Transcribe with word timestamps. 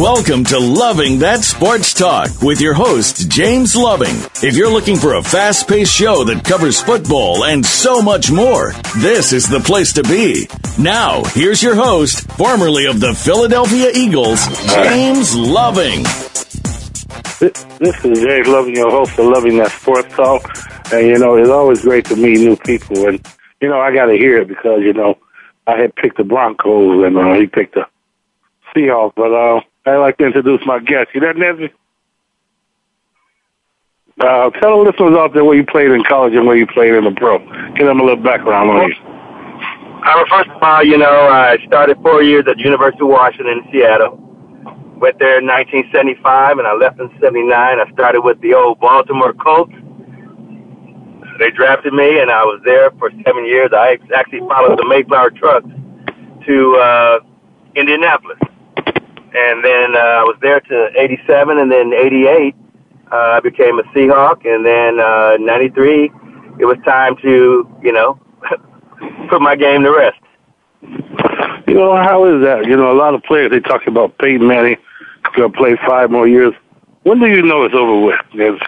Welcome 0.00 0.44
to 0.44 0.58
Loving 0.58 1.18
That 1.18 1.40
Sports 1.44 1.92
Talk 1.92 2.40
with 2.40 2.58
your 2.62 2.72
host, 2.72 3.28
James 3.28 3.76
Loving. 3.76 4.16
If 4.42 4.56
you're 4.56 4.72
looking 4.72 4.96
for 4.96 5.12
a 5.12 5.22
fast 5.22 5.68
paced 5.68 5.92
show 5.92 6.24
that 6.24 6.42
covers 6.42 6.80
football 6.80 7.44
and 7.44 7.66
so 7.66 8.00
much 8.00 8.30
more, 8.30 8.72
this 8.96 9.34
is 9.34 9.46
the 9.46 9.60
place 9.60 9.92
to 9.92 10.02
be. 10.02 10.48
Now, 10.78 11.22
here's 11.24 11.62
your 11.62 11.74
host, 11.74 12.26
formerly 12.32 12.86
of 12.86 12.98
the 12.98 13.12
Philadelphia 13.12 13.90
Eagles, 13.94 14.46
James 14.72 15.36
Loving. 15.36 16.04
This 17.38 18.02
is 18.02 18.22
James 18.22 18.48
Loving, 18.48 18.76
your 18.76 18.90
host 18.90 19.18
of 19.18 19.26
Loving 19.26 19.58
That 19.58 19.70
Sports 19.70 20.14
Talk. 20.14 20.50
And, 20.94 21.08
you 21.08 21.18
know, 21.18 21.36
it's 21.36 21.50
always 21.50 21.82
great 21.82 22.06
to 22.06 22.16
meet 22.16 22.38
new 22.38 22.56
people. 22.56 23.06
And, 23.06 23.22
you 23.60 23.68
know, 23.68 23.78
I 23.78 23.92
got 23.92 24.06
to 24.06 24.14
hear 24.14 24.38
it 24.40 24.48
because, 24.48 24.80
you 24.80 24.94
know, 24.94 25.18
I 25.66 25.78
had 25.78 25.94
picked 25.94 26.16
the 26.16 26.24
Broncos 26.24 27.04
and 27.04 27.18
uh, 27.18 27.34
he 27.34 27.46
picked 27.46 27.74
the 27.74 27.84
Seahawks. 28.74 29.12
But, 29.14 29.34
uh, 29.34 29.60
I'd 29.86 29.96
like 29.96 30.18
to 30.18 30.26
introduce 30.26 30.60
my 30.66 30.78
guest. 30.78 31.10
You 31.14 31.20
there, 31.20 31.34
Nesby? 31.34 31.70
Uh, 34.20 34.50
tell 34.60 34.76
the 34.76 34.90
listeners 34.90 35.16
out 35.16 35.32
there 35.32 35.44
where 35.44 35.56
you 35.56 35.64
played 35.64 35.90
in 35.90 36.04
college 36.04 36.34
and 36.34 36.46
where 36.46 36.56
you 36.56 36.66
played 36.66 36.92
in 36.92 37.04
the 37.04 37.12
pro. 37.12 37.38
Give 37.74 37.86
them 37.86 38.00
a 38.00 38.04
little 38.04 38.22
background 38.22 38.68
on 38.68 38.88
you. 38.88 38.94
I 40.02 40.24
first 40.28 40.50
of 40.50 40.62
all, 40.62 40.84
you 40.84 40.98
know, 40.98 41.28
I 41.28 41.56
started 41.66 41.96
four 42.02 42.22
years 42.22 42.44
at 42.46 42.58
University 42.58 43.02
of 43.02 43.08
Washington 43.08 43.64
in 43.64 43.72
Seattle. 43.72 44.16
Went 45.00 45.18
there 45.18 45.38
in 45.38 45.46
1975 45.46 46.58
and 46.58 46.66
I 46.66 46.74
left 46.74 47.00
in 47.00 47.10
79. 47.20 47.48
I 47.80 47.90
started 47.92 48.20
with 48.20 48.38
the 48.42 48.52
old 48.52 48.78
Baltimore 48.80 49.32
Colts. 49.32 49.72
They 51.38 51.50
drafted 51.50 51.94
me 51.94 52.20
and 52.20 52.30
I 52.30 52.44
was 52.44 52.60
there 52.66 52.90
for 52.98 53.10
seven 53.24 53.46
years. 53.46 53.70
I 53.72 53.96
actually 54.14 54.40
followed 54.40 54.78
the 54.78 54.86
Mayflower 54.86 55.30
trucks 55.30 55.68
to 56.46 56.76
uh, 56.76 57.20
Indianapolis 57.74 58.38
and 59.34 59.64
then 59.64 59.96
uh, 59.96 60.20
I 60.20 60.22
was 60.24 60.36
there 60.40 60.60
to 60.60 60.90
'87, 60.96 61.58
and 61.58 61.70
then 61.70 61.92
'88 61.92 62.54
uh, 63.12 63.16
I 63.16 63.40
became 63.40 63.78
a 63.78 63.82
Seahawk, 63.94 64.44
and 64.46 64.64
then 64.64 65.00
uh, 65.00 65.36
'93 65.38 66.10
it 66.58 66.64
was 66.66 66.76
time 66.84 67.16
to 67.22 67.68
you 67.82 67.92
know 67.92 68.18
put 69.28 69.40
my 69.40 69.56
game 69.56 69.82
to 69.82 69.90
rest. 69.90 70.20
You 71.66 71.74
know 71.74 71.96
how 71.96 72.24
is 72.26 72.42
that? 72.42 72.66
You 72.66 72.76
know, 72.76 72.92
a 72.92 72.98
lot 72.98 73.14
of 73.14 73.22
players 73.22 73.50
they 73.50 73.60
talk 73.60 73.86
about 73.86 74.16
Peyton 74.18 74.46
Manning 74.46 74.76
going 75.36 75.52
to 75.52 75.56
play 75.56 75.76
five 75.86 76.10
more 76.10 76.26
years. 76.26 76.54
When 77.02 77.20
do 77.20 77.26
you 77.28 77.42
know 77.42 77.64
it's 77.64 77.74
over 77.74 78.06
with? 78.06 78.20
Yes. 78.34 78.60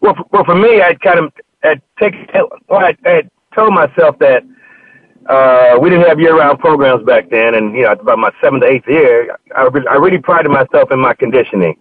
Well, 0.00 0.14
for, 0.14 0.24
well, 0.32 0.44
for 0.44 0.54
me, 0.54 0.80
I'd 0.80 1.00
kind 1.00 1.18
of 1.18 1.32
I'd 1.62 1.82
take 1.98 2.14
well, 2.34 2.80
I 2.84 2.96
had 3.04 3.30
told 3.54 3.74
myself 3.74 4.18
that 4.18 4.44
uh, 5.28 5.78
we 5.80 5.90
didn't 5.90 6.06
have 6.06 6.20
year-round 6.20 6.58
programs 6.58 7.04
back 7.04 7.30
then, 7.30 7.54
and 7.54 7.74
you 7.74 7.82
know, 7.82 7.92
about 7.92 8.18
my 8.18 8.30
seventh, 8.40 8.62
eighth 8.64 8.86
year, 8.86 9.36
I, 9.56 9.64
re- 9.64 9.86
I 9.90 9.94
really 9.94 10.18
prided 10.18 10.50
myself 10.50 10.90
in 10.92 11.00
my 11.00 11.14
conditioning, 11.14 11.76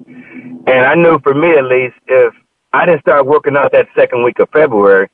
and 0.68 0.86
I 0.86 0.96
knew 0.96 1.20
for 1.20 1.34
me 1.34 1.52
at 1.52 1.66
least, 1.66 1.96
if 2.08 2.34
I 2.74 2.86
didn't 2.86 3.02
start 3.02 3.26
working 3.26 3.56
out 3.56 3.72
that 3.74 3.88
second 3.96 4.24
week 4.24 4.40
of 4.40 4.50
February, 4.50 5.10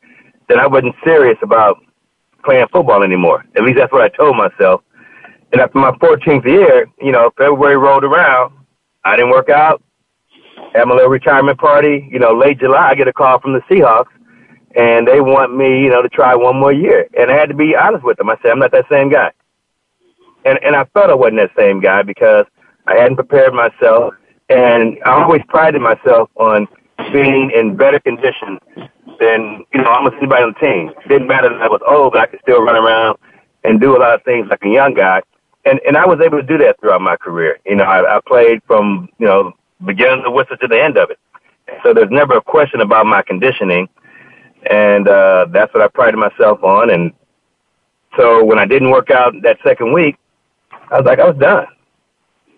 then 0.47 0.59
I 0.59 0.67
wasn't 0.67 0.95
serious 1.03 1.37
about 1.41 1.77
playing 2.43 2.67
football 2.71 3.03
anymore. 3.03 3.45
At 3.55 3.63
least 3.63 3.77
that's 3.77 3.91
what 3.91 4.01
I 4.01 4.09
told 4.09 4.37
myself. 4.37 4.81
And 5.51 5.61
after 5.61 5.77
my 5.77 5.91
14th 5.91 6.45
year, 6.45 6.87
you 7.01 7.11
know, 7.11 7.31
February 7.37 7.77
rolled 7.77 8.03
around, 8.03 8.53
I 9.03 9.15
didn't 9.15 9.31
work 9.31 9.49
out, 9.49 9.83
had 10.73 10.85
my 10.85 10.95
little 10.95 11.09
retirement 11.09 11.59
party. 11.59 12.07
You 12.09 12.19
know, 12.19 12.33
late 12.33 12.59
July, 12.59 12.89
I 12.89 12.95
get 12.95 13.07
a 13.07 13.13
call 13.13 13.39
from 13.39 13.53
the 13.53 13.59
Seahawks 13.69 14.11
and 14.75 15.07
they 15.07 15.21
want 15.21 15.55
me, 15.55 15.83
you 15.83 15.89
know, 15.89 16.01
to 16.01 16.09
try 16.09 16.35
one 16.35 16.57
more 16.57 16.71
year. 16.71 17.07
And 17.17 17.31
I 17.31 17.35
had 17.35 17.49
to 17.49 17.55
be 17.55 17.75
honest 17.75 18.03
with 18.03 18.17
them. 18.17 18.29
I 18.29 18.37
said, 18.41 18.51
I'm 18.51 18.59
not 18.59 18.71
that 18.71 18.85
same 18.89 19.09
guy. 19.09 19.31
And 20.45 20.59
and 20.63 20.75
I 20.75 20.85
felt 20.85 21.09
I 21.09 21.15
wasn't 21.15 21.37
that 21.37 21.51
same 21.57 21.81
guy 21.81 22.01
because 22.01 22.45
I 22.87 22.95
hadn't 22.95 23.15
prepared 23.15 23.53
myself, 23.53 24.15
and 24.49 24.97
I 25.05 25.21
always 25.21 25.41
prided 25.47 25.81
myself 25.81 26.29
on 26.35 26.67
being 27.13 27.51
in 27.55 27.75
better 27.75 27.99
condition 27.99 28.59
than 29.19 29.63
you 29.73 29.81
know 29.81 29.89
almost 29.89 30.15
anybody 30.17 30.43
on 30.43 30.55
the 30.59 30.65
team. 30.65 30.91
Didn't 31.07 31.27
matter 31.27 31.49
that 31.49 31.61
I 31.61 31.67
was 31.67 31.81
old, 31.87 32.13
but 32.13 32.21
I 32.21 32.25
could 32.25 32.39
still 32.41 32.61
run 32.61 32.75
around 32.75 33.17
and 33.63 33.79
do 33.79 33.95
a 33.95 33.99
lot 33.99 34.15
of 34.15 34.23
things 34.23 34.47
like 34.49 34.63
a 34.63 34.69
young 34.69 34.95
guy. 34.95 35.21
And 35.65 35.79
and 35.85 35.95
I 35.95 36.07
was 36.07 36.19
able 36.21 36.39
to 36.39 36.45
do 36.45 36.57
that 36.57 36.79
throughout 36.79 37.01
my 37.01 37.17
career. 37.17 37.59
You 37.65 37.75
know, 37.75 37.83
I, 37.83 38.17
I 38.17 38.19
played 38.25 38.61
from 38.65 39.09
you 39.19 39.27
know 39.27 39.53
beginning 39.85 40.19
of 40.19 40.23
the 40.23 40.31
whistle 40.31 40.57
to 40.57 40.67
the 40.67 40.81
end 40.81 40.97
of 40.97 41.11
it. 41.11 41.19
So 41.83 41.93
there's 41.93 42.09
never 42.09 42.37
a 42.37 42.41
question 42.41 42.81
about 42.81 43.05
my 43.05 43.21
conditioning 43.21 43.87
and 44.69 45.07
uh, 45.07 45.47
that's 45.51 45.73
what 45.73 45.83
I 45.83 45.87
prided 45.87 46.19
myself 46.19 46.63
on. 46.63 46.89
And 46.89 47.11
so 48.17 48.43
when 48.43 48.59
I 48.59 48.65
didn't 48.65 48.91
work 48.91 49.09
out 49.09 49.33
that 49.43 49.57
second 49.63 49.93
week, 49.93 50.17
I 50.91 50.97
was 50.97 51.05
like, 51.05 51.19
I 51.19 51.29
was 51.29 51.37
done. 51.37 51.67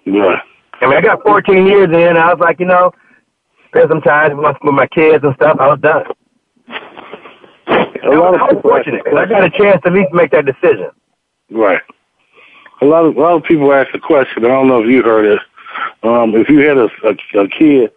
Yeah. 0.06 0.42
I 0.82 0.88
mean, 0.88 0.98
I 0.98 1.02
got 1.02 1.24
14 1.24 1.66
years 1.66 1.90
in. 1.90 2.18
I 2.18 2.34
was 2.34 2.40
like, 2.40 2.60
you 2.60 2.66
know, 2.66 2.92
spend 3.68 3.90
some 3.90 4.02
time 4.02 4.36
with 4.36 4.44
my, 4.44 4.58
with 4.64 4.76
my 4.76 4.88
kids 4.88 5.24
and 5.24 5.34
stuff. 5.36 5.58
I 5.60 5.68
was 5.68 5.80
done. 5.80 6.06
A 7.68 8.10
lot 8.10 8.36
of 8.36 8.42
I 8.42 8.54
was 8.54 8.62
fortunate 8.62 9.04
because 9.04 9.18
I 9.18 9.26
got 9.26 9.44
a 9.44 9.50
chance 9.50 9.82
to 9.84 9.88
at 9.88 9.94
least 9.94 10.12
make 10.12 10.32
that 10.32 10.46
decision. 10.46 10.90
Right. 11.50 11.82
A 12.82 12.86
lot 12.86 13.06
of 13.06 13.16
a 13.16 13.20
lot 13.20 13.36
of 13.36 13.44
people 13.44 13.72
ask 13.72 13.92
the 13.94 14.00
question. 14.00 14.44
I 14.44 14.50
don't 14.50 14.68
know 14.68 14.84
if 14.84 14.90
you 14.90 15.02
heard 15.04 15.26
it. 15.26 15.40
Um, 16.04 16.36
if 16.36 16.50
you 16.50 16.60
had 16.60 16.78
a, 16.78 16.90
a, 17.04 17.40
a 17.40 17.48
kid, 17.48 17.92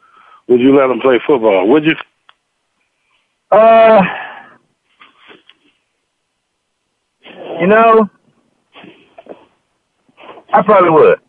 would 0.47 0.61
you 0.61 0.77
let 0.77 0.91
him 0.91 1.01
play 1.01 1.21
football? 1.27 1.67
Would 1.69 1.85
you? 1.85 1.97
Uh, 3.51 4.03
you 7.61 7.67
know, 7.67 8.09
I 10.53 10.63
probably 10.63 10.91
would. 10.91 11.21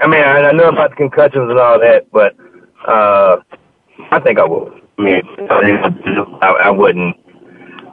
I 0.00 0.06
mean, 0.06 0.22
I, 0.22 0.48
I 0.48 0.52
know 0.52 0.68
about 0.68 0.90
the 0.90 0.96
concussions 0.96 1.50
and 1.50 1.58
all 1.58 1.78
that, 1.80 2.10
but 2.12 2.34
uh, 2.86 3.38
I 4.10 4.20
think 4.20 4.38
I 4.38 4.44
would. 4.46 4.72
I 4.98 5.02
mean, 5.02 5.22
I, 6.42 6.48
I 6.64 6.70
wouldn't. 6.70 7.16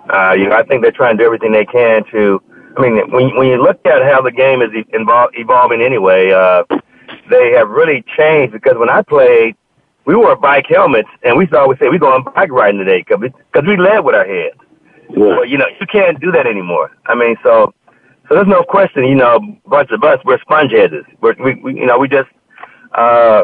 Uh, 0.09 0.33
you 0.37 0.47
know, 0.49 0.55
I 0.55 0.63
think 0.63 0.83
they're 0.83 0.91
trying 0.91 1.17
to 1.17 1.23
do 1.23 1.25
everything 1.25 1.51
they 1.51 1.65
can 1.65 2.03
to. 2.11 2.41
I 2.77 2.81
mean, 2.81 3.11
when 3.11 3.35
when 3.35 3.47
you 3.47 3.61
look 3.61 3.83
at 3.85 4.03
how 4.03 4.21
the 4.21 4.31
game 4.31 4.61
is 4.61 4.69
evol- 4.93 5.29
evolving 5.33 5.81
anyway, 5.81 6.31
uh, 6.31 6.63
they 7.29 7.51
have 7.53 7.69
really 7.69 8.03
changed 8.15 8.53
because 8.53 8.77
when 8.77 8.89
I 8.89 9.01
played, 9.01 9.55
we 10.07 10.15
wore 10.15 10.35
bike 10.37 10.65
helmets, 10.69 11.09
and 11.23 11.37
we 11.37 11.43
used 11.43 11.51
to 11.51 11.59
always 11.59 11.77
say 11.79 11.89
we 11.89 11.99
going 11.99 12.23
bike 12.33 12.49
riding 12.49 12.79
today 12.79 13.03
because 13.05 13.19
we, 13.21 13.75
we 13.75 13.77
led 13.77 13.99
with 13.99 14.15
our 14.15 14.25
heads. 14.25 14.55
Yeah. 15.09 15.17
Well, 15.17 15.45
you 15.45 15.57
know, 15.57 15.65
you 15.79 15.85
can't 15.85 16.19
do 16.19 16.31
that 16.31 16.47
anymore. 16.47 16.91
I 17.07 17.13
mean, 17.13 17.35
so 17.43 17.73
so 18.27 18.35
there's 18.35 18.47
no 18.47 18.63
question. 18.63 19.03
You 19.03 19.15
know, 19.15 19.35
a 19.65 19.69
bunch 19.69 19.91
of 19.91 20.01
us 20.03 20.19
we're 20.23 20.39
spongeheads. 20.39 21.03
We're, 21.19 21.35
we, 21.43 21.55
we 21.55 21.75
you 21.75 21.85
know 21.85 21.99
we 21.99 22.07
just 22.07 22.29
uh 22.93 23.43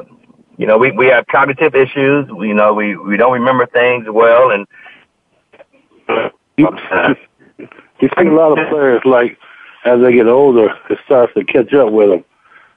you 0.58 0.66
know 0.66 0.78
we 0.78 0.92
we 0.92 1.08
have 1.08 1.28
cognitive 1.28 1.76
issues. 1.76 2.30
We, 2.32 2.48
you 2.48 2.54
know 2.54 2.74
we 2.74 2.96
we 2.96 3.18
don't 3.18 3.34
remember 3.34 3.66
things 3.66 4.06
well, 4.10 4.52
and 4.52 4.66
you, 6.56 6.70
you 8.00 8.10
see 8.18 8.26
a 8.26 8.32
lot 8.32 8.58
of 8.58 8.70
players 8.70 9.02
like 9.04 9.38
as 9.84 10.00
they 10.00 10.14
get 10.14 10.28
older, 10.28 10.74
it 10.90 10.98
starts 11.04 11.34
to 11.34 11.44
catch 11.44 11.74
up 11.74 11.92
with 11.92 12.10
them. 12.10 12.26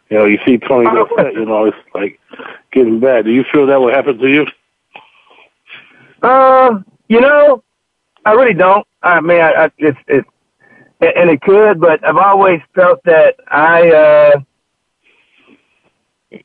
You 0.08 0.18
know, 0.18 0.24
you 0.26 0.38
see 0.46 0.58
Tony 0.58 0.86
Dorsett, 0.86 1.34
you 1.34 1.44
know, 1.44 1.64
it's 1.66 1.76
like 1.94 2.20
getting 2.72 3.00
bad. 3.00 3.24
Do 3.24 3.32
you 3.32 3.44
feel 3.52 3.66
that 3.66 3.80
would 3.80 3.94
happen 3.94 4.18
to 4.18 4.28
you? 4.28 4.46
Uh, 6.22 6.80
you 7.08 7.20
know, 7.20 7.62
I 8.24 8.32
really 8.32 8.54
don't. 8.54 8.86
I 9.02 9.20
mean, 9.20 9.40
I, 9.40 9.64
I 9.64 9.70
it's 9.78 9.98
it's 10.06 10.28
and 11.00 11.30
it 11.30 11.40
could, 11.42 11.80
but 11.80 12.06
I've 12.06 12.16
always 12.16 12.60
felt 12.74 13.02
that 13.04 13.36
I, 13.48 13.90
uh, 13.90 14.40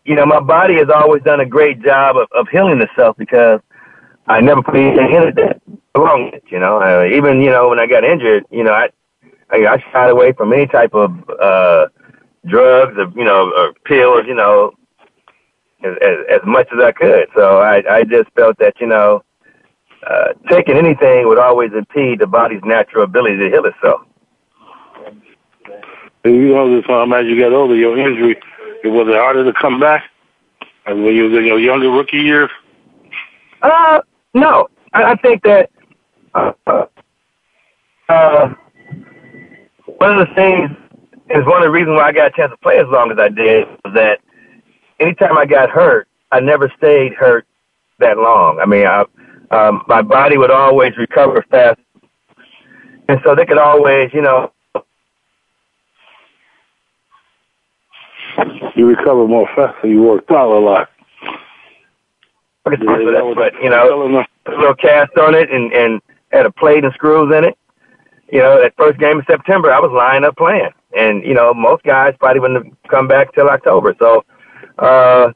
you 0.04 0.16
know, 0.16 0.26
my 0.26 0.40
body 0.40 0.76
has 0.76 0.90
always 0.90 1.24
done 1.24 1.40
a 1.40 1.46
great 1.46 1.82
job 1.82 2.18
of, 2.18 2.28
of 2.34 2.48
healing 2.50 2.82
itself 2.82 3.16
because 3.18 3.62
I 4.28 4.42
never 4.42 4.62
put 4.62 4.76
anything 4.76 5.14
in 5.14 5.24
it 5.24 5.36
that 5.36 5.62
belonged. 5.94 6.42
You 6.50 6.60
know, 6.60 6.82
uh, 6.82 7.06
even 7.06 7.42
you 7.42 7.50
know 7.50 7.70
when 7.70 7.80
I 7.80 7.88
got 7.88 8.04
injured, 8.04 8.46
you 8.52 8.64
know, 8.64 8.74
I 8.74 8.90
I, 9.50 9.66
I 9.68 9.84
shied 9.92 10.10
away 10.10 10.34
from 10.34 10.52
any 10.52 10.68
type 10.68 10.94
of 10.94 11.12
uh 11.40 11.88
drugs 12.46 12.98
or 12.98 13.12
you 13.16 13.24
know 13.24 13.52
or 13.52 13.74
pills, 13.86 14.26
you 14.28 14.36
know, 14.36 14.74
as, 15.84 15.96
as, 16.02 16.18
as 16.30 16.42
much 16.46 16.68
as 16.74 16.84
I 16.84 16.92
could. 16.92 17.28
So 17.36 17.60
I 17.60 17.84
I 17.90 18.04
just 18.04 18.30
felt 18.32 18.58
that 18.60 18.80
you 18.80 18.88
know 18.88 19.24
uh, 20.08 20.34
taking 20.50 20.78
anything 20.78 21.28
would 21.28 21.38
always 21.38 21.72
impede 21.74 22.20
the 22.20 22.28
body's 22.28 22.64
natural 22.64 23.04
ability 23.04 23.38
to 23.38 23.50
heal 23.50 23.66
itself. 23.66 24.02
You 26.24 26.54
know, 26.54 26.76
this 26.76 26.86
time 26.86 27.14
as 27.14 27.26
you 27.26 27.36
get 27.36 27.52
older, 27.52 27.76
your 27.76 27.98
injury, 27.98 28.40
it 28.84 28.88
was 28.88 29.08
it 29.08 29.16
harder 29.16 29.44
to 29.44 29.54
come 29.54 29.80
back 29.80 30.04
as 30.86 30.96
when 30.96 31.16
you 31.16 31.30
was 31.30 31.38
in 31.38 31.46
your 31.46 31.60
younger 31.60 31.90
rookie 31.90 32.18
years? 32.18 32.50
Uh, 33.62 34.02
no. 34.34 34.68
I, 34.94 35.12
I 35.12 35.16
think 35.16 35.44
that 35.44 35.70
uh, 36.34 36.52
uh, 38.10 38.54
one 39.86 40.20
of 40.20 40.28
the 40.28 40.34
things 40.36 40.70
is 41.36 41.46
one 41.46 41.58
of 41.58 41.64
the 41.64 41.72
reasons 41.72 41.96
why 41.96 42.08
I 42.08 42.12
got 42.12 42.28
a 42.28 42.32
chance 42.32 42.52
to 42.52 42.58
play 42.58 42.78
as 42.78 42.88
long 42.90 43.12
as 43.12 43.18
I 43.20 43.30
did 43.30 43.68
was 43.84 43.94
that 43.94 44.20
anytime 45.00 45.38
I 45.38 45.46
got 45.46 45.70
hurt, 45.70 46.08
I 46.32 46.40
never 46.40 46.72
stayed 46.78 47.14
hurt 47.14 47.46
that 48.00 48.18
long. 48.18 48.60
I 48.60 48.66
mean, 48.66 48.86
I, 48.86 49.06
um, 49.52 49.84
my 49.88 50.02
body 50.02 50.38
would 50.38 50.52
always 50.52 50.96
recover 50.98 51.46
fast, 51.50 51.80
and 53.10 53.20
so 53.24 53.36
they 53.36 53.46
could 53.46 53.58
always, 53.58 54.10
you 54.14 54.22
know. 54.22 54.52
You 58.76 58.88
recover 58.88 59.28
more 59.28 59.50
fast, 59.56 59.76
so 59.82 59.88
you 59.88 60.02
worked 60.02 60.32
out 60.32 60.52
a 60.52 60.60
lot. 60.60 60.90
But 62.64 62.80
you 62.80 62.86
know, 63.70 64.24
put 64.46 64.54
a 64.54 64.58
little 64.58 64.76
cast 64.76 65.18
on 65.18 65.36
it 65.36 65.52
and 65.52 65.74
and 65.74 66.02
had 66.32 66.46
a 66.46 66.52
plate 66.52 66.84
and 66.84 66.94
screws 66.94 67.34
in 67.36 67.44
it. 67.44 67.58
You 68.32 68.40
know, 68.40 68.62
that 68.62 68.74
first 68.78 69.00
game 69.00 69.20
in 69.20 69.26
September, 69.26 69.72
I 69.72 69.80
was 69.80 69.92
lying 69.92 70.24
up 70.24 70.38
playing, 70.38 70.70
and 70.96 71.24
you 71.24 71.34
know, 71.34 71.54
most 71.54 71.84
guys 71.84 72.16
probably 72.20 72.40
wouldn't 72.40 72.76
come 72.88 73.08
back 73.08 73.34
till 73.34 73.50
October. 73.50 73.96
So, 74.00 74.24
uh, 74.80 75.32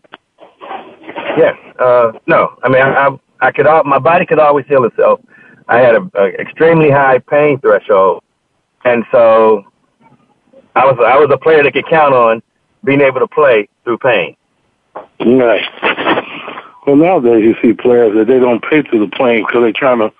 yeah, 1.37 1.53
uh, 1.79 2.13
no, 2.27 2.57
I 2.63 2.69
mean, 2.69 2.81
I, 2.81 3.07
I 3.07 3.19
I 3.41 3.51
could, 3.51 3.65
my 3.85 3.99
body 3.99 4.25
could 4.25 4.39
always 4.39 4.65
heal 4.65 4.85
itself. 4.85 5.19
I 5.67 5.79
had 5.79 5.95
a, 5.95 6.09
a 6.15 6.25
extremely 6.39 6.89
high 6.89 7.19
pain 7.19 7.59
threshold, 7.59 8.23
and 8.85 9.03
so 9.11 9.65
I 10.75 10.85
was 10.85 10.97
I 10.99 11.17
was 11.17 11.29
a 11.31 11.37
player 11.37 11.63
that 11.63 11.73
could 11.73 11.87
count 11.87 12.13
on 12.13 12.41
being 12.83 13.01
able 13.01 13.19
to 13.19 13.27
play 13.27 13.67
through 13.83 13.97
pain. 13.97 14.35
Right. 15.19 15.63
Well, 16.85 16.95
nowadays 16.95 17.43
you 17.43 17.55
see 17.61 17.73
players 17.73 18.15
that 18.15 18.27
they 18.27 18.39
don't 18.39 18.63
pay 18.63 18.83
through 18.83 18.99
the 18.99 19.15
pain 19.17 19.43
because 19.45 19.61
they're 19.63 19.73
trying 19.73 19.99
to 19.99 20.13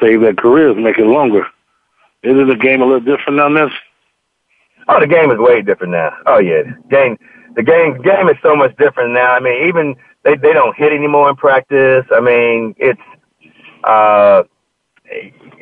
save 0.00 0.20
their 0.20 0.34
careers, 0.34 0.76
make 0.76 0.98
it 0.98 1.06
longer. 1.06 1.46
Isn't 2.22 2.48
the 2.48 2.56
game 2.56 2.82
a 2.82 2.84
little 2.84 3.00
different 3.00 3.38
on 3.38 3.54
this? 3.54 3.70
Oh, 4.88 5.00
the 5.00 5.06
game 5.06 5.30
is 5.30 5.38
way 5.38 5.62
different 5.62 5.92
now. 5.92 6.12
Oh 6.26 6.38
yeah, 6.38 6.62
game 6.90 7.18
the 7.56 7.62
game 7.62 8.00
game 8.02 8.28
is 8.28 8.36
so 8.42 8.56
much 8.56 8.74
different 8.76 9.12
now. 9.12 9.32
I 9.34 9.40
mean, 9.40 9.68
even 9.68 9.96
they 10.24 10.36
they 10.36 10.52
don't 10.52 10.76
hit 10.76 10.92
anymore 10.92 11.28
in 11.30 11.36
practice. 11.36 12.04
I 12.10 12.20
mean, 12.20 12.74
it's 12.78 13.00
uh 13.84 14.42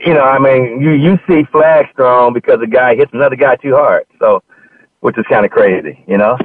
you 0.05 0.15
know, 0.15 0.23
I 0.23 0.39
mean, 0.39 0.81
you 0.81 0.91
you 0.93 1.19
see 1.29 1.45
flags 1.51 1.89
thrown 1.97 2.33
because 2.33 2.61
a 2.63 2.67
guy 2.67 2.95
hits 2.95 3.13
another 3.15 3.37
guy 3.37 3.57
too 3.57 3.75
hard. 3.75 4.05
So, 4.19 4.43
which 5.01 5.19
is 5.19 5.25
kind 5.29 5.45
of 5.45 5.51
crazy, 5.51 6.05
you 6.07 6.19
know. 6.19 6.37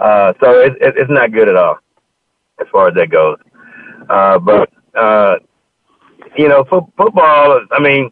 Uh, 0.00 0.32
so 0.42 0.60
it, 0.60 0.72
it, 0.80 0.94
it's 0.96 1.10
not 1.10 1.32
good 1.32 1.48
at 1.48 1.56
all 1.56 1.78
as 2.60 2.66
far 2.72 2.88
as 2.88 2.94
that 2.94 3.10
goes. 3.10 3.38
Uh, 4.10 4.38
but 4.38 4.70
uh, 4.94 5.36
you 6.36 6.48
know, 6.48 6.64
fo- 6.64 6.92
football. 6.96 7.60
I 7.70 7.80
mean, 7.80 8.10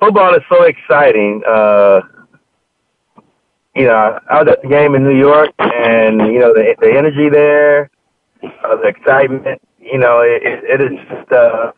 football 0.00 0.34
is 0.34 0.42
so 0.50 0.64
exciting. 0.64 1.42
Uh, 1.46 2.00
you 3.74 3.86
know, 3.86 4.18
I 4.28 4.42
was 4.42 4.52
at 4.52 4.62
the 4.62 4.68
game 4.68 4.94
in 4.94 5.04
New 5.04 5.16
York, 5.16 5.50
and 5.58 6.20
you 6.32 6.40
know 6.40 6.52
the 6.52 6.74
the 6.80 6.92
energy 6.92 7.28
there, 7.28 7.90
uh, 8.42 8.76
the 8.76 8.88
excitement. 8.88 9.60
You 9.78 9.98
know, 9.98 10.20
it, 10.20 10.42
it, 10.42 10.80
it 10.80 10.92
is 10.92 10.98
just. 11.08 11.32
Uh, 11.32 11.72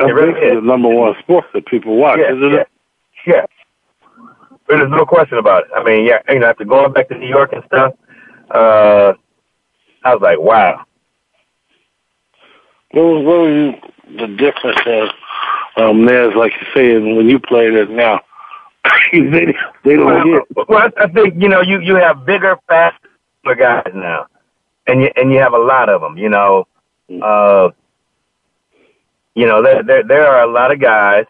it 0.00 0.12
really 0.12 0.40
is 0.40 0.54
the 0.56 0.60
number 0.62 0.88
one 0.88 1.14
sport 1.20 1.44
that 1.52 1.66
people 1.66 1.96
watch, 1.96 2.18
yeah, 2.20 2.32
isn't 2.32 2.52
yeah. 2.52 2.60
it? 2.60 2.68
Yeah. 3.26 3.46
There's 4.68 4.90
no 4.90 5.04
question 5.04 5.38
about 5.38 5.64
it. 5.64 5.70
I 5.74 5.82
mean, 5.82 6.06
yeah, 6.06 6.18
you 6.28 6.38
know, 6.38 6.46
after 6.46 6.64
going 6.64 6.92
back 6.92 7.08
to 7.08 7.18
New 7.18 7.28
York 7.28 7.52
and 7.52 7.62
stuff, 7.66 7.94
uh, 8.50 9.14
I 10.04 10.14
was 10.14 10.22
like, 10.22 10.38
wow. 10.38 10.84
What 12.92 13.02
was, 13.02 13.24
what 13.24 13.44
you, 13.48 14.16
the 14.16 14.26
difference 14.36 14.80
is 14.86 15.10
um, 15.80 16.04
there's 16.04 16.34
like 16.34 16.52
you 16.60 16.66
say 16.74 16.98
when 16.98 17.28
you 17.28 17.38
play 17.38 17.66
it 17.66 17.90
now. 17.90 18.20
they 19.12 19.54
they 19.84 19.96
don't 19.96 20.06
well, 20.06 20.24
get. 20.56 20.68
Well, 20.68 20.90
I 20.96 21.06
think 21.08 21.34
you 21.40 21.48
know 21.48 21.60
you 21.60 21.80
you 21.80 21.96
have 21.96 22.24
bigger, 22.24 22.56
faster 22.68 22.98
guys 23.58 23.90
now, 23.94 24.26
and 24.86 25.02
you 25.02 25.10
and 25.16 25.32
you 25.32 25.38
have 25.38 25.52
a 25.52 25.58
lot 25.58 25.88
of 25.88 26.00
them. 26.00 26.16
You 26.16 26.28
know, 26.28 26.66
uh, 27.22 27.70
you 29.34 29.46
know 29.46 29.62
there 29.62 29.82
there 29.82 30.02
there 30.02 30.26
are 30.26 30.42
a 30.42 30.50
lot 30.50 30.72
of 30.72 30.80
guys 30.80 31.26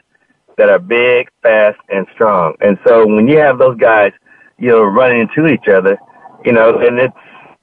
that 0.57 0.69
are 0.69 0.79
big, 0.79 1.29
fast, 1.43 1.79
and 1.89 2.07
strong, 2.15 2.55
and 2.61 2.79
so 2.87 3.07
when 3.07 3.29
you 3.29 3.39
have 3.39 3.59
those 3.59 3.77
guys, 3.79 4.13
you 4.59 4.69
know, 4.69 4.83
running 4.83 5.23
into 5.23 5.47
each 5.47 5.69
other, 5.69 5.99
you 6.45 6.53
know, 6.53 6.79
and 6.79 6.99
it's 6.99 7.15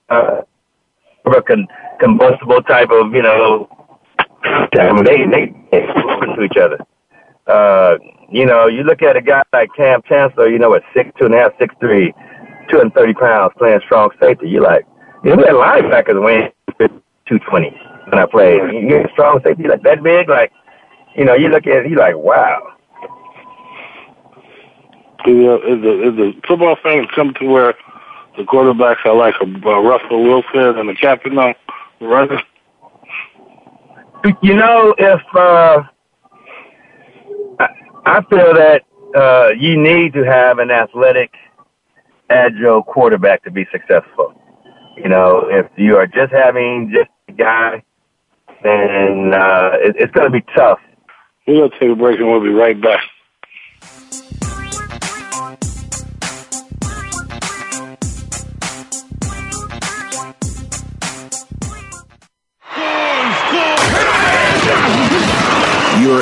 uh, 0.09 0.41
a 1.25 1.41
con- 1.41 1.67
combustible 1.99 2.61
type 2.63 2.89
of 2.91 3.13
you 3.13 3.21
know. 3.21 3.69
They 4.73 5.25
they 5.25 5.53
they 5.71 5.87
to 6.37 6.43
each 6.43 6.57
other. 6.57 6.79
Uh, 7.47 7.97
you 8.31 8.45
know, 8.45 8.67
you 8.67 8.83
look 8.83 9.01
at 9.01 9.15
a 9.15 9.21
guy 9.21 9.43
like 9.53 9.69
Kam 9.75 10.01
Chancellor, 10.07 10.49
you 10.49 10.59
know, 10.59 10.73
at 10.73 10.83
six 10.93 11.09
two 11.17 11.25
and 11.25 11.33
a 11.33 11.37
half, 11.37 11.51
six 11.59 11.73
three, 11.79 12.13
two 12.69 12.77
hundred 12.77 12.93
thirty 12.93 13.13
pounds, 13.13 13.53
playing 13.57 13.79
strong 13.85 14.09
safety. 14.19 14.49
You 14.49 14.61
like, 14.61 14.85
you 15.23 15.31
know, 15.31 15.37
we 15.37 15.43
had 15.43 15.53
linebackers 15.53 16.23
weighing 16.23 16.51
two 17.25 17.39
twenty 17.39 17.75
when 18.09 18.19
I 18.19 18.25
played. 18.25 18.61
You 18.73 18.89
get 18.89 19.11
strong 19.11 19.41
safety 19.43 19.67
like 19.67 19.83
that 19.83 20.03
big, 20.03 20.29
like, 20.29 20.51
you 21.15 21.25
know, 21.25 21.35
you 21.35 21.49
look 21.49 21.67
at 21.67 21.85
it, 21.85 21.89
you 21.89 21.97
like, 21.97 22.15
wow. 22.15 22.73
Yeah, 25.25 25.55
is 25.55 25.81
the 25.81 26.07
is 26.07 26.15
the 26.15 26.33
football 26.47 26.77
fans 26.81 27.07
come 27.13 27.33
to 27.33 27.45
where 27.45 27.73
the 28.37 28.43
quarterbacks 28.43 29.05
are 29.05 29.15
like 29.15 29.35
a, 29.41 29.45
a 29.45 29.81
Russell 29.81 30.23
Wilson 30.23 30.79
and 30.79 30.87
the 30.87 30.95
captain 30.95 31.35
now 31.35 31.53
running? 31.99 32.39
You 34.41 34.55
know, 34.55 34.95
if 34.97 35.21
uh, 35.35 35.83
I 38.07 38.23
feel 38.29 38.53
that 38.53 38.83
uh, 39.15 39.49
you 39.49 39.75
need 39.77 40.13
to 40.13 40.23
have 40.23 40.59
an 40.59 40.71
athletic, 40.71 41.33
agile 42.29 42.81
quarterback 42.81 43.43
to 43.43 43.51
be 43.51 43.65
successful. 43.69 44.33
You 44.95 45.09
know, 45.09 45.47
if 45.49 45.67
you 45.75 45.97
are 45.97 46.07
just 46.07 46.31
having 46.31 46.93
just 46.95 47.09
a 47.27 47.33
guy, 47.33 47.83
then 48.63 49.33
uh, 49.33 49.71
it, 49.73 49.95
it's 49.99 50.11
going 50.13 50.31
to 50.31 50.31
be 50.31 50.45
tough. 50.55 50.79
We're 51.45 51.67
going 51.67 51.71
to 51.71 51.79
take 51.79 51.89
a 51.89 51.95
break 51.95 52.19
and 52.19 52.29
we'll 52.29 52.41
be 52.41 52.49
right 52.49 52.79
back. 52.81 53.03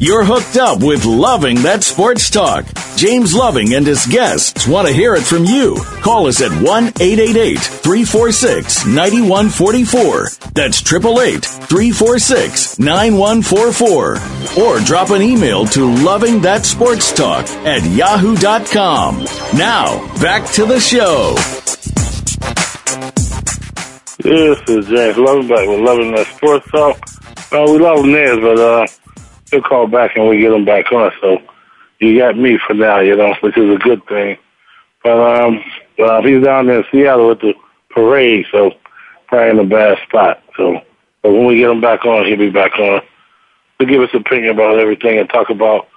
You're 0.00 0.24
hooked 0.24 0.56
up 0.56 0.82
with 0.82 1.04
Loving 1.04 1.56
That 1.56 1.84
Sports 1.84 2.30
Talk. 2.30 2.64
James 3.00 3.32
Loving 3.32 3.72
and 3.72 3.86
his 3.86 4.04
guests 4.04 4.68
want 4.68 4.86
to 4.86 4.92
hear 4.92 5.14
it 5.14 5.22
from 5.22 5.46
you. 5.46 5.74
Call 6.02 6.26
us 6.26 6.42
at 6.42 6.50
1 6.50 6.84
888 7.00 7.56
346 7.58 8.84
9144. 8.84 10.28
That's 10.52 10.82
888 10.82 11.42
346 11.42 12.78
9144. 12.78 14.62
Or 14.62 14.80
drop 14.80 15.08
an 15.12 15.22
email 15.22 15.64
to 15.68 15.90
Loving 16.04 16.42
That 16.42 16.66
Sports 16.66 17.10
Talk 17.14 17.48
at 17.64 17.82
yahoo.com. 17.90 19.24
Now, 19.56 20.20
back 20.20 20.50
to 20.52 20.66
the 20.66 20.78
show. 20.78 21.36
This 24.18 24.60
is 24.68 24.86
James 24.88 25.16
Loving 25.16 25.48
back 25.48 25.66
with 25.66 25.80
Loving 25.80 26.14
That 26.16 26.26
Sports 26.36 26.70
Talk. 26.70 26.98
Uh, 27.50 27.64
we 27.72 27.78
love 27.78 28.04
Nez, 28.04 28.36
but 28.42 28.58
uh, 28.58 28.86
he'll 29.50 29.62
call 29.62 29.86
back 29.86 30.16
and 30.16 30.28
we 30.28 30.38
get 30.38 30.52
him 30.52 30.66
back 30.66 30.92
on. 30.92 31.10
So 31.22 31.38
you 32.00 32.18
got 32.18 32.36
me 32.36 32.58
for 32.66 32.74
now, 32.74 33.00
you 33.00 33.16
know, 33.16 33.34
which 33.40 33.56
is 33.56 33.74
a 33.74 33.78
good 33.78 34.04
thing. 34.06 34.38
But 35.02 35.18
um, 35.18 35.64
uh, 35.98 36.22
he's 36.22 36.42
down 36.42 36.66
there 36.66 36.80
in 36.80 36.84
Seattle 36.90 37.28
with 37.28 37.40
the 37.40 37.54
parade, 37.90 38.46
so 38.50 38.72
probably 39.28 39.50
in 39.50 39.58
a 39.58 39.64
bad 39.64 39.98
spot. 40.06 40.42
So, 40.56 40.80
but 41.22 41.32
when 41.32 41.46
we 41.46 41.58
get 41.58 41.70
him 41.70 41.80
back 41.80 42.04
on, 42.04 42.26
he'll 42.26 42.36
be 42.36 42.50
back 42.50 42.78
on 42.78 43.02
to 43.78 43.86
give 43.86 44.02
us 44.02 44.10
opinion 44.12 44.54
about 44.54 44.78
everything 44.78 45.18
and 45.18 45.28
talk 45.28 45.50
about 45.50 45.88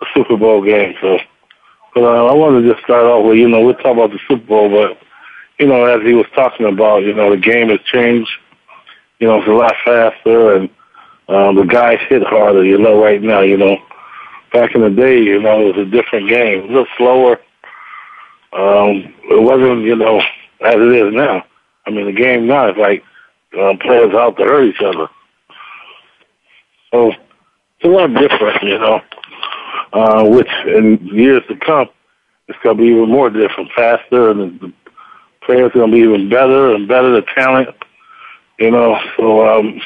the 0.00 0.06
Super 0.14 0.36
Bowl 0.36 0.62
game. 0.62 0.94
So, 1.00 1.18
but 1.94 2.04
uh, 2.04 2.26
I 2.26 2.34
wanted 2.34 2.62
to 2.62 2.72
just 2.72 2.84
start 2.84 3.04
off 3.04 3.26
with, 3.26 3.38
you 3.38 3.48
know, 3.48 3.64
we'll 3.64 3.74
talk 3.74 3.94
about 3.94 4.10
the 4.10 4.20
Super 4.28 4.46
Bowl, 4.46 4.70
but 4.70 4.98
you 5.58 5.66
know, 5.66 5.84
as 5.84 6.02
he 6.02 6.12
was 6.12 6.26
talking 6.34 6.66
about, 6.66 7.02
you 7.02 7.14
know, 7.14 7.30
the 7.30 7.36
game 7.36 7.70
has 7.70 7.80
changed. 7.90 8.30
You 9.18 9.28
know, 9.28 9.38
it's 9.38 9.48
a 9.48 9.52
lot 9.52 9.74
faster 9.84 10.56
and 10.56 10.68
um, 11.28 11.56
the 11.56 11.64
guys 11.64 11.98
hit 12.08 12.22
harder, 12.22 12.64
you 12.64 12.78
know, 12.78 13.02
right 13.02 13.22
now, 13.22 13.40
you 13.40 13.56
know. 13.56 13.78
Back 14.56 14.74
in 14.74 14.80
the 14.80 14.88
day, 14.88 15.22
you 15.22 15.38
know, 15.38 15.60
it 15.60 15.76
was 15.76 15.86
a 15.86 15.90
different 15.90 16.30
game. 16.30 16.62
A 16.62 16.66
little 16.66 16.86
slower. 16.96 17.32
Um, 18.54 19.12
it 19.28 19.42
wasn't, 19.42 19.82
you 19.82 19.96
know, 19.96 20.18
as 20.64 20.76
it 20.76 20.92
is 20.94 21.12
now. 21.12 21.44
I 21.84 21.90
mean, 21.90 22.06
the 22.06 22.12
game 22.12 22.46
now 22.46 22.70
is 22.70 22.76
like 22.78 23.04
um, 23.60 23.76
players 23.76 24.14
out 24.14 24.38
to 24.38 24.44
hurt 24.44 24.64
each 24.64 24.80
other. 24.80 25.08
So 26.90 27.10
it's 27.10 27.84
a 27.84 27.88
lot 27.88 28.14
different, 28.14 28.62
you 28.62 28.78
know, 28.78 29.02
uh, 29.92 30.24
which 30.24 30.48
in 30.66 31.06
years 31.06 31.42
to 31.48 31.56
come, 31.56 31.90
it's 32.48 32.58
going 32.62 32.78
to 32.78 32.82
be 32.82 32.88
even 32.88 33.10
more 33.10 33.28
different, 33.28 33.70
faster, 33.76 34.30
and 34.30 34.58
the 34.58 34.72
players 35.42 35.72
going 35.72 35.90
to 35.90 35.94
be 35.94 36.02
even 36.02 36.30
better 36.30 36.74
and 36.74 36.88
better, 36.88 37.10
the 37.10 37.26
talent, 37.34 37.68
you 38.58 38.70
know. 38.70 38.98
So 39.18 39.46
um, 39.46 39.82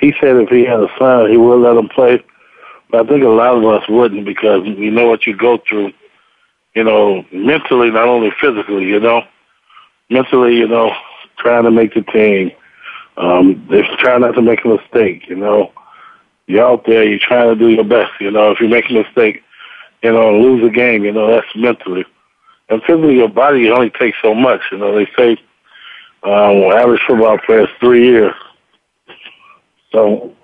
he 0.00 0.12
said 0.20 0.34
if 0.38 0.48
he 0.48 0.64
had 0.64 0.80
a 0.80 0.88
son, 0.98 1.30
he 1.30 1.36
would 1.36 1.60
let 1.60 1.76
him 1.76 1.88
play. 1.88 2.20
But 2.90 3.06
I 3.06 3.08
think 3.08 3.24
a 3.24 3.28
lot 3.28 3.56
of 3.56 3.64
us 3.64 3.88
wouldn't 3.88 4.24
because 4.24 4.66
you 4.66 4.90
know 4.90 5.08
what 5.08 5.26
you 5.26 5.36
go 5.36 5.58
through, 5.68 5.92
you 6.74 6.84
know, 6.84 7.24
mentally, 7.32 7.90
not 7.90 8.08
only 8.08 8.30
physically, 8.40 8.84
you 8.84 9.00
know. 9.00 9.22
Mentally, 10.08 10.56
you 10.56 10.68
know, 10.68 10.92
trying 11.38 11.64
to 11.64 11.70
make 11.70 11.94
the 11.94 12.02
team. 12.02 12.52
Um, 13.16 13.66
they're 13.70 13.88
trying 13.98 14.20
not 14.20 14.34
to 14.34 14.42
make 14.42 14.64
a 14.64 14.68
mistake, 14.68 15.28
you 15.28 15.36
know. 15.36 15.72
You're 16.46 16.64
out 16.64 16.86
there, 16.86 17.02
you're 17.02 17.18
trying 17.18 17.48
to 17.48 17.56
do 17.56 17.68
your 17.68 17.84
best, 17.84 18.12
you 18.20 18.30
know. 18.30 18.52
If 18.52 18.60
you 18.60 18.68
make 18.68 18.88
a 18.88 18.92
mistake, 18.92 19.42
you 20.02 20.12
know, 20.12 20.38
lose 20.38 20.64
a 20.64 20.70
game, 20.70 21.04
you 21.04 21.12
know, 21.12 21.28
that's 21.28 21.46
mentally. 21.56 22.04
And 22.68 22.82
physically, 22.82 23.16
your 23.16 23.28
body 23.28 23.68
only 23.70 23.90
takes 23.90 24.18
so 24.22 24.34
much, 24.34 24.60
you 24.70 24.78
know. 24.78 24.94
They 24.94 25.06
say 25.16 25.32
um, 26.22 26.72
average 26.72 27.00
football 27.06 27.38
player 27.38 27.62
is 27.62 27.68
three 27.80 28.06
years. 28.06 28.34
So 29.92 30.34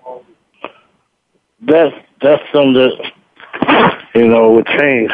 that's 1.62 1.94
that's 2.20 2.42
something 2.52 2.74
that 2.74 3.12
you 4.14 4.28
know 4.28 4.52
would 4.52 4.66
change 4.66 5.10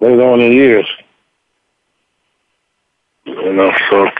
later 0.00 0.22
on 0.22 0.40
in 0.40 0.52
years. 0.52 0.86
You 3.24 3.52
know, 3.52 3.72
so 3.90 4.06
it's, 4.06 4.16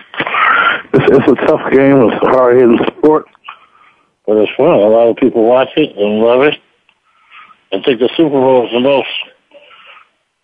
it's 0.93 1.29
a 1.29 1.47
tough 1.47 1.71
game. 1.71 2.11
It's 2.11 2.23
a 2.23 2.29
hard 2.29 2.57
hitting 2.57 2.79
sport, 2.99 3.27
but 4.27 4.37
it's 4.37 4.53
fun. 4.57 4.67
A 4.67 4.89
lot 4.89 5.09
of 5.09 5.17
people 5.17 5.45
watch 5.45 5.69
it 5.77 5.97
and 5.97 6.21
love 6.21 6.43
it. 6.43 6.59
I 7.73 7.83
think 7.83 8.01
the 8.01 8.11
Super 8.17 8.31
Bowl 8.31 8.67
is 8.67 8.73
the 8.73 8.81
most 8.81 9.09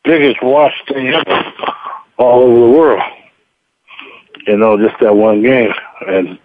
biggest 0.04 0.42
watched 0.42 0.88
thing 0.88 1.08
ever 1.08 1.52
all 2.18 2.42
over 2.42 2.60
the 2.60 2.78
world. 2.78 3.02
You 4.46 4.56
know, 4.56 4.76
just 4.76 5.00
that 5.00 5.14
one 5.14 5.42
game. 5.42 5.72
And 6.06 6.38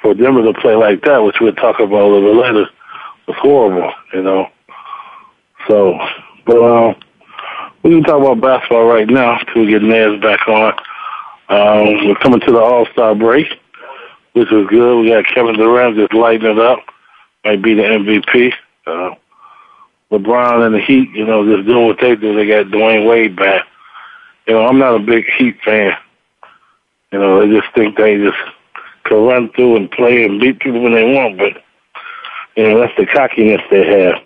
for 0.00 0.14
Denver 0.14 0.42
to 0.42 0.60
play 0.60 0.74
like 0.74 1.02
that, 1.02 1.18
which 1.18 1.36
we'll 1.40 1.54
talk 1.54 1.78
about 1.78 2.02
a 2.02 2.06
little 2.06 2.34
bit 2.34 2.40
later, 2.40 2.70
was 3.32 3.40
horrible, 3.40 3.92
you 4.12 4.22
know. 4.22 4.48
So, 5.68 5.98
but 6.46 6.62
um, 6.62 6.96
we 7.82 7.90
can 7.90 8.02
talk 8.02 8.20
about 8.20 8.40
basketball 8.40 8.86
right 8.86 9.08
now 9.08 9.38
till 9.38 9.64
we 9.64 9.70
get 9.70 9.82
Nez 9.82 10.20
back 10.20 10.46
on. 10.48 10.72
Um, 11.48 12.06
we're 12.06 12.14
coming 12.16 12.40
to 12.40 12.52
the 12.52 12.58
All 12.58 12.86
Star 12.92 13.14
break, 13.14 13.46
which 14.32 14.52
is 14.52 14.66
good. 14.68 15.02
We 15.02 15.08
got 15.10 15.26
Kevin 15.26 15.56
Durant 15.56 15.96
just 15.96 16.14
lighting 16.14 16.50
it 16.50 16.58
up, 16.58 16.80
might 17.44 17.62
be 17.62 17.74
the 17.74 17.82
MVP. 17.82 18.52
Uh, 18.86 19.14
LeBron 20.10 20.66
and 20.66 20.74
the 20.74 20.80
Heat, 20.80 21.10
you 21.10 21.24
know, 21.24 21.44
just 21.44 21.66
doing 21.66 21.86
what 21.86 21.98
they 22.00 22.16
do. 22.16 22.34
They 22.34 22.46
got 22.46 22.66
Dwyane 22.66 23.08
Wade 23.08 23.36
back. 23.36 23.66
You 24.46 24.54
know, 24.54 24.66
I'm 24.66 24.78
not 24.78 24.96
a 24.96 24.98
big 24.98 25.24
Heat 25.38 25.56
fan. 25.64 25.92
You 27.12 27.18
know, 27.18 27.40
they 27.40 27.54
just 27.54 27.72
think 27.74 27.96
they 27.96 28.18
just 28.18 28.36
can 29.04 29.24
run 29.24 29.50
through 29.52 29.76
and 29.76 29.90
play 29.90 30.24
and 30.24 30.40
beat 30.40 30.60
people 30.60 30.82
when 30.82 30.94
they 30.94 31.04
want, 31.04 31.38
but 31.38 31.62
you 32.56 32.68
know 32.68 32.80
that's 32.80 32.96
the 32.96 33.06
cockiness 33.06 33.60
they 33.70 33.86
have, 33.86 34.22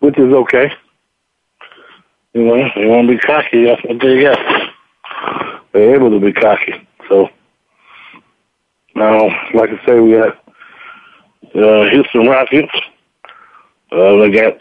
which 0.00 0.18
is 0.18 0.32
okay. 0.32 0.72
You 2.34 2.44
know, 2.44 2.68
they 2.74 2.86
want 2.86 3.08
to 3.08 3.14
be 3.14 3.18
cocky. 3.18 3.64
That's 3.64 3.82
what 3.84 4.00
they 4.00 4.22
got. 4.22 4.38
They're 5.72 5.94
able 5.94 6.10
to 6.10 6.20
be 6.20 6.32
cocky. 6.32 6.86
So 7.08 7.28
now, 8.94 9.28
like 9.54 9.70
I 9.70 9.86
say, 9.86 10.00
we 10.00 10.12
got 10.12 10.38
uh, 11.54 11.90
Houston 11.90 12.28
Rockets. 12.28 12.72
Uh, 13.90 14.16
they 14.16 14.30
got 14.30 14.58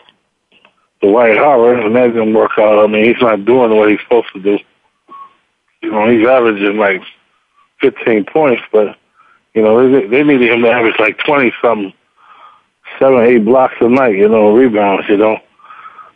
the 1.01 1.07
Dwight 1.07 1.38
Howard, 1.38 1.79
and 1.79 1.95
that 1.95 2.07
didn't 2.07 2.33
work 2.33 2.51
out. 2.57 2.83
I 2.83 2.88
mean, 2.88 3.05
he's 3.05 3.21
not 3.21 3.45
doing 3.45 3.75
what 3.75 3.89
he's 3.89 4.00
supposed 4.01 4.31
to 4.33 4.41
do. 4.41 4.59
You 5.81 5.91
know, 5.91 6.09
he's 6.09 6.27
averaging 6.27 6.77
like 6.77 7.01
15 7.81 8.25
points, 8.25 8.63
but 8.71 8.97
you 9.53 9.62
know, 9.62 9.91
they, 9.91 10.07
they 10.07 10.24
needed 10.24 10.51
him 10.51 10.62
to 10.62 10.69
average 10.69 11.00
like 11.00 11.17
20 11.19 11.51
something, 11.62 11.93
seven, 13.00 13.24
eight 13.24 13.46
blocks 13.46 13.75
a 13.82 13.89
night, 13.89 14.16
you 14.16 14.30
know, 14.30 14.54
rebounds, 14.54 15.08
you 15.10 15.18
know. 15.18 15.38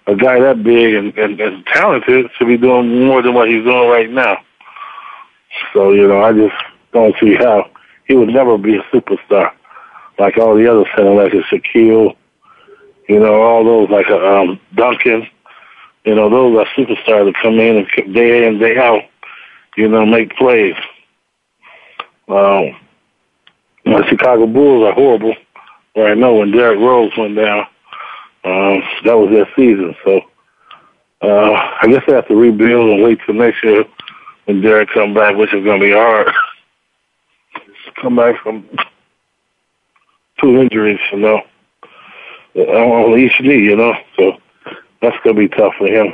a 0.07 0.15
guy 0.15 0.39
that 0.39 0.63
big 0.63 0.95
and, 0.95 1.17
and, 1.17 1.39
and 1.39 1.65
talented 1.67 2.29
should 2.37 2.47
be 2.47 2.57
doing 2.57 3.05
more 3.05 3.21
than 3.21 3.33
what 3.33 3.49
he's 3.49 3.63
doing 3.63 3.89
right 3.89 4.09
now. 4.09 4.37
So, 5.73 5.91
you 5.91 6.07
know, 6.07 6.21
I 6.21 6.33
just 6.33 6.55
don't 6.91 7.15
see 7.19 7.35
how 7.35 7.69
he 8.05 8.15
would 8.15 8.29
never 8.29 8.57
be 8.57 8.77
a 8.77 8.83
superstar 8.83 9.51
like 10.19 10.37
all 10.37 10.55
the 10.55 10.69
other 10.71 10.85
centers, 10.95 11.15
like 11.15 11.33
a 11.33 11.41
Shaquille, 11.47 12.15
you 13.09 13.19
know, 13.19 13.41
all 13.41 13.63
those 13.63 13.89
like 13.89 14.07
a, 14.07 14.17
um, 14.17 14.59
Duncan. 14.75 15.27
You 16.05 16.15
know, 16.15 16.29
those 16.29 16.57
are 16.57 16.65
superstars 16.75 17.25
that 17.25 17.35
come 17.41 17.59
in 17.59 17.77
and 17.77 18.13
day 18.13 18.47
in, 18.47 18.59
day 18.59 18.77
out, 18.77 19.03
you 19.77 19.87
know, 19.87 20.05
make 20.05 20.35
plays. 20.35 20.75
Um, 22.27 22.75
the 23.85 24.05
Chicago 24.09 24.47
Bulls 24.47 24.85
are 24.85 24.93
horrible 24.93 25.35
right 25.95 26.17
now. 26.17 26.33
When 26.33 26.51
Derrick 26.51 26.79
Rose 26.79 27.11
went 27.17 27.35
down, 27.35 27.59
um, 28.43 28.83
that 29.05 29.17
was 29.17 29.29
their 29.31 29.47
season. 29.55 29.95
So 30.03 30.21
uh, 31.21 31.51
I 31.81 31.87
guess 31.87 32.03
they 32.07 32.13
have 32.13 32.27
to 32.27 32.35
rebuild 32.35 32.89
and 32.89 33.03
wait 33.03 33.19
till 33.25 33.35
next 33.35 33.63
year 33.63 33.85
when 34.45 34.61
Derrick 34.61 34.89
come 34.89 35.13
back, 35.13 35.35
which 35.35 35.53
is 35.53 35.63
going 35.63 35.79
to 35.79 35.85
be 35.85 35.93
hard. 35.93 36.31
come 38.01 38.15
back 38.15 38.41
from 38.41 38.67
two 40.39 40.57
injuries, 40.57 40.99
you 41.11 41.19
know, 41.19 41.41
on 42.55 43.19
each 43.19 43.39
knee, 43.41 43.63
you 43.63 43.75
know. 43.75 43.93
So 44.17 44.37
that's 45.01 45.17
going 45.23 45.35
to 45.35 45.47
be 45.47 45.49
tough 45.49 45.73
for 45.77 45.87
him. 45.87 46.13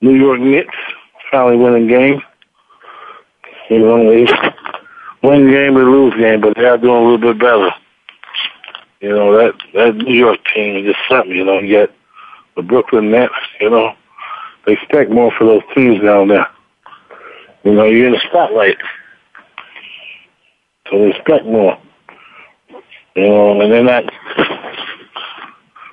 New 0.00 0.14
York 0.14 0.40
Knicks 0.40 0.76
finally 1.30 1.56
winning 1.56 1.88
game. 1.88 2.20
You 3.70 3.78
know, 3.78 4.10
they 4.10 4.26
win 5.22 5.50
game 5.50 5.76
or 5.76 5.84
lose 5.90 6.14
game, 6.14 6.40
but 6.40 6.54
they 6.56 6.64
are 6.64 6.76
doing 6.76 6.94
a 6.94 7.00
little 7.00 7.18
bit 7.18 7.38
better. 7.38 7.70
You 9.04 9.10
know, 9.10 9.36
that, 9.36 9.52
that 9.74 9.96
New 9.96 10.14
York 10.14 10.38
team 10.54 10.76
is 10.78 10.94
just 10.94 11.08
something, 11.10 11.36
you 11.36 11.44
know. 11.44 11.58
You 11.58 11.68
get 11.68 11.90
the 12.56 12.62
Brooklyn 12.62 13.10
Nets, 13.10 13.34
you 13.60 13.68
know. 13.68 13.94
They 14.64 14.72
expect 14.72 15.10
more 15.10 15.30
for 15.30 15.44
those 15.44 15.60
teams 15.74 16.02
down 16.02 16.28
there. 16.28 16.48
You 17.64 17.74
know, 17.74 17.84
you're 17.84 18.06
in 18.06 18.12
the 18.12 18.22
spotlight. 18.26 18.78
So 20.88 21.00
they 21.00 21.10
expect 21.10 21.44
more. 21.44 21.76
You 23.14 23.28
know, 23.28 23.60
and 23.60 23.70
they're 23.70 23.84
not 23.84 24.04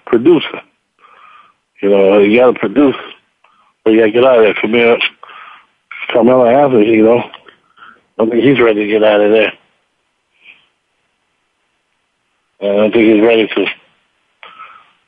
producing. 0.06 0.62
You 1.82 1.90
know, 1.90 2.18
you 2.20 2.40
gotta 2.40 2.58
produce, 2.58 2.96
but 3.84 3.92
you 3.92 4.00
gotta 4.00 4.12
get 4.12 4.24
out 4.24 4.38
of 4.38 4.46
there. 4.46 4.54
Camille, 4.54 5.00
Carmelo 6.14 6.46
Anthony, 6.46 6.92
you 6.92 7.04
know, 7.04 7.30
I 8.20 8.26
think 8.30 8.42
he's 8.42 8.62
ready 8.62 8.86
to 8.86 8.88
get 8.88 9.04
out 9.04 9.20
of 9.20 9.32
there. 9.32 9.52
And 12.62 12.82
I 12.82 12.92
think 12.92 13.14
he's 13.14 13.22
ready 13.22 13.48
to 13.48 13.66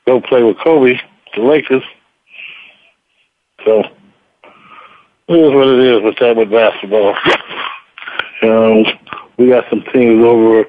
go 0.06 0.22
play 0.22 0.44
with 0.44 0.58
Kobe, 0.60 1.00
the 1.36 1.42
Lakers. 1.42 1.84
So, 3.66 3.84
it 5.28 5.36
is 5.36 5.54
what 5.54 5.68
it 5.68 5.80
is 5.80 6.04
with 6.04 6.18
that 6.20 6.36
with 6.36 6.52
basketball. 6.52 7.16
Um, 8.42 8.84
we 9.38 9.48
got 9.48 9.64
some 9.70 9.84
teams 9.94 10.24
over 10.24 10.66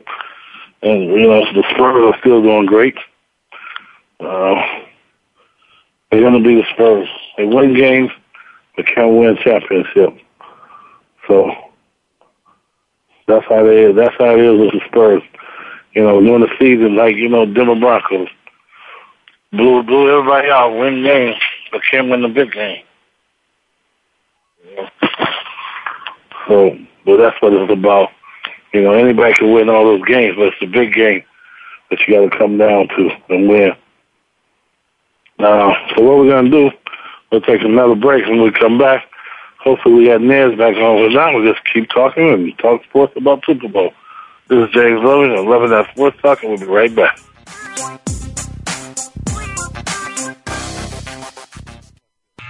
and 0.85 1.05
you 1.05 1.27
know 1.27 1.45
the 1.53 1.65
Spurs 1.71 2.15
are 2.15 2.19
still 2.21 2.43
doing 2.43 2.67
great. 2.67 2.97
Uh, 4.21 4.55
they're 6.11 6.21
going 6.21 6.41
to 6.41 6.47
be 6.47 6.57
the 6.57 6.67
Spurs. 6.73 7.09
They 7.37 7.45
win 7.45 7.75
games, 7.75 8.11
but 8.77 8.87
can't 8.87 9.17
win 9.17 9.37
championship. 9.43 10.17
So 11.27 11.51
that's 13.27 13.47
how 13.49 13.65
they. 13.65 13.93
That's 13.93 14.15
how 14.19 14.37
it 14.37 14.41
is 14.41 14.61
with 14.61 14.73
the 14.73 14.81
Spurs. 14.89 15.23
You 15.95 16.03
know, 16.03 16.21
during 16.21 16.41
the 16.41 16.51
season, 16.59 16.97
like 16.97 17.17
you 17.17 17.29
know, 17.29 17.47
Denver 17.47 17.77
Broncos 17.77 18.29
blew 19.53 19.83
blew 19.83 20.11
everybody 20.11 20.49
out, 20.49 20.77
win 20.79 21.03
games, 21.03 21.41
but 21.71 21.83
can't 21.91 22.11
win 22.11 22.23
the 22.23 22.29
big 22.29 22.53
game. 22.53 22.83
So, 26.49 26.77
but 27.07 27.17
that's 27.17 27.41
what 27.41 27.53
it's 27.53 27.73
about. 27.73 28.11
You 28.73 28.83
know, 28.83 28.93
anybody 28.93 29.35
can 29.35 29.53
win 29.53 29.69
all 29.69 29.85
those 29.85 30.05
games, 30.05 30.37
but 30.37 30.49
it's 30.49 30.61
the 30.61 30.67
big 30.67 30.93
game 30.93 31.23
that 31.91 32.01
you 32.07 32.15
got 32.15 32.31
to 32.31 32.39
come 32.39 32.59
down 32.59 32.89
to 32.89 33.11
and 33.29 33.49
win. 33.49 33.73
Uh, 35.39 35.75
so 35.95 36.03
what 36.03 36.19
we're 36.19 36.31
going 36.31 36.51
to 36.51 36.51
do, 36.51 36.77
we'll 37.31 37.41
take 37.41 37.63
another 37.63 37.95
break 37.95 38.27
and 38.27 38.43
we 38.43 38.51
come 38.51 38.79
back. 38.79 39.05
Hopefully 39.61 39.95
we 39.95 40.07
got 40.07 40.21
Nez 40.21 40.57
back 40.59 40.77
on. 40.77 41.07
But 41.07 41.15
now 41.15 41.35
we'll 41.35 41.53
just 41.53 41.65
keep 41.73 41.89
talking 41.89 42.31
and 42.31 42.59
talk 42.59 42.83
sports 42.85 43.15
about 43.17 43.45
Super 43.47 43.69
Bowl. 43.69 43.93
This 44.47 44.69
is 44.69 44.75
James 44.75 45.01
Loving 45.03 45.39
of 45.39 45.47
Loving 45.47 45.71
That 45.71 45.91
Sports 45.93 46.21
Talk, 46.21 46.43
and 46.43 46.51
we'll 46.51 46.61
be 46.61 46.67
right 46.67 46.95
back. 46.95 47.19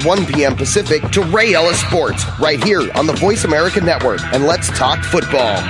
1 0.02 0.26
p.m. 0.26 0.56
Pacific 0.56 1.04
to 1.12 1.22
Ray 1.22 1.54
Ellis 1.54 1.80
Sports 1.82 2.24
right 2.40 2.64
here 2.64 2.90
on 2.96 3.06
the 3.06 3.14
Voice 3.14 3.44
America 3.44 3.82
Network. 3.82 4.22
And 4.34 4.46
let's 4.46 4.70
talk 4.70 5.04
football. 5.04 5.62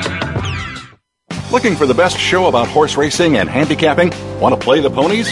Looking 1.52 1.76
for 1.76 1.86
the 1.86 1.94
best 1.94 2.18
show 2.18 2.48
about 2.48 2.68
horse 2.68 2.96
racing 2.96 3.38
and 3.38 3.50
handicapping? 3.50 4.12
Want 4.40 4.56
to 4.56 4.60
play 4.64 4.80
the 4.80 4.90
ponies? 4.90 5.32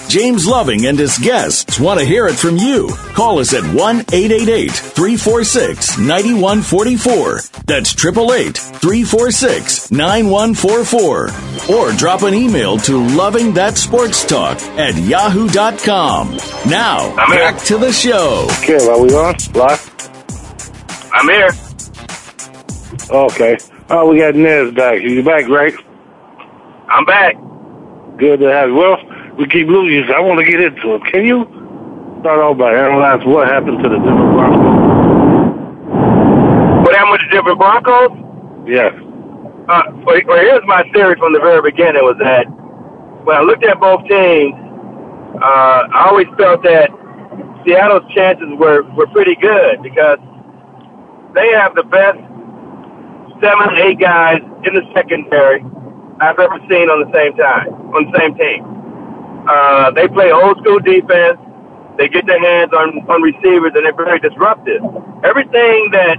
James 0.11 0.45
Loving 0.45 0.87
and 0.87 0.99
his 0.99 1.17
guests 1.17 1.79
want 1.79 1.97
to 1.97 2.05
hear 2.05 2.27
it 2.27 2.35
from 2.35 2.57
you. 2.57 2.89
Call 3.13 3.39
us 3.39 3.53
at 3.53 3.63
1 3.63 3.99
888 4.11 4.69
346 4.69 5.97
9144. 5.99 7.39
That's 7.65 7.93
888 7.95 8.57
346 8.57 9.89
9144. 9.89 11.73
Or 11.73 11.91
drop 11.93 12.23
an 12.23 12.33
email 12.33 12.77
to 12.79 13.01
Loving 13.15 13.53
That 13.53 13.77
Sports 13.77 14.25
Talk 14.25 14.61
at 14.77 14.97
yahoo.com. 14.97 16.35
Now, 16.69 17.15
I'm 17.15 17.31
here. 17.31 17.39
back 17.39 17.63
to 17.67 17.77
the 17.77 17.93
show. 17.93 18.49
Okay, 18.63 18.85
are 18.85 18.99
we 19.01 19.13
on? 19.13 19.35
Live? 19.53 19.79
I'm 21.13 21.29
here. 21.29 21.51
Okay. 23.09 23.57
Oh, 23.89 24.09
we 24.09 24.17
got 24.19 24.35
Nez 24.35 24.73
back. 24.73 25.01
You 25.01 25.23
back, 25.23 25.47
right? 25.47 25.73
I'm 26.89 27.05
back. 27.05 27.35
Good 28.17 28.41
to 28.41 28.51
have 28.51 28.67
you. 28.67 28.75
Well, 28.75 28.97
we 29.37 29.47
keep 29.47 29.67
losing, 29.67 30.07
so 30.07 30.13
I 30.13 30.19
want 30.19 30.39
to 30.39 30.45
get 30.45 30.59
into 30.61 30.95
it. 30.95 31.03
Can 31.11 31.25
you 31.25 31.45
start 32.21 32.39
off 32.39 32.57
by 32.57 32.73
analyzing 32.73 33.29
what 33.29 33.47
happened 33.47 33.81
to 33.83 33.89
the 33.89 33.97
Denver 33.97 34.31
Broncos? 34.33 34.91
What 36.85 36.95
happened 36.95 37.11
with 37.11 37.21
the 37.21 37.31
Denver 37.31 37.55
Broncos? 37.55 38.11
Yes. 38.67 38.93
Uh, 39.69 39.83
well, 40.03 40.19
well, 40.27 40.41
here's 40.41 40.65
my 40.65 40.83
theory 40.93 41.15
from 41.15 41.33
the 41.33 41.39
very 41.39 41.61
beginning 41.61 42.03
was 42.03 42.17
that 42.19 42.45
when 43.25 43.37
I 43.37 43.41
looked 43.41 43.63
at 43.63 43.79
both 43.79 44.01
teams, 44.07 44.53
uh, 45.41 45.87
I 45.93 46.09
always 46.09 46.27
felt 46.37 46.63
that 46.63 46.89
Seattle's 47.65 48.03
chances 48.13 48.49
were, 48.57 48.83
were 48.93 49.07
pretty 49.07 49.35
good 49.35 49.81
because 49.81 50.19
they 51.33 51.49
have 51.53 51.73
the 51.75 51.83
best 51.83 52.19
seven, 53.41 53.77
eight 53.77 53.99
guys 53.99 54.41
in 54.65 54.73
the 54.75 54.81
secondary. 54.93 55.63
I've 56.19 56.37
ever 56.37 56.59
seen 56.69 56.89
on 56.89 57.01
the 57.05 57.11
same 57.13 57.33
time, 57.37 57.69
on 57.95 58.11
the 58.11 58.19
same 58.19 58.35
team. 58.35 58.80
Uh, 59.51 59.91
they 59.91 60.07
play 60.07 60.31
old 60.31 60.57
school 60.63 60.79
defense. 60.79 61.37
They 61.97 62.07
get 62.07 62.25
their 62.25 62.39
hands 62.39 62.71
on, 62.71 63.03
on 63.11 63.21
receivers 63.21 63.73
and 63.75 63.83
they're 63.83 63.93
very 63.93 64.19
disruptive. 64.19 64.79
Everything 65.25 65.91
that 65.91 66.15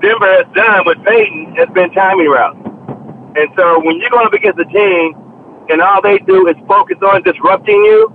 Denver 0.00 0.32
has 0.38 0.46
done 0.54 0.86
with 0.86 1.02
Peyton 1.04 1.56
has 1.56 1.68
been 1.74 1.90
timing 1.90 2.28
routes. 2.30 2.62
And 3.34 3.50
so 3.58 3.82
when 3.82 3.98
you're 3.98 4.10
going 4.10 4.26
up 4.26 4.32
against 4.32 4.60
a 4.60 4.66
team 4.66 5.14
and 5.68 5.82
all 5.82 6.00
they 6.00 6.18
do 6.18 6.46
is 6.46 6.54
focus 6.68 6.96
on 7.02 7.24
disrupting 7.24 7.82
you, 7.82 8.06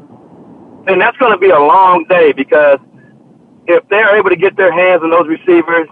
then 0.87 0.99
that's 0.99 1.17
going 1.17 1.33
to 1.33 1.37
be 1.37 1.49
a 1.49 1.59
long 1.59 2.05
day 2.07 2.31
because 2.31 2.79
if 3.67 3.83
they're 3.89 4.15
able 4.15 4.29
to 4.29 4.37
get 4.37 4.55
their 4.55 4.71
hands 4.71 5.01
on 5.03 5.11
those 5.11 5.27
receivers 5.27 5.89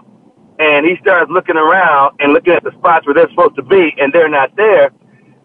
and 0.58 0.86
he 0.86 0.96
starts 1.02 1.30
looking 1.30 1.56
around 1.56 2.16
and 2.18 2.32
looking 2.32 2.54
at 2.54 2.64
the 2.64 2.72
spots 2.78 3.04
where 3.04 3.14
they're 3.14 3.28
supposed 3.28 3.56
to 3.56 3.62
be 3.62 3.92
and 4.00 4.10
they're 4.10 4.28
not 4.28 4.56
there, 4.56 4.90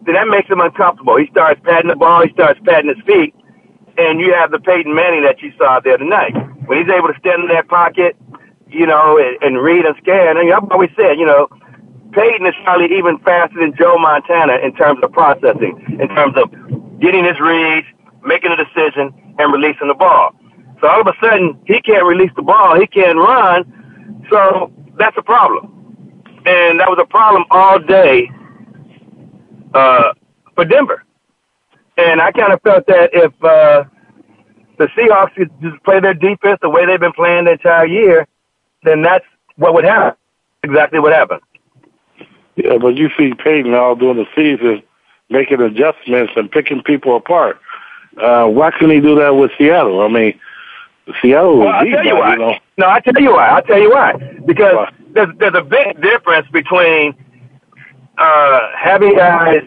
then 0.08 0.14
that 0.14 0.28
makes 0.28 0.48
him 0.48 0.58
uncomfortable. 0.58 1.16
He 1.18 1.28
starts 1.30 1.60
patting 1.64 1.90
the 1.90 1.96
ball, 1.96 2.24
he 2.24 2.32
starts 2.32 2.58
patting 2.64 2.88
his 2.88 3.04
feet, 3.04 3.34
and 3.98 4.18
you 4.20 4.32
have 4.32 4.50
the 4.50 4.58
Peyton 4.58 4.94
Manning 4.94 5.22
that 5.24 5.42
you 5.42 5.52
saw 5.58 5.80
there 5.80 5.98
tonight. 5.98 6.32
When 6.64 6.78
he's 6.78 6.88
able 6.88 7.12
to 7.12 7.18
stand 7.20 7.42
in 7.42 7.48
that 7.48 7.68
pocket, 7.68 8.16
you 8.70 8.86
know, 8.86 9.18
and, 9.18 9.36
and 9.42 9.62
read 9.62 9.84
and 9.84 9.94
scan, 10.00 10.38
and 10.38 10.50
I've 10.50 10.64
always 10.72 10.88
said, 10.96 11.18
you 11.18 11.26
know, 11.26 11.48
Peyton 12.12 12.46
is 12.46 12.54
probably 12.64 12.96
even 12.96 13.18
faster 13.18 13.60
than 13.60 13.76
Joe 13.76 13.98
Montana 13.98 14.56
in 14.64 14.74
terms 14.74 14.98
of 15.02 15.12
processing, 15.12 15.76
in 16.00 16.08
terms 16.08 16.34
of 16.40 16.48
getting 17.00 17.24
his 17.24 17.38
reads, 17.38 17.86
making 18.24 18.50
a 18.50 18.56
decision, 18.56 19.12
and 19.38 19.52
releasing 19.52 19.88
the 19.88 19.94
ball. 19.94 20.32
So 20.80 20.88
all 20.88 21.02
of 21.02 21.06
a 21.06 21.12
sudden, 21.20 21.60
he 21.66 21.82
can't 21.82 22.06
release 22.06 22.32
the 22.34 22.42
ball, 22.42 22.80
he 22.80 22.86
can't 22.86 23.18
run, 23.18 24.24
so 24.30 24.72
that's 24.96 25.18
a 25.18 25.22
problem. 25.22 25.74
And 26.46 26.80
that 26.80 26.88
was 26.88 26.98
a 26.98 27.04
problem 27.04 27.44
all 27.50 27.78
day 27.78 28.30
uh, 29.74 30.12
for 30.54 30.64
Denver. 30.64 31.04
And 31.96 32.20
I 32.20 32.30
kind 32.32 32.52
of 32.52 32.62
felt 32.62 32.86
that 32.86 33.10
if 33.12 33.32
uh, 33.42 33.84
the 34.78 34.86
Seahawks 34.96 35.34
could 35.34 35.50
just 35.60 35.82
play 35.82 36.00
their 36.00 36.14
defense 36.14 36.58
the 36.62 36.70
way 36.70 36.86
they've 36.86 37.00
been 37.00 37.12
playing 37.12 37.44
the 37.44 37.52
entire 37.52 37.86
year, 37.86 38.26
then 38.84 39.02
that's 39.02 39.24
what 39.56 39.74
would 39.74 39.84
happen. 39.84 40.16
Exactly 40.62 41.00
what 41.00 41.12
happened. 41.12 41.40
Yeah, 42.56 42.78
but 42.78 42.96
you 42.96 43.10
see 43.16 43.34
Peyton 43.34 43.74
all 43.74 43.94
during 43.94 44.16
the 44.16 44.26
season 44.34 44.82
making 45.30 45.60
adjustments 45.60 46.32
and 46.36 46.50
picking 46.50 46.82
people 46.82 47.16
apart. 47.16 47.60
Uh, 48.20 48.46
why 48.46 48.70
couldn't 48.70 48.94
he 48.94 49.00
do 49.00 49.14
that 49.16 49.36
with 49.36 49.50
Seattle? 49.58 50.00
I 50.00 50.08
mean, 50.08 50.40
Seattle 51.22 51.58
well, 51.58 51.68
I'll 51.68 51.84
tell 51.84 52.04
you 52.04 52.16
why. 52.16 52.32
You 52.32 52.38
know. 52.38 52.54
No, 52.78 52.86
I'll 52.86 53.00
tell 53.02 53.22
you 53.22 53.32
why. 53.32 53.48
I'll 53.48 53.62
tell 53.62 53.80
you 53.80 53.90
why. 53.90 54.12
Because 54.44 54.74
why? 54.74 54.92
there's 55.12 55.28
there's 55.38 55.54
a 55.54 55.62
big 55.62 56.00
difference 56.02 56.48
between 56.50 57.14
uh, 58.18 58.60
having 58.76 59.14
guys 59.16 59.62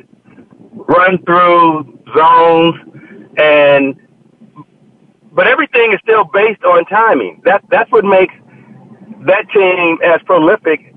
run 0.73 1.17
through 1.25 1.99
zones 2.15 2.75
and 3.37 3.95
but 5.33 5.47
everything 5.47 5.93
is 5.93 5.99
still 6.03 6.25
based 6.25 6.63
on 6.63 6.85
timing. 6.85 7.41
That 7.45 7.63
that's 7.69 7.89
what 7.91 8.03
makes 8.03 8.33
that 9.25 9.49
team 9.51 9.97
as 10.03 10.21
prolific 10.25 10.93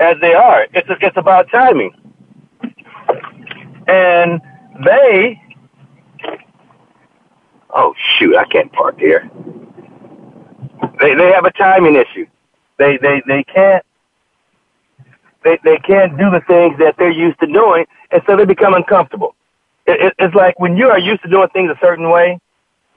as 0.00 0.16
they 0.20 0.34
are. 0.34 0.66
It's 0.74 0.88
it's 1.00 1.16
about 1.16 1.50
timing. 1.50 1.92
And 3.86 4.40
they 4.84 5.40
oh 7.74 7.94
shoot, 8.18 8.36
I 8.36 8.44
can't 8.44 8.72
park 8.72 8.98
here. 8.98 9.30
They 11.00 11.14
they 11.14 11.32
have 11.32 11.44
a 11.44 11.52
timing 11.52 11.94
issue. 11.94 12.26
They 12.78 12.98
they 12.98 13.22
they 13.26 13.44
can't 13.44 13.84
they 15.44 15.58
they 15.62 15.76
can't 15.78 16.18
do 16.18 16.30
the 16.30 16.40
things 16.46 16.78
that 16.78 16.96
they're 16.98 17.10
used 17.10 17.38
to 17.40 17.46
doing, 17.46 17.86
and 18.10 18.22
so 18.26 18.36
they 18.36 18.44
become 18.44 18.74
uncomfortable. 18.74 19.34
It, 19.86 20.00
it, 20.00 20.14
it's 20.18 20.34
like 20.34 20.58
when 20.58 20.76
you 20.76 20.88
are 20.88 20.98
used 20.98 21.22
to 21.22 21.28
doing 21.28 21.48
things 21.50 21.70
a 21.70 21.78
certain 21.80 22.10
way, 22.10 22.40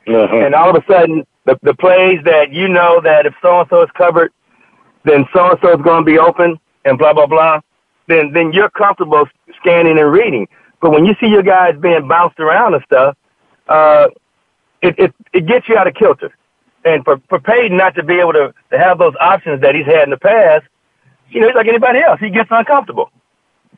uh-huh. 0.07 0.35
and 0.35 0.55
all 0.55 0.75
of 0.75 0.81
a 0.81 0.85
sudden 0.91 1.27
the 1.45 1.59
the 1.61 1.73
plays 1.73 2.19
that 2.25 2.51
you 2.51 2.67
know 2.67 3.01
that 3.01 3.25
if 3.25 3.33
so 3.41 3.59
and 3.59 3.69
so 3.69 3.83
is 3.83 3.89
covered, 3.95 4.31
then 5.03 5.25
so 5.33 5.51
and 5.51 5.59
so 5.61 5.73
is 5.73 5.81
going 5.83 6.03
to 6.03 6.09
be 6.09 6.17
open, 6.17 6.57
and 6.85 6.97
blah 6.97 7.13
blah 7.13 7.27
blah. 7.27 7.59
Then 8.07 8.31
then 8.33 8.53
you're 8.53 8.69
comfortable 8.69 9.27
scanning 9.59 9.99
and 9.99 10.11
reading. 10.11 10.47
But 10.81 10.91
when 10.91 11.05
you 11.05 11.15
see 11.19 11.27
your 11.27 11.43
guys 11.43 11.75
being 11.79 12.07
bounced 12.07 12.39
around 12.39 12.75
and 12.75 12.83
stuff, 12.85 13.17
uh, 13.67 14.07
it, 14.81 14.95
it 14.97 15.13
it 15.33 15.45
gets 15.45 15.67
you 15.67 15.75
out 15.75 15.87
of 15.87 15.95
kilter. 15.95 16.33
And 16.85 17.03
for 17.03 17.21
for 17.27 17.39
Peyton 17.39 17.75
not 17.75 17.95
to 17.95 18.03
be 18.03 18.15
able 18.15 18.33
to, 18.33 18.53
to 18.71 18.77
have 18.77 18.97
those 18.97 19.13
options 19.19 19.61
that 19.61 19.75
he's 19.75 19.85
had 19.85 20.03
in 20.03 20.11
the 20.11 20.17
past, 20.17 20.65
you 21.29 21.41
know, 21.41 21.47
he's 21.47 21.55
like 21.55 21.67
anybody 21.67 21.99
else. 21.99 22.19
He 22.19 22.29
gets 22.29 22.49
uncomfortable. 22.51 23.11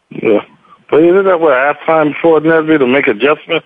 Yeah. 0.10 0.46
But 0.90 1.04
isn't 1.04 1.26
that 1.26 1.40
what 1.40 1.54
halftime 1.54 2.14
before 2.14 2.40
Nesby 2.40 2.80
to 2.80 2.88
make 2.88 3.08
adjustments? 3.08 3.66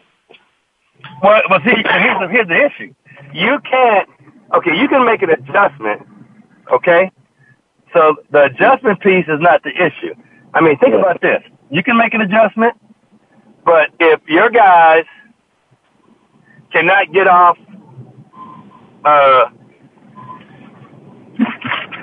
Well, 1.21 1.41
well, 1.49 1.59
see, 1.65 1.71
here's 1.71 2.19
the, 2.19 2.27
here's 2.29 2.47
the 2.47 2.65
issue. 2.65 2.93
You 3.33 3.59
can't. 3.59 4.09
Okay, 4.53 4.75
you 4.77 4.87
can 4.87 5.05
make 5.05 5.21
an 5.21 5.31
adjustment. 5.31 6.05
Okay, 6.71 7.11
so 7.93 8.15
the 8.31 8.43
adjustment 8.45 8.99
piece 9.01 9.25
is 9.27 9.39
not 9.39 9.63
the 9.63 9.71
issue. 9.71 10.13
I 10.53 10.61
mean, 10.61 10.77
think 10.79 10.93
yeah. 10.93 10.99
about 10.99 11.21
this. 11.21 11.41
You 11.69 11.83
can 11.83 11.97
make 11.97 12.13
an 12.13 12.21
adjustment, 12.21 12.75
but 13.65 13.89
if 13.99 14.21
your 14.27 14.49
guys 14.49 15.05
cannot 16.71 17.11
get 17.13 17.27
off 17.27 17.57
uh, 19.05 19.45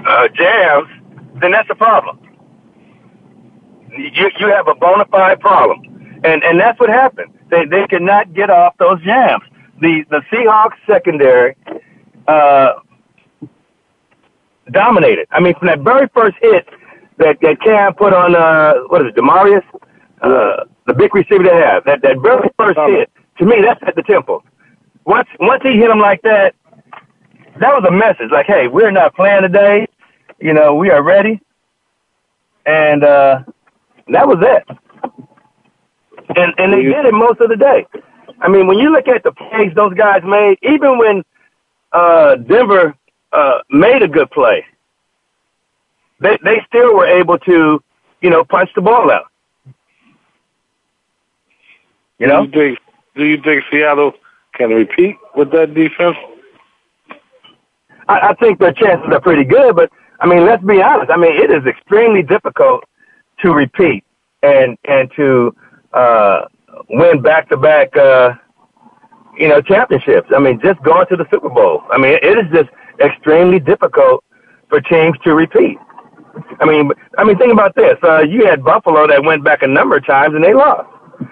uh, 0.06 0.28
jams, 0.34 0.88
then 1.40 1.52
that's 1.52 1.68
a 1.70 1.74
problem. 1.74 2.18
You, 3.96 4.30
you 4.38 4.46
have 4.48 4.68
a 4.68 4.74
bona 4.74 5.04
fide 5.06 5.40
problem. 5.40 5.82
And, 6.24 6.42
and 6.44 6.60
that's 6.60 6.78
what 6.78 6.90
happened. 6.90 7.32
They, 7.50 7.64
they 7.64 7.86
could 7.88 8.02
not 8.02 8.32
get 8.34 8.50
off 8.50 8.76
those 8.78 9.02
jams. 9.02 9.42
The, 9.80 10.04
the 10.10 10.20
Seahawks 10.30 10.76
secondary, 10.86 11.56
uh, 12.28 12.74
dominated. 14.70 15.26
I 15.30 15.40
mean, 15.40 15.54
from 15.54 15.68
that 15.68 15.80
very 15.80 16.08
first 16.14 16.36
hit 16.40 16.68
that, 17.18 17.38
that 17.40 17.60
Kam 17.62 17.94
put 17.94 18.12
on, 18.12 18.36
uh, 18.36 18.74
what 18.88 19.02
is 19.02 19.08
it, 19.08 19.16
Demaryius? 19.16 19.64
Uh, 20.20 20.64
the 20.86 20.94
big 20.94 21.14
receiver 21.14 21.42
they 21.42 21.56
have. 21.56 21.84
That, 21.84 22.02
that 22.02 22.18
very 22.22 22.50
first 22.58 22.78
hit, 22.78 23.10
to 23.38 23.46
me, 23.46 23.56
that's 23.62 23.80
at 23.86 23.96
the 23.96 24.02
temple. 24.02 24.44
Once, 25.06 25.28
once 25.40 25.62
he 25.62 25.72
hit 25.72 25.90
him 25.90 25.98
like 25.98 26.20
that, 26.22 26.54
that 27.58 27.74
was 27.74 27.84
a 27.88 27.90
message. 27.90 28.30
Like, 28.30 28.46
hey, 28.46 28.68
we're 28.68 28.90
not 28.90 29.14
playing 29.14 29.42
today. 29.42 29.86
You 30.40 30.54
know, 30.54 30.74
we 30.74 30.90
are 30.90 31.02
ready. 31.02 31.40
And, 32.66 33.04
uh, 33.04 33.42
that 34.08 34.26
was 34.26 34.38
it. 34.40 34.78
And, 36.36 36.54
and 36.58 36.72
they 36.72 36.82
did 36.82 37.04
it 37.04 37.14
most 37.14 37.40
of 37.40 37.48
the 37.48 37.56
day. 37.56 37.86
I 38.40 38.48
mean, 38.48 38.66
when 38.66 38.78
you 38.78 38.90
look 38.90 39.08
at 39.08 39.22
the 39.22 39.32
plays 39.32 39.72
those 39.74 39.94
guys 39.94 40.22
made, 40.24 40.58
even 40.62 40.98
when, 40.98 41.24
uh, 41.92 42.36
Denver 42.36 42.94
uh, 43.32 43.58
made 43.70 44.02
a 44.02 44.08
good 44.08 44.30
play, 44.30 44.64
they 46.20 46.38
they 46.44 46.62
still 46.68 46.94
were 46.94 47.06
able 47.06 47.38
to, 47.38 47.82
you 48.20 48.30
know, 48.30 48.44
punch 48.44 48.70
the 48.74 48.80
ball 48.82 49.10
out. 49.10 49.26
You 52.18 52.26
know? 52.26 52.46
Do 52.46 52.60
you 52.60 52.76
think, 52.76 52.78
do 53.16 53.24
you 53.24 53.42
think 53.42 53.64
Seattle 53.70 54.12
can 54.54 54.70
repeat 54.70 55.16
with 55.34 55.50
that 55.52 55.74
defense? 55.74 56.16
I, 58.08 58.28
I 58.28 58.34
think 58.34 58.58
their 58.58 58.72
chances 58.72 59.08
are 59.10 59.20
pretty 59.20 59.44
good, 59.44 59.74
but 59.74 59.90
I 60.20 60.26
mean, 60.26 60.44
let's 60.44 60.62
be 60.64 60.82
honest. 60.82 61.10
I 61.10 61.16
mean, 61.16 61.32
it 61.32 61.50
is 61.50 61.66
extremely 61.66 62.22
difficult 62.22 62.84
to 63.40 63.52
repeat 63.52 64.04
and 64.42 64.76
and 64.84 65.10
to 65.16 65.54
uh, 65.94 66.42
win 66.88 67.22
back 67.22 67.48
to 67.50 67.56
back, 67.56 67.94
you 69.38 69.48
know, 69.48 69.60
championships. 69.62 70.30
I 70.34 70.38
mean, 70.38 70.60
just 70.62 70.82
going 70.82 71.06
to 71.08 71.16
the 71.16 71.26
Super 71.30 71.48
Bowl. 71.48 71.82
I 71.90 71.98
mean, 71.98 72.18
it 72.22 72.38
is 72.38 72.46
just 72.52 72.70
extremely 73.00 73.58
difficult 73.58 74.24
for 74.68 74.80
teams 74.80 75.16
to 75.24 75.34
repeat. 75.34 75.78
I 76.60 76.64
mean, 76.66 76.90
I 77.18 77.24
mean, 77.24 77.36
think 77.38 77.52
about 77.52 77.74
this. 77.74 77.96
Uh, 78.02 78.20
you 78.20 78.46
had 78.46 78.62
Buffalo 78.62 79.06
that 79.06 79.24
went 79.24 79.44
back 79.44 79.62
a 79.62 79.66
number 79.66 79.96
of 79.96 80.06
times 80.06 80.34
and 80.34 80.44
they 80.44 80.54
lost. 80.54 80.88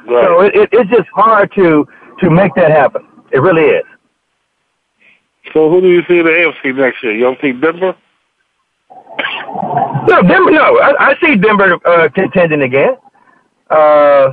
Right. 0.06 0.24
So 0.24 0.40
it, 0.40 0.54
it, 0.54 0.68
it's 0.72 0.90
just 0.90 1.08
hard 1.14 1.52
to 1.54 1.86
to 2.20 2.30
make 2.30 2.54
that 2.56 2.70
happen. 2.70 3.06
It 3.32 3.38
really 3.38 3.62
is. 3.62 3.84
So 5.52 5.70
who 5.70 5.80
do 5.80 5.88
you 5.88 6.02
see 6.08 6.18
in 6.18 6.26
the 6.26 6.30
AFC 6.30 6.76
next 6.76 7.02
year? 7.02 7.14
You 7.14 7.22
don't 7.22 7.40
see 7.40 7.52
Denver? 7.52 7.96
No, 10.08 10.22
Denver. 10.22 10.50
No, 10.50 10.78
I, 10.78 11.10
I 11.10 11.14
see 11.20 11.36
Denver 11.36 11.78
uh, 11.84 12.08
contending 12.14 12.62
again. 12.62 12.96
Uh, 13.70 14.32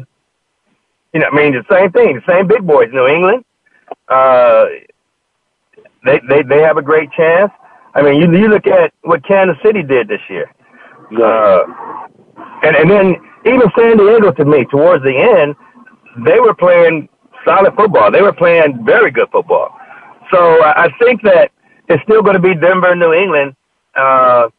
you 1.14 1.20
know, 1.20 1.28
I 1.32 1.36
mean, 1.36 1.54
the 1.54 1.64
same 1.70 1.92
thing, 1.92 2.16
the 2.16 2.32
same 2.32 2.48
big 2.48 2.66
boys. 2.66 2.90
New 2.92 3.08
England. 3.08 3.44
Uh, 4.08 4.66
they 6.06 6.20
they 6.30 6.44
they 6.44 6.62
have 6.62 6.78
a 6.78 6.82
great 6.82 7.12
chance. 7.12 7.52
I 7.94 8.02
mean, 8.02 8.22
you 8.22 8.38
you 8.38 8.48
look 8.48 8.68
at 8.68 8.94
what 9.02 9.26
Kansas 9.26 9.58
City 9.64 9.82
did 9.82 10.08
this 10.08 10.22
year, 10.30 10.52
uh, 11.22 11.64
and 12.64 12.76
and 12.76 12.90
then 12.90 13.16
even 13.46 13.72
San 13.78 13.98
Diego 13.98 14.32
to 14.32 14.46
me 14.46 14.66
towards 14.66 15.04
the 15.04 15.16
end, 15.16 15.56
they 16.26 16.40
were 16.40 16.54
playing 16.54 17.10
solid 17.46 17.74
football. 17.76 18.12
They 18.12 18.22
were 18.22 18.34
playing 18.34 18.86
very 18.86 19.12
good 19.12 19.30
football. 19.32 19.76
So 20.32 20.64
I 20.64 20.90
think 21.00 21.22
that 21.24 21.52
it's 21.88 22.02
still 22.04 22.22
going 22.22 22.36
to 22.36 22.42
be 22.42 22.56
Denver, 22.56 22.96
New 22.96 23.14
England. 23.14 23.56
Uh, 23.96 24.50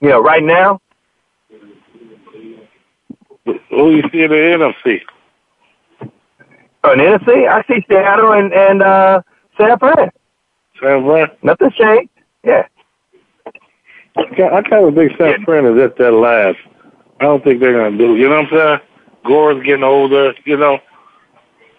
you 0.00 0.08
know, 0.08 0.20
right 0.20 0.42
now. 0.42 0.80
Who 3.70 3.90
you 3.92 4.02
see 4.12 4.22
in 4.22 4.30
the 4.30 4.74
NFC? 4.84 5.00
Oh, 6.84 6.92
in 6.92 6.98
the 6.98 7.04
NFC, 7.04 7.48
I 7.48 7.62
see 7.66 7.84
Seattle 7.88 8.32
and 8.32 8.52
and 8.52 8.82
uh, 8.82 9.22
San 9.56 9.78
Fran. 9.78 10.10
San 10.80 11.04
Fran. 11.04 11.28
Nothing 11.42 11.70
changed. 11.72 12.10
Yeah. 12.44 12.66
I 14.16 14.62
kind 14.62 14.84
of 14.84 14.94
think 14.94 15.12
San 15.16 15.44
Fran 15.44 15.64
is 15.66 15.80
at 15.80 15.96
that 15.98 16.12
last. 16.12 16.58
I 17.20 17.24
don't 17.24 17.42
think 17.42 17.60
they're 17.60 17.72
gonna 17.72 17.96
do. 17.96 18.16
You 18.16 18.28
know 18.28 18.42
what 18.42 18.52
I'm 18.52 18.58
saying? 18.58 18.80
Gore's 19.24 19.64
getting 19.64 19.84
older. 19.84 20.34
You 20.44 20.56
know, 20.56 20.78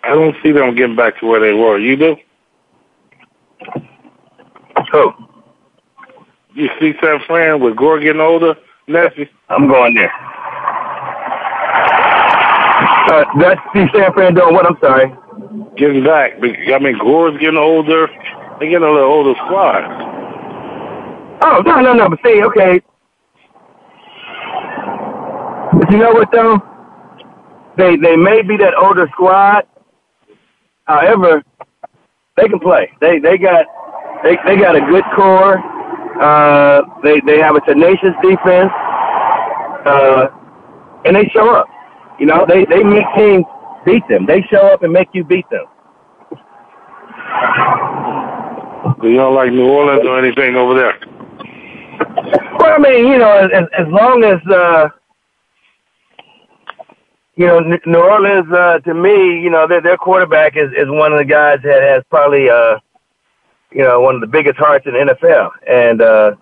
I 0.03 0.09
don't 0.09 0.35
see 0.43 0.51
them 0.51 0.75
getting 0.75 0.95
back 0.95 1.19
to 1.19 1.27
where 1.27 1.39
they 1.39 1.53
were. 1.53 1.79
You 1.79 1.95
do? 1.95 2.15
Who? 4.91 5.13
You 6.55 6.69
see 6.79 6.93
San 7.01 7.19
Fran 7.27 7.61
with 7.61 7.75
Gore 7.75 7.99
getting 7.99 8.21
older, 8.21 8.55
Nesby? 8.87 9.29
I'm 9.49 9.67
going 9.67 9.93
there. 9.93 10.11
Uh, 13.11 13.25
that's 13.39 13.61
see 13.73 13.85
San 13.93 14.13
Fran 14.13 14.33
doing 14.33 14.53
what? 14.53 14.65
I'm 14.65 14.77
sorry. 14.81 15.13
Getting 15.77 16.03
back. 16.03 16.33
I 16.41 16.79
mean, 16.79 16.97
Gore's 16.97 17.39
getting 17.39 17.57
older. 17.57 18.07
They're 18.59 18.69
getting 18.69 18.87
a 18.87 18.91
little 18.91 19.11
older 19.11 19.33
squad. 19.45 19.83
Oh 21.41 21.61
no 21.65 21.81
no 21.81 21.93
no! 21.93 22.09
But 22.09 22.19
see, 22.25 22.43
okay. 22.43 22.81
But 25.73 25.91
you 25.91 25.97
know 25.97 26.11
what 26.11 26.31
though? 26.31 26.59
They 27.77 27.95
they 27.95 28.15
may 28.15 28.41
be 28.41 28.57
that 28.57 28.75
older 28.75 29.07
squad. 29.13 29.65
However, 30.85 31.43
they 32.35 32.47
can 32.47 32.59
play. 32.59 32.91
They 32.99 33.19
they 33.19 33.37
got 33.37 33.65
they 34.23 34.37
they 34.45 34.57
got 34.57 34.75
a 34.75 34.81
good 34.81 35.05
core. 35.15 35.63
Uh, 36.19 36.81
they 37.03 37.21
they 37.21 37.39
have 37.39 37.55
a 37.55 37.61
tenacious 37.61 38.13
defense, 38.21 38.71
uh, 39.85 40.27
and 41.05 41.15
they 41.15 41.29
show 41.33 41.55
up. 41.55 41.67
You 42.19 42.25
know, 42.25 42.45
they 42.47 42.65
they 42.65 42.83
make 42.83 43.05
teams 43.15 43.45
beat 43.85 44.03
them. 44.09 44.25
They 44.25 44.41
show 44.51 44.67
up 44.67 44.83
and 44.83 44.91
make 44.91 45.09
you 45.13 45.23
beat 45.23 45.49
them. 45.49 45.65
Do 49.01 49.09
you 49.09 49.15
don't 49.15 49.35
like 49.35 49.51
New 49.51 49.69
Orleans 49.69 50.05
or 50.05 50.19
anything 50.19 50.55
over 50.55 50.73
there? 50.73 50.99
Well, 52.59 52.73
I 52.73 52.77
mean, 52.79 53.07
you 53.07 53.17
know, 53.17 53.37
as 53.37 53.63
as 53.77 53.87
long 53.87 54.23
as 54.25 54.39
uh, 54.51 54.89
you 57.37 57.47
know, 57.47 57.61
New 57.85 57.99
Orleans 57.99 58.51
uh, 58.51 58.79
to 58.79 58.93
me, 58.93 59.39
you 59.39 59.49
know, 59.49 59.65
their 59.67 59.81
their 59.81 59.95
quarterback 59.95 60.57
is 60.57 60.69
is 60.73 60.89
one 60.89 61.13
of 61.13 61.19
the 61.19 61.25
guys 61.25 61.59
that 61.63 61.81
has 61.81 62.03
probably 62.09 62.49
uh, 62.49 62.77
you 63.71 63.83
know, 63.83 64.01
one 64.01 64.15
of 64.15 64.21
the 64.21 64.27
biggest 64.27 64.57
hearts 64.57 64.85
in 64.85 64.93
the 64.93 65.13
NFL, 65.13 65.51
and 65.67 66.01
uh, 66.01 66.35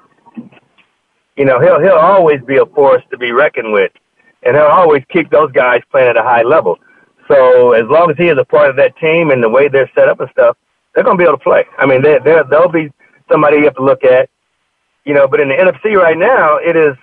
you 1.36 1.46
know, 1.46 1.60
he'll 1.60 1.80
he'll 1.80 2.00
always 2.00 2.42
be 2.42 2.58
a 2.58 2.66
force 2.66 3.04
to 3.12 3.18
be 3.18 3.32
reckoned 3.32 3.72
with, 3.74 3.92
and 4.44 4.56
he'll 4.56 4.66
always 4.66 5.04
keep 5.10 5.30
those 5.30 5.52
guys 5.52 5.82
playing 5.92 6.10
at 6.10 6.18
a 6.18 6.24
high 6.24 6.44
level. 6.44 6.80
So 7.28 7.74
as 7.74 7.86
long 7.88 8.10
as 8.10 8.18
he 8.18 8.30
is 8.30 8.38
a 8.38 8.46
part 8.46 8.70
of 8.70 8.76
that 8.78 8.98
team 8.98 9.32
and 9.32 9.44
the 9.44 9.50
way 9.50 9.68
they're 9.68 9.92
set 9.94 10.08
up 10.08 10.20
and 10.20 10.30
stuff, 10.32 10.58
they're 10.94 11.04
going 11.04 11.18
to 11.18 11.22
be 11.22 11.28
able 11.28 11.38
to 11.38 11.44
play. 11.44 11.66
I 11.78 11.86
mean, 11.86 12.02
they 12.02 12.20
they 12.20 12.42
they'll 12.50 12.70
be 12.70 12.92
somebody 13.30 13.58
you 13.58 13.66
have 13.66 13.76
to 13.76 13.84
look 13.84 14.04
at, 14.04 14.30
you 15.06 15.14
know. 15.14 15.28
But 15.28 15.42
in 15.42 15.50
the 15.50 15.56
NFC 15.56 15.96
right 15.96 16.18
now, 16.18 16.58
it 16.58 16.76
is, 16.76 16.96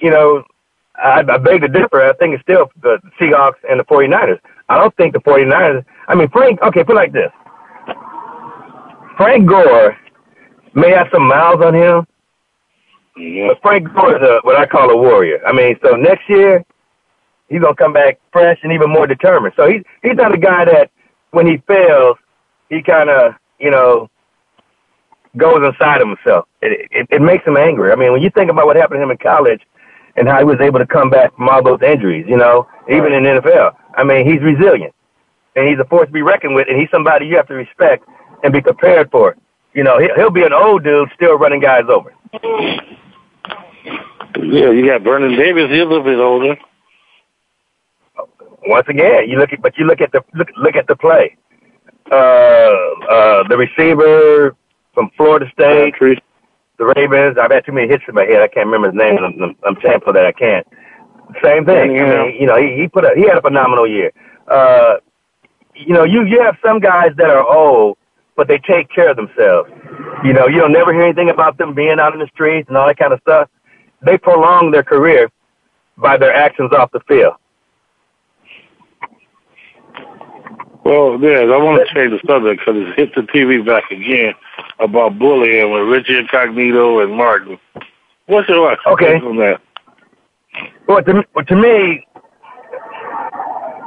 you 0.00 0.10
know, 0.10 0.42
I, 0.96 1.20
I 1.20 1.38
beg 1.38 1.60
to 1.60 1.68
differ. 1.68 2.02
I 2.02 2.12
think 2.14 2.34
it's 2.34 2.42
still 2.42 2.70
the 2.82 2.98
Seahawks 3.20 3.60
and 3.68 3.78
the 3.78 3.84
49ers. 3.84 4.40
I 4.68 4.78
don't 4.78 4.96
think 4.96 5.12
the 5.12 5.20
49ers. 5.20 5.84
I 6.08 6.14
mean, 6.14 6.28
Frank. 6.30 6.60
Okay, 6.62 6.82
put 6.82 6.92
it 6.92 6.96
like 6.96 7.12
this. 7.12 7.30
Frank 9.20 9.46
Gore 9.46 9.98
may 10.72 10.92
have 10.92 11.08
some 11.12 11.28
miles 11.28 11.62
on 11.62 11.74
him, 11.74 12.06
yeah. 13.18 13.48
but 13.48 13.60
Frank 13.60 13.92
Gore 13.92 14.16
is 14.16 14.22
a, 14.22 14.40
what 14.44 14.56
I 14.56 14.64
call 14.64 14.88
a 14.88 14.96
warrior. 14.96 15.46
I 15.46 15.52
mean, 15.52 15.76
so 15.84 15.94
next 15.94 16.26
year 16.26 16.64
he's 17.50 17.60
gonna 17.60 17.74
come 17.74 17.92
back 17.92 18.18
fresh 18.32 18.58
and 18.62 18.72
even 18.72 18.88
more 18.88 19.06
determined. 19.06 19.52
So 19.56 19.68
he's 19.68 19.82
he's 20.02 20.14
not 20.14 20.34
a 20.34 20.38
guy 20.38 20.64
that 20.64 20.90
when 21.32 21.46
he 21.46 21.58
fails, 21.66 22.16
he 22.70 22.82
kind 22.82 23.10
of 23.10 23.34
you 23.58 23.70
know 23.70 24.08
goes 25.36 25.66
inside 25.66 26.00
of 26.00 26.08
himself. 26.08 26.48
It, 26.62 26.88
it 26.90 27.06
it 27.10 27.20
makes 27.20 27.44
him 27.44 27.58
angry. 27.58 27.92
I 27.92 27.96
mean, 27.96 28.12
when 28.12 28.22
you 28.22 28.30
think 28.30 28.50
about 28.50 28.64
what 28.64 28.76
happened 28.76 29.00
to 29.00 29.02
him 29.02 29.10
in 29.10 29.18
college 29.18 29.60
and 30.16 30.26
how 30.28 30.38
he 30.38 30.44
was 30.44 30.60
able 30.62 30.78
to 30.78 30.86
come 30.86 31.10
back 31.10 31.36
from 31.36 31.50
all 31.50 31.62
those 31.62 31.82
injuries, 31.82 32.24
you 32.26 32.38
know, 32.38 32.66
even 32.88 33.12
in 33.12 33.24
the 33.24 33.42
NFL. 33.42 33.76
I 33.96 34.02
mean, 34.02 34.26
he's 34.26 34.40
resilient 34.40 34.94
and 35.56 35.68
he's 35.68 35.78
a 35.78 35.84
force 35.84 36.06
to 36.06 36.12
be 36.12 36.22
reckoned 36.22 36.54
with, 36.54 36.68
and 36.70 36.80
he's 36.80 36.90
somebody 36.90 37.26
you 37.26 37.36
have 37.36 37.48
to 37.48 37.54
respect 37.54 38.08
and 38.42 38.52
be 38.52 38.60
prepared 38.60 39.10
for 39.10 39.32
it. 39.32 39.38
You 39.74 39.84
know, 39.84 39.98
he'll, 39.98 40.14
he'll 40.16 40.30
be 40.30 40.42
an 40.42 40.52
old 40.52 40.84
dude 40.84 41.10
still 41.14 41.38
running 41.38 41.60
guys 41.60 41.84
over. 41.88 42.12
Yeah, 44.36 44.70
you 44.70 44.86
got 44.86 45.02
Vernon 45.02 45.36
Davis. 45.36 45.70
He's 45.70 45.80
a 45.80 45.84
little 45.84 46.02
bit 46.02 46.18
older. 46.18 46.56
Once 48.66 48.86
again, 48.88 49.28
you 49.28 49.38
look 49.38 49.52
at, 49.52 49.62
but 49.62 49.76
you 49.78 49.86
look 49.86 50.00
at 50.00 50.12
the 50.12 50.22
look, 50.34 50.48
look 50.56 50.76
at 50.76 50.86
the 50.86 50.96
play. 50.96 51.36
Uh, 52.10 52.14
uh, 52.14 53.48
the 53.48 53.56
receiver 53.56 54.56
from 54.92 55.10
Florida 55.16 55.46
State, 55.52 55.94
the 56.00 56.92
Ravens. 56.96 57.36
I've 57.40 57.50
had 57.50 57.64
too 57.64 57.72
many 57.72 57.88
hits 57.88 58.04
in 58.08 58.14
my 58.14 58.24
head. 58.24 58.42
I 58.42 58.48
can't 58.48 58.66
remember 58.66 58.88
his 58.88 58.96
name. 58.96 59.18
I'm, 59.18 59.42
I'm, 59.42 59.56
I'm 59.66 59.76
thankful 59.76 60.12
that 60.12 60.26
I 60.26 60.32
can't. 60.32 60.66
Same 61.42 61.64
thing. 61.64 62.00
I 62.00 62.24
mean, 62.24 62.40
you 62.40 62.46
know, 62.46 62.56
he, 62.56 62.76
he 62.76 62.88
put 62.88 63.04
a 63.04 63.12
he 63.16 63.22
had 63.22 63.38
a 63.38 63.42
phenomenal 63.42 63.86
year. 63.86 64.12
Uh, 64.48 64.96
you 65.74 65.94
know, 65.94 66.04
you 66.04 66.24
you 66.24 66.42
have 66.42 66.56
some 66.64 66.80
guys 66.80 67.10
that 67.16 67.30
are 67.30 67.46
old, 67.46 67.96
but 68.40 68.48
they 68.48 68.56
take 68.56 68.88
care 68.88 69.10
of 69.10 69.16
themselves. 69.18 69.68
You 70.24 70.32
know, 70.32 70.46
you 70.46 70.60
don't 70.60 70.72
never 70.72 70.94
hear 70.94 71.02
anything 71.02 71.28
about 71.28 71.58
them 71.58 71.74
being 71.74 72.00
out 72.00 72.14
in 72.14 72.20
the 72.20 72.26
streets 72.28 72.66
and 72.68 72.76
all 72.78 72.86
that 72.86 72.96
kind 72.96 73.12
of 73.12 73.20
stuff. 73.20 73.50
They 74.00 74.16
prolong 74.16 74.70
their 74.70 74.82
career 74.82 75.30
by 75.98 76.16
their 76.16 76.32
actions 76.34 76.72
off 76.72 76.90
the 76.90 77.00
field. 77.00 77.34
Well, 80.84 81.18
yeah, 81.20 81.40
I 81.40 81.58
want 81.58 81.86
to 81.86 81.94
change 81.94 82.12
the 82.12 82.26
subject 82.26 82.62
because 82.64 82.76
it's 82.82 82.96
hit 82.96 83.14
the 83.14 83.30
TV 83.30 83.62
back 83.62 83.90
again 83.90 84.32
about 84.78 85.18
bullying 85.18 85.70
with 85.70 85.82
Richie 85.82 86.16
Incognito 86.16 87.00
and 87.00 87.12
Martin. 87.12 87.58
What's 88.24 88.48
your 88.48 88.74
Okay. 88.86 89.16
on 89.16 89.36
that? 89.36 89.60
Well, 90.88 91.02
to, 91.02 91.24
well, 91.34 91.44
to 91.44 91.56
me, 91.56 92.06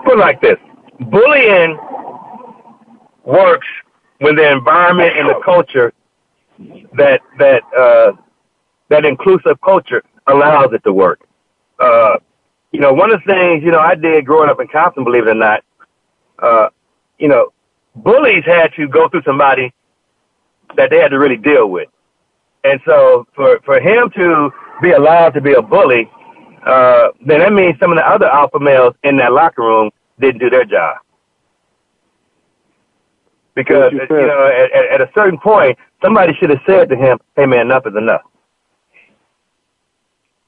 put 0.05 0.13
it 0.13 0.19
like 0.19 0.41
this: 0.41 0.59
bullying 0.99 1.75
works 3.25 3.67
when 4.23 4.37
the 4.37 4.49
environment 4.49 5.17
and 5.17 5.29
the 5.29 5.39
culture 5.43 5.91
that 6.93 7.19
that 7.39 7.61
uh, 7.77 8.13
that 8.87 9.03
inclusive 9.05 9.59
culture 9.61 10.01
allows 10.27 10.71
it 10.71 10.81
to 10.85 10.93
work. 10.93 11.19
Uh, 11.77 12.15
you 12.71 12.79
know, 12.79 12.93
one 12.93 13.11
of 13.11 13.19
the 13.25 13.33
things 13.33 13.63
you 13.63 13.71
know 13.71 13.81
I 13.81 13.95
did 13.95 14.25
growing 14.25 14.49
up 14.49 14.61
in 14.61 14.67
Compton, 14.69 15.03
believe 15.03 15.27
it 15.27 15.31
or 15.31 15.33
not, 15.33 15.63
uh, 16.41 16.69
you 17.19 17.27
know, 17.27 17.51
bullies 17.97 18.45
had 18.45 18.69
to 18.77 18.87
go 18.87 19.09
through 19.09 19.23
somebody 19.23 19.73
that 20.77 20.89
they 20.89 20.99
had 20.99 21.09
to 21.09 21.19
really 21.19 21.37
deal 21.37 21.69
with, 21.69 21.89
and 22.63 22.79
so 22.85 23.27
for 23.35 23.59
for 23.65 23.81
him 23.81 24.09
to 24.15 24.51
be 24.81 24.91
allowed 24.91 25.33
to 25.33 25.41
be 25.41 25.51
a 25.51 25.61
bully, 25.61 26.09
uh, 26.65 27.09
then 27.25 27.39
that 27.39 27.51
means 27.51 27.77
some 27.77 27.91
of 27.91 27.97
the 27.97 28.07
other 28.07 28.27
alpha 28.27 28.59
males 28.59 28.95
in 29.03 29.17
that 29.17 29.33
locker 29.33 29.63
room 29.63 29.91
didn't 30.21 30.39
do 30.39 30.49
their 30.49 30.63
job. 30.63 31.02
Because 33.55 33.91
you 33.93 34.01
you, 34.09 34.27
know, 34.27 34.47
at, 34.47 34.71
at, 34.71 35.01
at 35.01 35.01
a 35.01 35.11
certain 35.13 35.37
point, 35.39 35.77
somebody 36.01 36.33
should 36.33 36.49
have 36.49 36.61
said 36.65 36.89
to 36.89 36.95
him, 36.95 37.19
"Hey, 37.35 37.45
man, 37.45 37.61
enough 37.61 37.85
is 37.85 37.95
enough." 37.95 38.21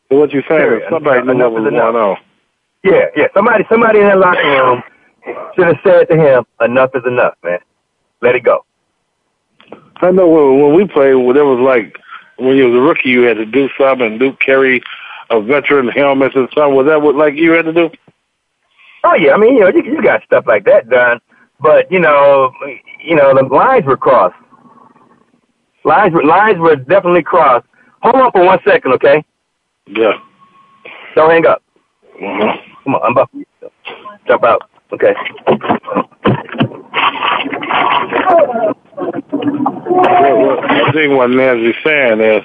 So 0.10 0.18
what 0.20 0.32
you 0.34 0.44
saying 0.48 0.74
is 0.74 0.82
somebody 0.90 1.22
knew 1.22 1.32
Enough 1.32 1.52
what 1.52 1.62
is 1.62 1.66
was 1.66 1.74
enough. 1.74 1.94
going 1.94 1.96
on. 2.04 2.18
Yeah, 2.84 3.06
yeah. 3.16 3.28
Somebody, 3.34 3.66
somebody 3.70 4.00
in 4.00 4.06
that 4.08 4.20
locker 4.20 4.42
room 4.42 4.84
should 5.56 5.68
have 5.68 5.80
said 5.84 6.10
to 6.10 6.16
him, 6.18 6.46
"Enough 6.62 6.92
is 6.96 7.04
enough, 7.06 7.36
man. 7.44 7.60
Let 8.22 8.36
it 8.36 8.44
go." 8.44 8.66
I 9.98 10.12
know 10.12 10.28
when, 10.28 10.62
when 10.62 10.76
we 10.76 10.88
played, 10.88 11.16
well, 11.16 11.34
there 11.34 11.46
was 11.46 11.60
like 11.60 11.98
when 12.38 12.58
you 12.58 12.66
was 12.70 12.76
a 12.76 12.82
rookie, 12.82 13.10
you 13.10 13.22
had 13.22 13.38
to 13.38 13.46
do 13.46 13.70
something 13.80 14.06
and 14.06 14.20
do 14.20 14.34
carry 14.34 14.82
a 15.30 15.40
veteran 15.42 15.88
helmet 15.88 16.36
and 16.36 16.50
something. 16.54 16.76
Was 16.76 16.86
that 16.88 17.02
what 17.02 17.16
like 17.16 17.36
you 17.36 17.52
had 17.52 17.66
to 17.66 17.74
do? 17.74 17.90
Oh 19.04 19.16
yeah, 19.16 19.34
I 19.34 19.38
mean, 19.38 19.56
you 19.56 19.62
know, 19.62 19.68
you, 19.70 19.84
you 19.84 20.02
got 20.02 20.24
stuff 20.24 20.46
like 20.48 20.66
that 20.66 20.90
done, 20.90 21.20
but 21.60 21.92
you 21.92 22.00
know, 22.00 22.52
you 23.04 23.16
know, 23.16 23.34
the 23.34 23.44
lines 23.44 23.86
were 23.86 23.98
crossed. 23.98 24.36
Lines 25.84 26.14
were 26.14 26.24
lines 26.24 26.58
were 26.60 26.76
definitely 26.76 27.24
crossed. 27.24 27.68
Hold 28.02 28.16
on 28.16 28.32
for 28.32 28.44
one 28.46 28.60
second, 28.66 28.94
okay? 28.94 29.24
Yeah. 29.88 30.14
Don't 31.16 31.30
hang 31.30 31.46
up. 31.46 31.64
Uh-huh. 32.16 32.58
Come 32.84 32.96
on, 32.96 33.02
I'm 33.04 33.16
buffing 33.16 33.40
you. 33.40 33.72
Jump 34.28 34.44
out, 34.44 34.70
okay? 34.94 35.14
Well, 39.88 40.60
I 40.62 40.92
think 40.94 41.14
what 41.18 41.30
Nesby's 41.30 41.76
saying 41.84 42.20
is 42.20 42.44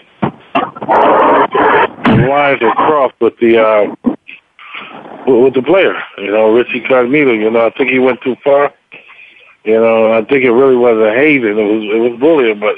the 2.05 2.27
lines 2.29 2.63
are 2.63 2.75
crossed 2.75 3.15
with 3.21 3.35
the 3.41 3.59
uh, 3.59 3.95
with, 5.27 5.45
with 5.45 5.55
the 5.55 5.63
player. 5.63 5.95
You 6.19 6.31
know, 6.31 6.53
Richie 6.53 6.81
Cognito. 6.81 7.39
You 7.39 7.51
know, 7.51 7.67
I 7.67 7.71
think 7.71 7.91
he 7.91 7.99
went 7.99 8.21
too 8.23 8.37
far. 8.43 8.73
You 9.65 9.75
know, 9.75 10.13
I 10.13 10.25
think 10.25 10.45
it 10.45 10.53
really 10.53 10.77
wasn't 10.77 11.17
hazing. 11.17 11.59
It 11.59 11.63
was 11.63 11.85
it 11.85 12.11
was 12.11 12.19
bullying, 12.19 12.61
but 12.61 12.77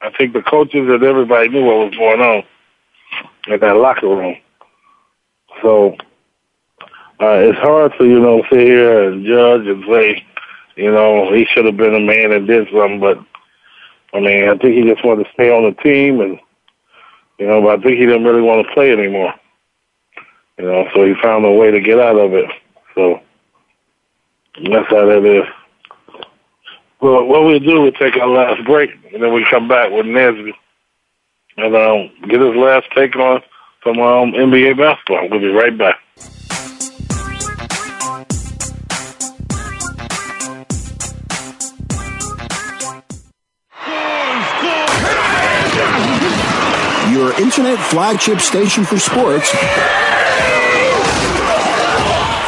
I 0.00 0.10
think 0.10 0.32
the 0.32 0.42
coaches 0.42 0.88
and 0.88 1.02
everybody 1.02 1.48
knew 1.48 1.64
what 1.64 1.90
was 1.90 1.96
going 1.96 2.20
on 2.20 2.44
in 3.48 3.60
that 3.60 3.76
locker 3.76 4.08
room. 4.08 4.36
So, 5.62 5.96
uh, 7.20 7.38
it's 7.38 7.58
hard 7.58 7.92
to 7.98 8.04
you 8.04 8.20
know 8.20 8.42
sit 8.50 8.60
here 8.60 9.10
and 9.10 9.26
judge 9.26 9.66
and 9.66 9.84
say, 9.90 10.24
you 10.76 10.92
know, 10.92 11.32
he 11.32 11.44
should 11.44 11.64
have 11.64 11.76
been 11.76 11.94
a 11.94 12.00
man 12.00 12.30
that 12.30 12.46
did 12.46 12.68
something. 12.68 13.00
But 13.00 13.18
I 14.14 14.20
mean, 14.20 14.48
I 14.48 14.56
think 14.56 14.76
he 14.76 14.82
just 14.82 15.04
wanted 15.04 15.24
to 15.24 15.32
stay 15.32 15.50
on 15.50 15.64
the 15.64 15.82
team, 15.82 16.20
and 16.20 16.38
you 17.38 17.46
know, 17.48 17.60
but 17.62 17.80
I 17.80 17.82
think 17.82 17.98
he 17.98 18.06
didn't 18.06 18.24
really 18.24 18.42
want 18.42 18.64
to 18.64 18.72
play 18.74 18.92
anymore. 18.92 19.34
You 20.56 20.66
know, 20.66 20.88
so 20.94 21.04
he 21.04 21.14
found 21.20 21.44
a 21.44 21.50
way 21.50 21.72
to 21.72 21.80
get 21.80 21.98
out 21.98 22.16
of 22.16 22.32
it. 22.32 22.46
So 22.94 23.20
that's 24.70 24.88
how 24.88 25.06
that 25.06 25.24
is. 25.24 25.44
Well, 27.02 27.24
what 27.24 27.44
we'll 27.44 27.58
do, 27.58 27.82
we'll 27.82 27.90
take 27.90 28.16
our 28.16 28.28
last 28.28 28.64
break, 28.64 28.90
and 29.12 29.20
then 29.20 29.34
we 29.34 29.44
come 29.50 29.66
back 29.66 29.90
with 29.90 30.06
Nesby 30.06 30.52
and 31.56 31.74
um, 31.74 32.10
get 32.28 32.40
his 32.40 32.54
last 32.54 32.86
take 32.94 33.16
on 33.16 33.42
some 33.82 33.98
um, 33.98 34.30
NBA 34.30 34.78
basketball. 34.78 35.28
We'll 35.28 35.40
be 35.40 35.48
right 35.48 35.76
back. 35.76 35.98
Your 47.12 47.32
internet 47.42 47.80
flagship 47.90 48.38
station 48.38 48.84
for 48.84 49.00
sports. 49.00 49.50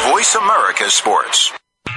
Voice 0.07 0.35
America 0.37 0.89
Sports. 0.89 1.53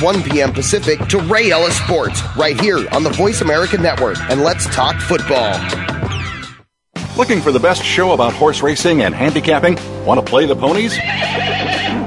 1 0.00 0.22
p.m. 0.22 0.52
Pacific 0.52 0.98
to 1.08 1.18
Ray 1.18 1.50
Ellis 1.50 1.76
Sports 1.76 2.22
right 2.36 2.58
here 2.60 2.86
on 2.92 3.02
the 3.02 3.10
Voice 3.10 3.40
America 3.40 3.76
Network. 3.76 4.18
And 4.30 4.42
let's 4.42 4.66
talk 4.74 4.96
football. 5.00 5.52
Looking 7.16 7.42
for 7.42 7.52
the 7.52 7.60
best 7.60 7.82
show 7.82 8.12
about 8.12 8.32
horse 8.32 8.62
racing 8.62 9.02
and 9.02 9.14
handicapping? 9.14 9.76
Want 10.06 10.24
to 10.24 10.24
play 10.24 10.46
the 10.46 10.56
ponies? 10.56 10.96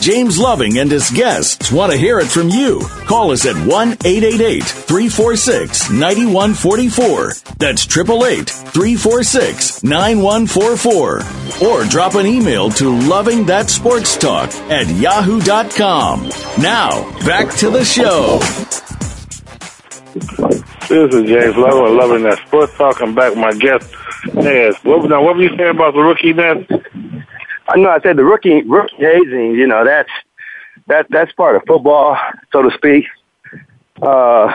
James 0.00 0.38
Loving 0.38 0.78
and 0.78 0.90
his 0.90 1.10
guests 1.10 1.70
want 1.70 1.92
to 1.92 1.98
hear 1.98 2.18
it 2.18 2.28
from 2.28 2.48
you. 2.48 2.80
Call 3.04 3.32
us 3.32 3.44
at 3.44 3.54
1 3.54 3.66
888 3.68 4.62
346 4.64 5.90
9144. 5.90 7.32
That's 7.58 7.84
888 7.84 8.48
346 8.48 9.82
9144. 9.84 11.68
Or 11.68 11.84
drop 11.84 12.14
an 12.14 12.26
email 12.26 12.70
to 12.70 12.98
Loving 13.00 13.44
That 13.44 13.68
Sports 13.68 14.16
Talk 14.16 14.50
at 14.70 14.88
yahoo.com. 14.88 16.30
Now, 16.58 17.18
back 17.26 17.54
to 17.56 17.68
the 17.68 17.84
show. 17.84 18.38
This 20.88 21.14
is 21.14 21.28
James 21.28 21.56
Loving, 21.56 21.96
loving 21.96 22.22
that 22.24 22.38
sports 22.46 22.74
talk. 22.76 23.00
I'm 23.02 23.14
back 23.14 23.30
with 23.30 23.38
my 23.38 23.52
guest, 23.52 23.94
Nez. 24.34 24.74
What, 24.82 25.08
now, 25.08 25.22
what 25.22 25.36
were 25.36 25.42
you 25.42 25.56
saying 25.56 25.70
about 25.70 25.92
the 25.92 26.00
rookie, 26.00 26.32
Nez? 26.32 26.66
I 27.70 27.76
know 27.76 27.90
I 27.90 28.00
said 28.00 28.16
the 28.16 28.24
rookie 28.24 28.62
rookie 28.62 28.96
hazing, 28.96 29.54
you 29.54 29.66
know, 29.66 29.84
that's 29.84 30.10
that 30.88 31.06
that's 31.08 31.32
part 31.32 31.54
of 31.56 31.62
football, 31.66 32.18
so 32.52 32.62
to 32.62 32.70
speak. 32.76 33.06
Uh, 34.02 34.52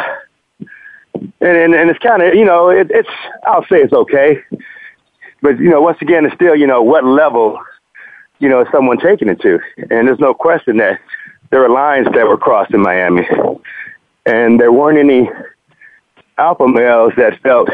and 1.14 1.58
and, 1.58 1.76
and 1.76 1.90
it's 1.90 2.00
kind 2.00 2.22
of 2.22 2.36
you 2.36 2.46
know 2.46 2.70
it, 2.70 2.92
it's 2.92 3.10
I'll 3.46 3.66
say 3.66 3.82
it's 3.82 3.94
okay, 3.94 4.42
but 5.42 5.60
you 5.60 5.70
know 5.70 5.82
once 5.82 5.98
again 6.02 6.26
it's 6.26 6.36
still 6.36 6.56
you 6.56 6.68
know 6.68 6.82
what 6.82 7.06
level 7.06 7.60
you 8.40 8.50
know 8.50 8.62
is 8.62 8.68
someone 8.72 8.98
taking 8.98 9.30
it 9.30 9.40
to, 9.42 9.60
and 9.78 10.08
there's 10.08 10.20
no 10.20 10.34
question 10.34 10.78
that 10.78 11.00
there 11.52 11.62
were 11.62 11.70
lines 11.70 12.08
that 12.14 12.28
were 12.28 12.38
crossed 12.38 12.74
in 12.74 12.82
Miami, 12.82 13.26
and 14.26 14.60
there 14.60 14.74
weren't 14.74 14.98
any 14.98 15.30
alpha 16.38 16.68
males 16.68 17.14
that 17.16 17.40
felt 17.42 17.70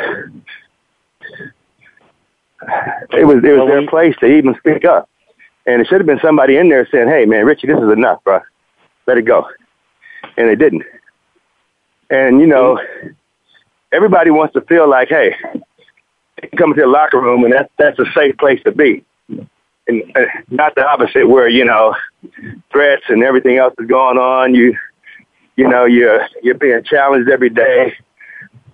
it 3.11 3.25
was 3.25 3.43
it 3.43 3.57
was 3.57 3.67
their 3.67 3.87
place 3.87 4.15
to 4.19 4.27
even 4.27 4.55
speak 4.59 4.85
up. 4.85 5.09
And 5.65 5.81
it 5.81 5.87
should 5.87 5.99
have 5.99 6.07
been 6.07 6.19
somebody 6.23 6.57
in 6.57 6.69
there 6.69 6.87
saying, 6.91 7.07
"Hey, 7.07 7.25
man, 7.25 7.45
Richie, 7.45 7.67
this 7.67 7.77
is 7.77 7.91
enough, 7.91 8.23
bro. 8.23 8.39
Let 9.07 9.17
it 9.17 9.23
go." 9.23 9.47
And 10.37 10.47
they 10.47 10.55
didn't. 10.55 10.83
And 12.09 12.39
you 12.39 12.47
know, 12.47 12.79
everybody 13.91 14.31
wants 14.31 14.53
to 14.53 14.61
feel 14.61 14.89
like, 14.89 15.09
"Hey, 15.09 15.35
come 16.57 16.71
into 16.71 16.81
the 16.81 16.87
locker 16.87 17.21
room, 17.21 17.43
and 17.43 17.53
that's 17.53 17.71
that's 17.77 17.99
a 17.99 18.05
safe 18.13 18.37
place 18.37 18.61
to 18.63 18.71
be." 18.71 19.03
And 19.87 20.03
uh, 20.15 20.25
not 20.49 20.75
the 20.75 20.85
opposite, 20.85 21.27
where 21.27 21.47
you 21.47 21.65
know, 21.65 21.95
threats 22.71 23.03
and 23.09 23.23
everything 23.23 23.57
else 23.57 23.73
is 23.79 23.87
going 23.87 24.17
on. 24.17 24.55
You, 24.55 24.75
you 25.55 25.67
know, 25.67 25.85
you're 25.85 26.27
you're 26.41 26.55
being 26.55 26.83
challenged 26.83 27.29
every 27.29 27.49
day. 27.49 27.93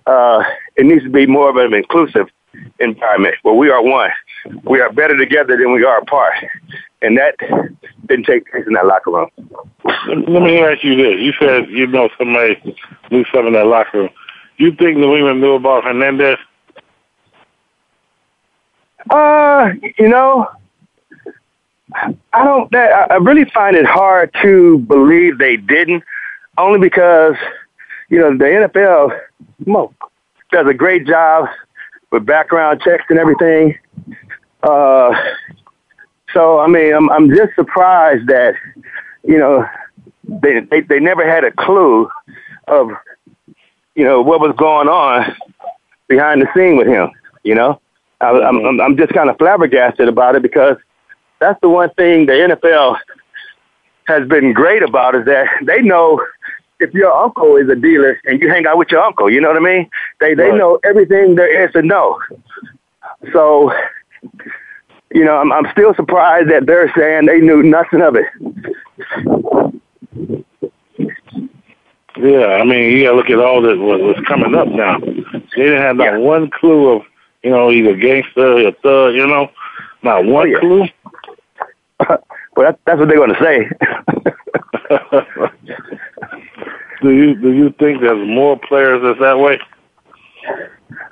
Uh, 0.06 0.42
it 0.76 0.86
needs 0.86 1.04
to 1.04 1.10
be 1.10 1.26
more 1.26 1.50
of 1.50 1.56
an 1.56 1.74
inclusive 1.74 2.28
environment 2.80 3.34
where 3.42 3.54
we 3.54 3.70
are 3.70 3.82
one. 3.82 4.10
We 4.64 4.80
are 4.80 4.92
better 4.92 5.16
together 5.16 5.56
than 5.56 5.72
we 5.72 5.84
are 5.84 5.98
apart. 5.98 6.34
And 7.02 7.18
that 7.18 7.36
didn't 8.06 8.26
take 8.26 8.50
place 8.50 8.64
in 8.66 8.72
that 8.74 8.86
locker 8.86 9.10
room. 9.10 9.30
Let 10.08 10.42
me 10.42 10.58
ask 10.58 10.82
you 10.82 10.96
this. 10.96 11.20
You 11.20 11.32
said 11.38 11.68
you 11.68 11.86
know 11.86 12.08
somebody 12.18 12.76
knew 13.10 13.24
something 13.32 13.48
in 13.48 13.52
that 13.54 13.66
locker 13.66 13.98
room. 13.98 14.10
You 14.56 14.72
think 14.72 14.96
New 14.98 15.14
England 15.16 15.40
knew 15.40 15.54
about 15.54 15.84
Hernandez? 15.84 16.38
Uh, 19.10 19.70
you 19.98 20.08
know, 20.08 20.48
I 21.94 22.44
don't. 22.44 22.70
That, 22.72 23.10
I 23.10 23.16
really 23.16 23.48
find 23.50 23.76
it 23.76 23.86
hard 23.86 24.34
to 24.42 24.78
believe 24.80 25.38
they 25.38 25.56
didn't, 25.56 26.02
only 26.58 26.80
because 26.80 27.36
you 28.08 28.18
know 28.18 28.36
the 28.36 28.68
NFL 28.68 29.18
does 30.50 30.66
a 30.66 30.74
great 30.74 31.06
job 31.06 31.48
with 32.10 32.26
background 32.26 32.80
checks 32.82 33.04
and 33.08 33.18
everything. 33.18 33.78
Uh, 34.62 35.14
so 36.32 36.58
I 36.60 36.66
mean, 36.66 36.92
I'm 36.94 37.10
I'm 37.10 37.28
just 37.34 37.54
surprised 37.54 38.26
that 38.28 38.54
you 39.24 39.38
know 39.38 39.66
they 40.24 40.60
they 40.60 40.80
they 40.80 41.00
never 41.00 41.26
had 41.28 41.44
a 41.44 41.52
clue 41.52 42.08
of 42.66 42.90
you 43.94 44.04
know 44.04 44.20
what 44.22 44.40
was 44.40 44.54
going 44.56 44.88
on 44.88 45.34
behind 46.08 46.42
the 46.42 46.48
scene 46.54 46.76
with 46.76 46.86
him. 46.86 47.10
You 47.44 47.54
know, 47.54 47.80
I, 48.20 48.30
I'm 48.30 48.64
I'm 48.64 48.80
I'm 48.80 48.96
just 48.96 49.12
kind 49.12 49.30
of 49.30 49.38
flabbergasted 49.38 50.08
about 50.08 50.36
it 50.36 50.42
because 50.42 50.76
that's 51.40 51.60
the 51.60 51.68
one 51.68 51.90
thing 51.90 52.26
the 52.26 52.32
NFL 52.32 52.98
has 54.06 54.26
been 54.26 54.52
great 54.52 54.82
about 54.82 55.14
is 55.14 55.24
that 55.26 55.46
they 55.62 55.82
know 55.82 56.20
if 56.80 56.92
your 56.94 57.12
uncle 57.12 57.56
is 57.56 57.68
a 57.68 57.74
dealer 57.74 58.20
and 58.24 58.40
you 58.40 58.48
hang 58.48 58.66
out 58.66 58.78
with 58.78 58.90
your 58.90 59.02
uncle, 59.02 59.30
you 59.30 59.40
know 59.40 59.48
what 59.48 59.56
I 59.56 59.60
mean? 59.60 59.90
They 60.20 60.34
they 60.34 60.50
Right. 60.50 60.58
know 60.58 60.78
everything 60.84 61.34
there 61.34 61.64
is 61.64 61.72
to 61.72 61.82
know. 61.82 62.18
So, 63.32 63.72
you 65.12 65.24
know, 65.24 65.36
I'm 65.38 65.52
I'm 65.52 65.66
still 65.72 65.94
surprised 65.94 66.50
that 66.50 66.66
they're 66.66 66.92
saying 66.96 67.26
they 67.26 67.40
knew 67.40 67.62
nothing 67.62 68.00
of 68.02 68.16
it. 68.16 68.26
Yeah, 72.16 72.58
I 72.60 72.64
mean, 72.64 72.90
you 72.90 73.04
got 73.04 73.10
to 73.10 73.16
look 73.16 73.30
at 73.30 73.38
all 73.38 73.62
that 73.62 73.78
was, 73.78 74.00
was 74.00 74.24
coming 74.26 74.56
up 74.56 74.66
now. 74.66 74.98
They 74.98 75.62
didn't 75.62 75.82
have 75.82 75.94
not 75.96 76.18
one 76.20 76.50
clue 76.50 76.88
of, 76.88 77.02
you 77.44 77.50
know, 77.50 77.70
either 77.70 77.94
gangster 77.94 78.66
or 78.66 78.72
thug, 78.82 79.14
you 79.14 79.24
know, 79.24 79.48
not 80.02 80.24
oh, 80.24 80.28
one 80.32 80.48
Oh, 80.48 80.50
yeah. 80.50 80.58
clue. 80.60 80.88
Well, 82.56 82.66
that's, 82.72 82.78
that's 82.86 82.98
what 82.98 83.08
they're 83.08 83.18
going 83.18 83.34
to 83.34 83.40
say. 83.40 83.68
do 87.02 87.10
you 87.10 87.34
do 87.36 87.52
you 87.52 87.70
think 87.78 88.00
there's 88.00 88.26
more 88.26 88.58
players 88.58 89.00
that's 89.00 89.20
that 89.20 89.38
way? 89.38 89.60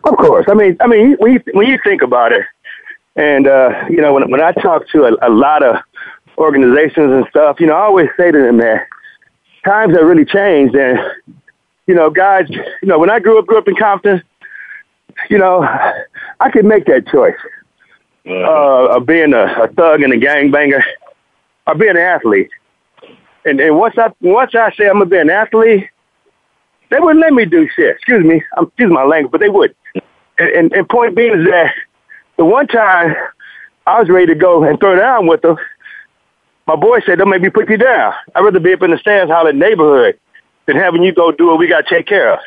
Of 0.02 0.16
course. 0.16 0.46
I 0.48 0.54
mean, 0.54 0.76
I 0.80 0.88
mean, 0.88 1.14
when 1.20 1.34
you, 1.34 1.40
when 1.52 1.68
you 1.68 1.78
think 1.84 2.02
about 2.02 2.32
it, 2.32 2.42
and 3.16 3.46
uh, 3.46 3.84
you 3.88 4.00
know, 4.00 4.12
when 4.12 4.30
when 4.30 4.42
I 4.42 4.52
talk 4.52 4.88
to 4.90 5.04
a, 5.04 5.28
a 5.28 5.30
lot 5.30 5.62
of 5.62 5.76
organizations 6.38 7.12
and 7.12 7.26
stuff, 7.30 7.58
you 7.60 7.66
know, 7.66 7.74
I 7.74 7.80
always 7.80 8.08
say 8.16 8.30
to 8.30 8.38
them 8.38 8.58
that 8.58 8.86
times 9.64 9.96
have 9.96 10.06
really 10.06 10.24
changed, 10.24 10.74
and 10.74 10.98
you 11.86 11.94
know, 11.94 12.10
guys, 12.10 12.48
you 12.50 12.88
know, 12.88 12.98
when 12.98 13.10
I 13.10 13.18
grew 13.18 13.38
up, 13.38 13.46
grew 13.46 13.58
up 13.58 13.68
in 13.68 13.76
Compton, 13.76 14.22
you 15.30 15.38
know, 15.38 15.62
I 16.40 16.50
could 16.50 16.66
make 16.66 16.84
that 16.86 17.06
choice 17.08 17.36
uh, 18.26 18.96
of 18.96 19.06
being 19.06 19.32
a, 19.32 19.44
a 19.62 19.68
thug 19.68 20.02
and 20.02 20.12
a 20.12 20.18
gangbanger, 20.18 20.82
or 21.66 21.74
being 21.74 21.90
an 21.90 21.96
athlete. 21.96 22.50
And 23.46 23.60
and 23.60 23.78
once 23.78 23.96
I 23.96 24.12
once 24.20 24.54
I 24.54 24.74
say 24.74 24.88
I'm 24.88 24.94
gonna 24.94 25.06
be 25.06 25.18
an 25.18 25.30
athlete, 25.30 25.88
they 26.90 27.00
wouldn't 27.00 27.20
let 27.20 27.32
me 27.32 27.46
do 27.46 27.66
shit. 27.74 27.96
Excuse 27.96 28.24
me, 28.24 28.42
I'm 28.58 28.66
excuse 28.66 28.92
my 28.92 29.04
language, 29.04 29.32
but 29.32 29.40
they 29.40 29.48
would. 29.48 29.74
And, 30.38 30.50
and 30.50 30.72
and 30.74 30.88
point 30.88 31.16
being 31.16 31.40
is 31.40 31.46
that 31.46 31.72
the 32.36 32.44
one 32.44 32.66
time 32.66 33.14
I 33.86 34.00
was 34.00 34.08
ready 34.08 34.26
to 34.26 34.34
go 34.34 34.64
and 34.64 34.78
throw 34.78 34.96
down 34.96 35.26
with 35.26 35.42
them, 35.42 35.56
my 36.66 36.76
boy 36.76 37.00
said, 37.00 37.18
"Don't 37.18 37.30
make 37.30 37.42
me 37.42 37.48
put 37.48 37.70
you 37.70 37.76
down. 37.76 38.12
I'd 38.34 38.40
rather 38.40 38.60
be 38.60 38.72
up 38.72 38.82
in 38.82 38.90
the 38.90 38.98
stands, 38.98 39.30
hollering 39.30 39.58
neighborhood, 39.58 40.18
than 40.66 40.76
having 40.76 41.02
you 41.02 41.12
go 41.12 41.30
do 41.32 41.46
what 41.46 41.58
we 41.58 41.68
got 41.68 41.86
to 41.86 41.94
take 41.94 42.06
care 42.06 42.34
of." 42.34 42.38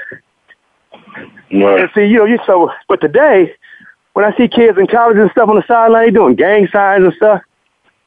Right. 1.51 1.81
And 1.81 1.89
see, 1.95 2.05
you 2.05 2.17
know, 2.17 2.25
you 2.25 2.39
so, 2.45 2.71
but 2.87 3.01
today, 3.01 3.55
when 4.13 4.25
I 4.25 4.35
see 4.37 4.47
kids 4.47 4.77
in 4.77 4.87
college 4.87 5.17
and 5.17 5.31
stuff 5.31 5.49
on 5.49 5.55
the 5.55 5.65
sideline 5.67 6.05
they 6.05 6.11
doing 6.11 6.35
gang 6.35 6.67
signs 6.67 7.05
and 7.05 7.13
stuff, 7.13 7.41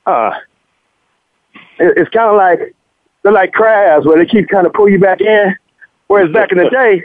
uh, 0.06 0.32
it, 1.78 1.96
it's 1.96 2.10
kind 2.10 2.28
of 2.28 2.36
like 2.36 2.74
they're 3.22 3.32
like 3.32 3.52
crabs 3.52 4.06
where 4.06 4.18
they 4.18 4.26
keep 4.26 4.48
kind 4.48 4.66
of 4.66 4.72
pull 4.72 4.88
you 4.88 4.98
back 4.98 5.20
in. 5.20 5.56
Whereas 6.06 6.30
back 6.32 6.52
in 6.52 6.58
the 6.58 6.68
day, 6.70 7.02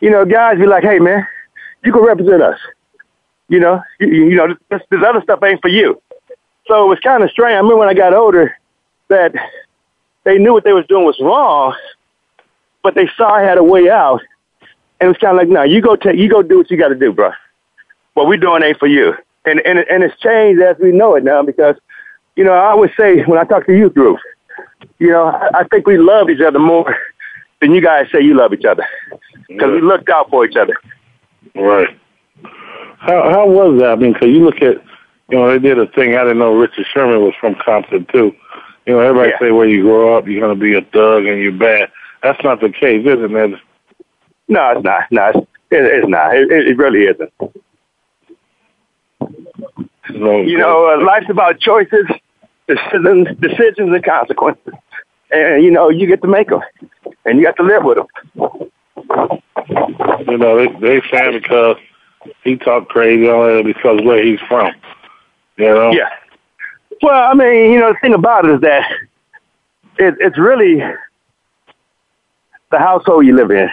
you 0.00 0.10
know, 0.10 0.24
guys 0.24 0.58
be 0.58 0.66
like, 0.66 0.82
"Hey, 0.82 0.98
man, 0.98 1.26
you 1.84 1.92
can 1.92 2.02
represent 2.02 2.42
us." 2.42 2.58
You 3.52 3.60
know, 3.60 3.82
you, 4.00 4.08
you 4.08 4.34
know, 4.34 4.56
this, 4.70 4.80
this 4.88 5.02
other 5.06 5.20
stuff 5.20 5.42
ain't 5.42 5.60
for 5.60 5.68
you. 5.68 6.00
So 6.66 6.86
it 6.86 6.88
was 6.88 6.98
kind 7.00 7.22
of 7.22 7.28
strange. 7.28 7.52
I 7.52 7.56
remember 7.56 7.76
when 7.76 7.88
I 7.90 7.92
got 7.92 8.14
older 8.14 8.56
that 9.08 9.34
they 10.24 10.38
knew 10.38 10.54
what 10.54 10.64
they 10.64 10.72
was 10.72 10.86
doing 10.86 11.04
was 11.04 11.20
wrong, 11.20 11.76
but 12.82 12.94
they 12.94 13.10
saw 13.14 13.34
I 13.34 13.42
had 13.42 13.58
a 13.58 13.62
way 13.62 13.90
out, 13.90 14.22
and 14.98 15.06
it 15.06 15.08
was 15.08 15.18
kind 15.18 15.32
of 15.32 15.36
like, 15.36 15.48
"No, 15.50 15.64
you 15.64 15.82
go 15.82 15.96
take, 15.96 16.16
you 16.16 16.30
go 16.30 16.42
do 16.42 16.56
what 16.56 16.70
you 16.70 16.78
got 16.78 16.88
to 16.88 16.94
do, 16.94 17.12
bro. 17.12 17.32
What 18.14 18.26
we 18.26 18.38
doing 18.38 18.62
ain't 18.62 18.78
for 18.78 18.86
you." 18.86 19.14
And 19.44 19.60
and 19.66 19.80
and 19.80 20.02
it's 20.02 20.18
changed 20.18 20.62
as 20.62 20.78
we 20.78 20.90
know 20.90 21.14
it 21.16 21.22
now 21.22 21.42
because, 21.42 21.76
you 22.36 22.44
know, 22.44 22.54
I 22.54 22.70
always 22.70 22.92
say 22.96 23.20
when 23.24 23.38
I 23.38 23.44
talk 23.44 23.66
to 23.66 23.76
youth 23.76 23.92
groups, 23.92 24.22
you 24.98 25.10
know, 25.10 25.26
I, 25.26 25.58
I 25.58 25.64
think 25.64 25.86
we 25.86 25.98
love 25.98 26.30
each 26.30 26.40
other 26.40 26.58
more 26.58 26.96
than 27.60 27.72
you 27.72 27.82
guys 27.82 28.06
say 28.10 28.22
you 28.22 28.32
love 28.32 28.54
each 28.54 28.64
other 28.64 28.86
because 29.46 29.72
we 29.72 29.82
looked 29.82 30.08
out 30.08 30.30
for 30.30 30.46
each 30.46 30.56
other. 30.56 30.74
Right. 31.54 31.98
How 33.02 33.30
how 33.30 33.46
was 33.48 33.80
that? 33.80 33.90
I 33.90 33.96
mean, 33.96 34.12
because 34.12 34.28
you 34.28 34.44
look 34.44 34.62
at, 34.62 34.76
you 35.28 35.36
know, 35.38 35.48
they 35.50 35.58
did 35.58 35.78
a 35.78 35.86
thing. 35.88 36.14
I 36.14 36.22
didn't 36.22 36.38
know 36.38 36.54
Richard 36.54 36.86
Sherman 36.92 37.20
was 37.20 37.34
from 37.40 37.56
Compton 37.56 38.06
too. 38.12 38.32
You 38.86 38.94
know, 38.94 39.00
everybody 39.00 39.30
Yeah. 39.30 39.38
say 39.40 39.50
where 39.50 39.68
you 39.68 39.82
grow 39.82 40.16
up, 40.16 40.26
you're 40.28 40.40
gonna 40.40 40.54
be 40.58 40.74
a 40.76 40.82
thug 40.82 41.26
and 41.26 41.42
you're 41.42 41.52
bad. 41.52 41.90
That's 42.22 42.42
not 42.44 42.60
the 42.60 42.70
case, 42.70 43.04
is 43.04 43.18
it, 43.20 43.30
man? 43.30 43.60
No, 44.46 44.70
it's 44.70 44.84
not. 44.84 45.02
No, 45.10 45.26
it's, 45.30 45.38
it, 45.70 45.84
it's 45.84 46.08
not. 46.08 46.36
It, 46.36 46.50
it 46.52 46.76
really 46.78 47.04
isn't. 47.06 47.32
No, 50.10 50.42
You 50.42 50.58
know, 50.58 50.88
uh, 50.92 51.04
life's 51.04 51.30
about 51.30 51.58
choices, 51.58 52.06
decisions, 52.68 53.28
decisions, 53.40 53.92
and 53.94 54.04
consequences. 54.04 54.74
And 55.32 55.64
you 55.64 55.70
know, 55.70 55.88
you 55.88 56.06
get 56.06 56.22
to 56.22 56.28
make 56.28 56.48
them, 56.50 56.60
and 57.24 57.38
you 57.38 57.44
got 57.44 57.56
to 57.56 57.62
live 57.62 57.82
with 57.84 57.98
them. 57.98 58.06
you 60.28 60.38
know, 60.38 60.58
they 60.58 60.66
they 60.80 61.02
saying 61.10 61.40
because 61.40 61.76
he 62.44 62.56
talked 62.56 62.88
crazy 62.88 63.28
on 63.28 63.58
it 63.58 63.64
because 63.64 64.00
where 64.02 64.24
he's 64.24 64.40
from. 64.48 64.72
You 65.56 65.66
know. 65.66 65.92
Yeah. 65.92 66.08
Well, 67.02 67.30
I 67.30 67.34
mean, 67.34 67.72
you 67.72 67.80
know, 67.80 67.92
the 67.92 67.98
thing 68.00 68.14
about 68.14 68.44
it 68.44 68.54
is 68.54 68.60
that 68.60 68.90
it, 69.98 70.14
it's 70.20 70.38
really 70.38 70.82
the 72.70 72.78
household 72.78 73.26
you 73.26 73.34
live 73.34 73.50
in. 73.50 73.68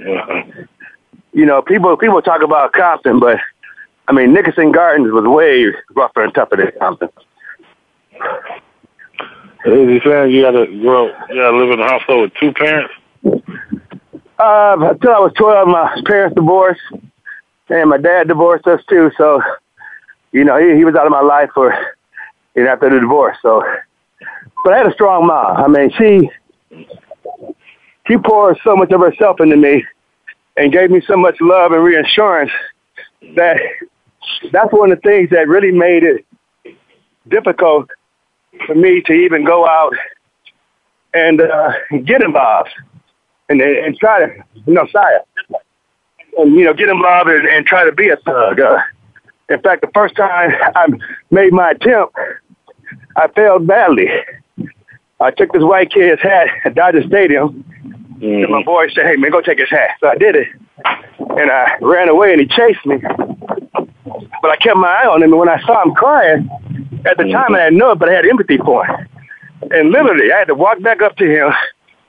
Uh-huh. 0.00 0.42
You 1.32 1.46
know, 1.46 1.62
people 1.62 1.96
people 1.96 2.20
talk 2.22 2.42
about 2.42 2.72
Compton, 2.72 3.20
but 3.20 3.38
I 4.08 4.12
mean, 4.12 4.32
Nickerson 4.32 4.72
Gardens 4.72 5.12
was 5.12 5.24
way 5.24 5.66
rougher 5.94 6.24
and 6.24 6.34
tougher 6.34 6.56
than 6.56 6.72
Compton. 6.78 7.10
Is 9.66 9.88
he 9.88 10.00
saying 10.08 10.32
you 10.32 10.42
gotta 10.42 10.66
grow, 10.66 11.06
you 11.28 11.34
gotta 11.34 11.56
live 11.56 11.70
in 11.70 11.80
a 11.80 11.88
household 11.88 12.22
with 12.22 12.34
two 12.34 12.52
parents? 12.52 12.94
Uh, 14.38 14.76
until 14.80 15.10
I 15.10 15.18
was 15.18 15.32
12, 15.36 15.68
my 15.68 16.00
parents 16.06 16.36
divorced, 16.36 16.80
and 17.70 17.90
my 17.90 17.98
dad 17.98 18.28
divorced 18.28 18.66
us 18.66 18.80
too. 18.88 19.10
So, 19.16 19.42
you 20.32 20.44
know, 20.44 20.56
he, 20.58 20.76
he 20.76 20.84
was 20.84 20.94
out 20.94 21.06
of 21.06 21.12
my 21.12 21.20
life 21.20 21.50
for, 21.54 21.72
you 22.54 22.64
know, 22.64 22.70
after 22.70 22.90
the 22.90 23.00
divorce. 23.00 23.36
So, 23.42 23.62
but 24.64 24.72
I 24.72 24.78
had 24.78 24.86
a 24.86 24.92
strong 24.92 25.26
mom. 25.26 25.56
I 25.56 25.68
mean, 25.68 25.90
she, 25.96 26.30
she 28.06 28.16
poured 28.16 28.58
so 28.64 28.76
much 28.76 28.90
of 28.92 29.00
herself 29.00 29.40
into 29.40 29.56
me 29.56 29.84
and 30.56 30.72
gave 30.72 30.90
me 30.90 31.00
so 31.06 31.16
much 31.16 31.36
love 31.40 31.72
and 31.72 31.82
reassurance 31.82 32.50
that 33.36 33.60
that's 34.52 34.72
one 34.72 34.92
of 34.92 35.00
the 35.00 35.08
things 35.08 35.30
that 35.30 35.48
really 35.48 35.72
made 35.72 36.02
it 36.02 36.24
difficult 37.28 37.88
for 38.66 38.74
me 38.74 39.00
to 39.02 39.12
even 39.12 39.44
go 39.44 39.66
out 39.66 39.94
and 41.14 41.40
uh, 41.40 41.72
get 42.04 42.22
involved 42.22 42.70
and 43.48 43.60
and 43.60 43.98
try 43.98 44.26
to 44.26 44.44
you 44.66 44.74
know 44.74 44.86
sire 44.92 45.20
and 46.36 46.54
you 46.54 46.64
know 46.64 46.74
get 46.74 46.88
involved 46.88 47.30
and, 47.30 47.46
and 47.48 47.66
try 47.66 47.84
to 47.84 47.92
be 47.92 48.08
a 48.08 48.16
thug. 48.16 48.60
Uh, 48.60 48.78
in 49.48 49.60
fact, 49.62 49.80
the 49.80 49.90
first 49.94 50.14
time 50.16 50.50
I 50.74 50.86
made 51.30 51.52
my 51.52 51.70
attempt, 51.70 52.14
I 53.16 53.28
failed 53.28 53.66
badly. 53.66 54.08
I 55.20 55.30
took 55.30 55.52
this 55.52 55.62
white 55.62 55.90
kid's 55.90 56.22
hat 56.22 56.48
at 56.64 56.74
Dodger 56.74 57.02
Stadium, 57.02 57.64
and 58.20 58.50
my 58.50 58.62
boy 58.62 58.88
said, 58.90 59.06
"Hey 59.06 59.16
man, 59.16 59.30
go 59.30 59.40
take 59.40 59.58
his 59.58 59.70
hat." 59.70 59.90
So 60.00 60.08
I 60.08 60.16
did 60.16 60.36
it, 60.36 60.48
and 60.84 61.50
I 61.50 61.76
ran 61.80 62.08
away, 62.08 62.32
and 62.32 62.40
he 62.40 62.46
chased 62.46 62.84
me. 62.86 62.98
But 64.42 64.50
I 64.50 64.56
kept 64.56 64.76
my 64.76 64.88
eye 64.88 65.06
on 65.06 65.22
him, 65.22 65.32
and 65.32 65.38
when 65.38 65.48
I 65.48 65.60
saw 65.64 65.82
him 65.82 65.94
crying, 65.94 66.48
at 67.04 67.16
the 67.16 67.24
time 67.24 67.54
I 67.54 67.64
didn't 67.64 67.78
know 67.78 67.92
it, 67.92 67.98
but 67.98 68.08
I 68.08 68.12
had 68.12 68.26
empathy 68.26 68.58
for 68.58 68.84
him. 68.84 69.08
And 69.70 69.90
literally, 69.90 70.32
I 70.32 70.38
had 70.38 70.48
to 70.48 70.54
walk 70.54 70.80
back 70.82 71.02
up 71.02 71.16
to 71.16 71.24
him. 71.24 71.52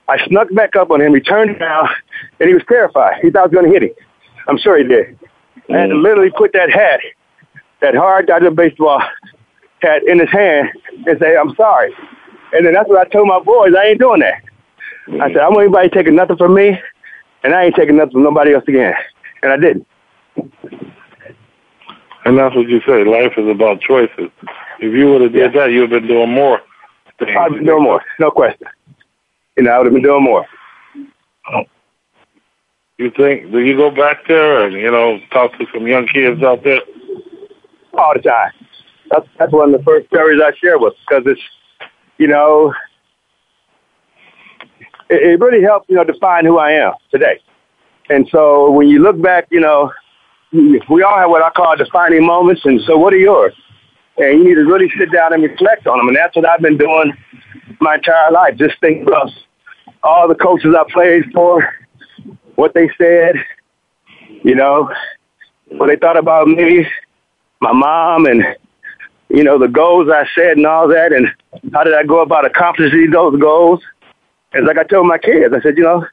I 0.07 0.23
snuck 0.27 0.53
back 0.53 0.75
up 0.75 0.91
on 0.91 1.01
him. 1.01 1.13
He 1.13 1.21
turned 1.21 1.51
around, 1.61 1.89
and 2.39 2.47
he 2.47 2.53
was 2.53 2.63
terrified. 2.67 3.19
He 3.21 3.29
thought 3.29 3.41
I 3.41 3.45
was 3.45 3.53
going 3.53 3.65
to 3.65 3.71
hit 3.71 3.83
him. 3.83 3.91
I'm 4.49 4.57
sure 4.57 4.77
he 4.77 4.83
did. 4.83 5.19
To 5.67 5.73
mm. 5.73 6.01
literally 6.01 6.31
put 6.31 6.53
that 6.53 6.71
hat, 6.71 6.99
that 7.81 7.95
hard 7.95 8.27
Dodger 8.27 8.51
baseball 8.51 9.01
hat, 9.81 10.03
in 10.07 10.19
his 10.19 10.29
hand 10.29 10.69
and 11.05 11.19
say, 11.19 11.37
"I'm 11.37 11.53
sorry." 11.55 11.93
And 12.53 12.65
then 12.65 12.73
that's 12.73 12.89
what 12.89 13.05
I 13.05 13.09
told 13.09 13.27
my 13.27 13.39
boys. 13.39 13.73
I 13.77 13.85
ain't 13.85 13.99
doing 13.99 14.21
that. 14.21 14.41
I 15.07 15.11
mm. 15.11 15.33
said, 15.33 15.37
"I 15.37 15.49
want 15.49 15.61
anybody 15.61 15.89
taking 15.89 16.15
nothing 16.15 16.37
from 16.37 16.55
me, 16.55 16.79
and 17.43 17.53
I 17.53 17.65
ain't 17.65 17.75
taking 17.75 17.97
nothing 17.97 18.13
from 18.13 18.23
nobody 18.23 18.53
else 18.53 18.65
again." 18.67 18.95
And 19.43 19.53
I 19.53 19.57
didn't. 19.57 19.87
And 22.25 22.37
that's 22.37 22.55
what 22.55 22.67
you 22.67 22.81
say. 22.85 23.03
Life 23.03 23.33
is 23.37 23.47
about 23.47 23.81
choices. 23.81 24.29
If 24.79 24.93
you 24.93 25.11
would 25.11 25.21
have 25.21 25.33
did 25.33 25.53
that, 25.53 25.71
you'd 25.71 25.91
have 25.91 26.01
been 26.01 26.07
doing 26.07 26.31
more. 26.31 26.61
Things. 27.19 27.31
I'd 27.37 27.53
been 27.53 27.65
doing 27.65 27.83
more, 27.83 28.01
no 28.19 28.31
question. 28.31 28.67
You 29.57 29.63
know, 29.63 29.71
I 29.71 29.77
would 29.77 29.87
have 29.87 29.93
been 29.93 30.03
doing 30.03 30.23
more. 30.23 30.45
Oh. 31.53 31.63
You 32.99 33.09
think? 33.11 33.51
Do 33.51 33.59
you 33.59 33.75
go 33.75 33.89
back 33.89 34.27
there 34.27 34.67
and 34.67 34.73
you 34.73 34.91
know 34.91 35.19
talk 35.31 35.57
to 35.57 35.65
some 35.73 35.87
young 35.87 36.05
kids 36.05 36.43
out 36.43 36.63
there? 36.63 36.81
all 37.99 38.13
the 38.13 38.21
time. 38.21 38.51
That's 39.11 39.27
that's 39.37 39.51
one 39.51 39.73
of 39.73 39.79
the 39.79 39.83
first 39.83 40.07
stories 40.07 40.39
I 40.43 40.51
share 40.57 40.77
with 40.77 40.93
because 41.07 41.23
it's, 41.25 41.41
you 42.17 42.27
know, 42.27 42.73
it, 45.09 45.21
it 45.21 45.39
really 45.39 45.61
helped 45.63 45.89
you 45.89 45.95
know 45.95 46.03
define 46.03 46.45
who 46.45 46.57
I 46.57 46.71
am 46.71 46.93
today. 47.11 47.41
And 48.09 48.27
so 48.31 48.71
when 48.71 48.87
you 48.87 49.01
look 49.01 49.21
back, 49.21 49.47
you 49.51 49.59
know, 49.59 49.91
we 50.51 51.03
all 51.03 51.17
have 51.17 51.29
what 51.29 51.43
I 51.43 51.49
call 51.51 51.75
defining 51.75 52.25
moments. 52.25 52.61
And 52.65 52.81
so 52.81 52.97
what 52.97 53.13
are 53.13 53.19
yours? 53.19 53.53
And 54.17 54.39
you 54.39 54.45
need 54.45 54.55
to 54.55 54.65
really 54.65 54.91
sit 54.97 55.11
down 55.11 55.33
and 55.33 55.43
reflect 55.43 55.87
on 55.87 55.99
them. 55.99 56.07
And 56.07 56.17
that's 56.17 56.35
what 56.35 56.45
I've 56.45 56.61
been 56.61 56.77
doing 56.77 57.13
my 57.79 57.95
entire 57.95 58.31
life. 58.31 58.55
Just 58.57 58.79
think 58.81 59.07
about 59.07 59.29
all 60.01 60.27
the 60.27 60.35
coaches 60.35 60.75
I 60.77 60.91
played 60.91 61.23
for, 61.33 61.63
what 62.59 62.73
they 62.73 62.89
said, 62.97 63.35
you 64.43 64.53
know, 64.53 64.91
what 65.69 65.87
they 65.87 65.95
thought 65.95 66.17
about 66.17 66.47
me, 66.47 66.85
my 67.61 67.71
mom, 67.71 68.25
and, 68.25 68.43
you 69.29 69.45
know, 69.45 69.57
the 69.57 69.67
goals 69.67 70.09
I 70.09 70.27
set 70.35 70.57
and 70.57 70.65
all 70.65 70.87
that. 70.89 71.13
And 71.13 71.27
how 71.73 71.83
did 71.85 71.93
I 71.93 72.03
go 72.03 72.19
about 72.21 72.45
accomplishing 72.45 73.11
those 73.11 73.39
goals? 73.39 73.81
And 74.51 74.67
like 74.67 74.77
I 74.77 74.83
told 74.83 75.07
my 75.07 75.17
kids, 75.17 75.53
I 75.55 75.61
said, 75.61 75.77
you 75.77 75.83
know, 75.83 76.05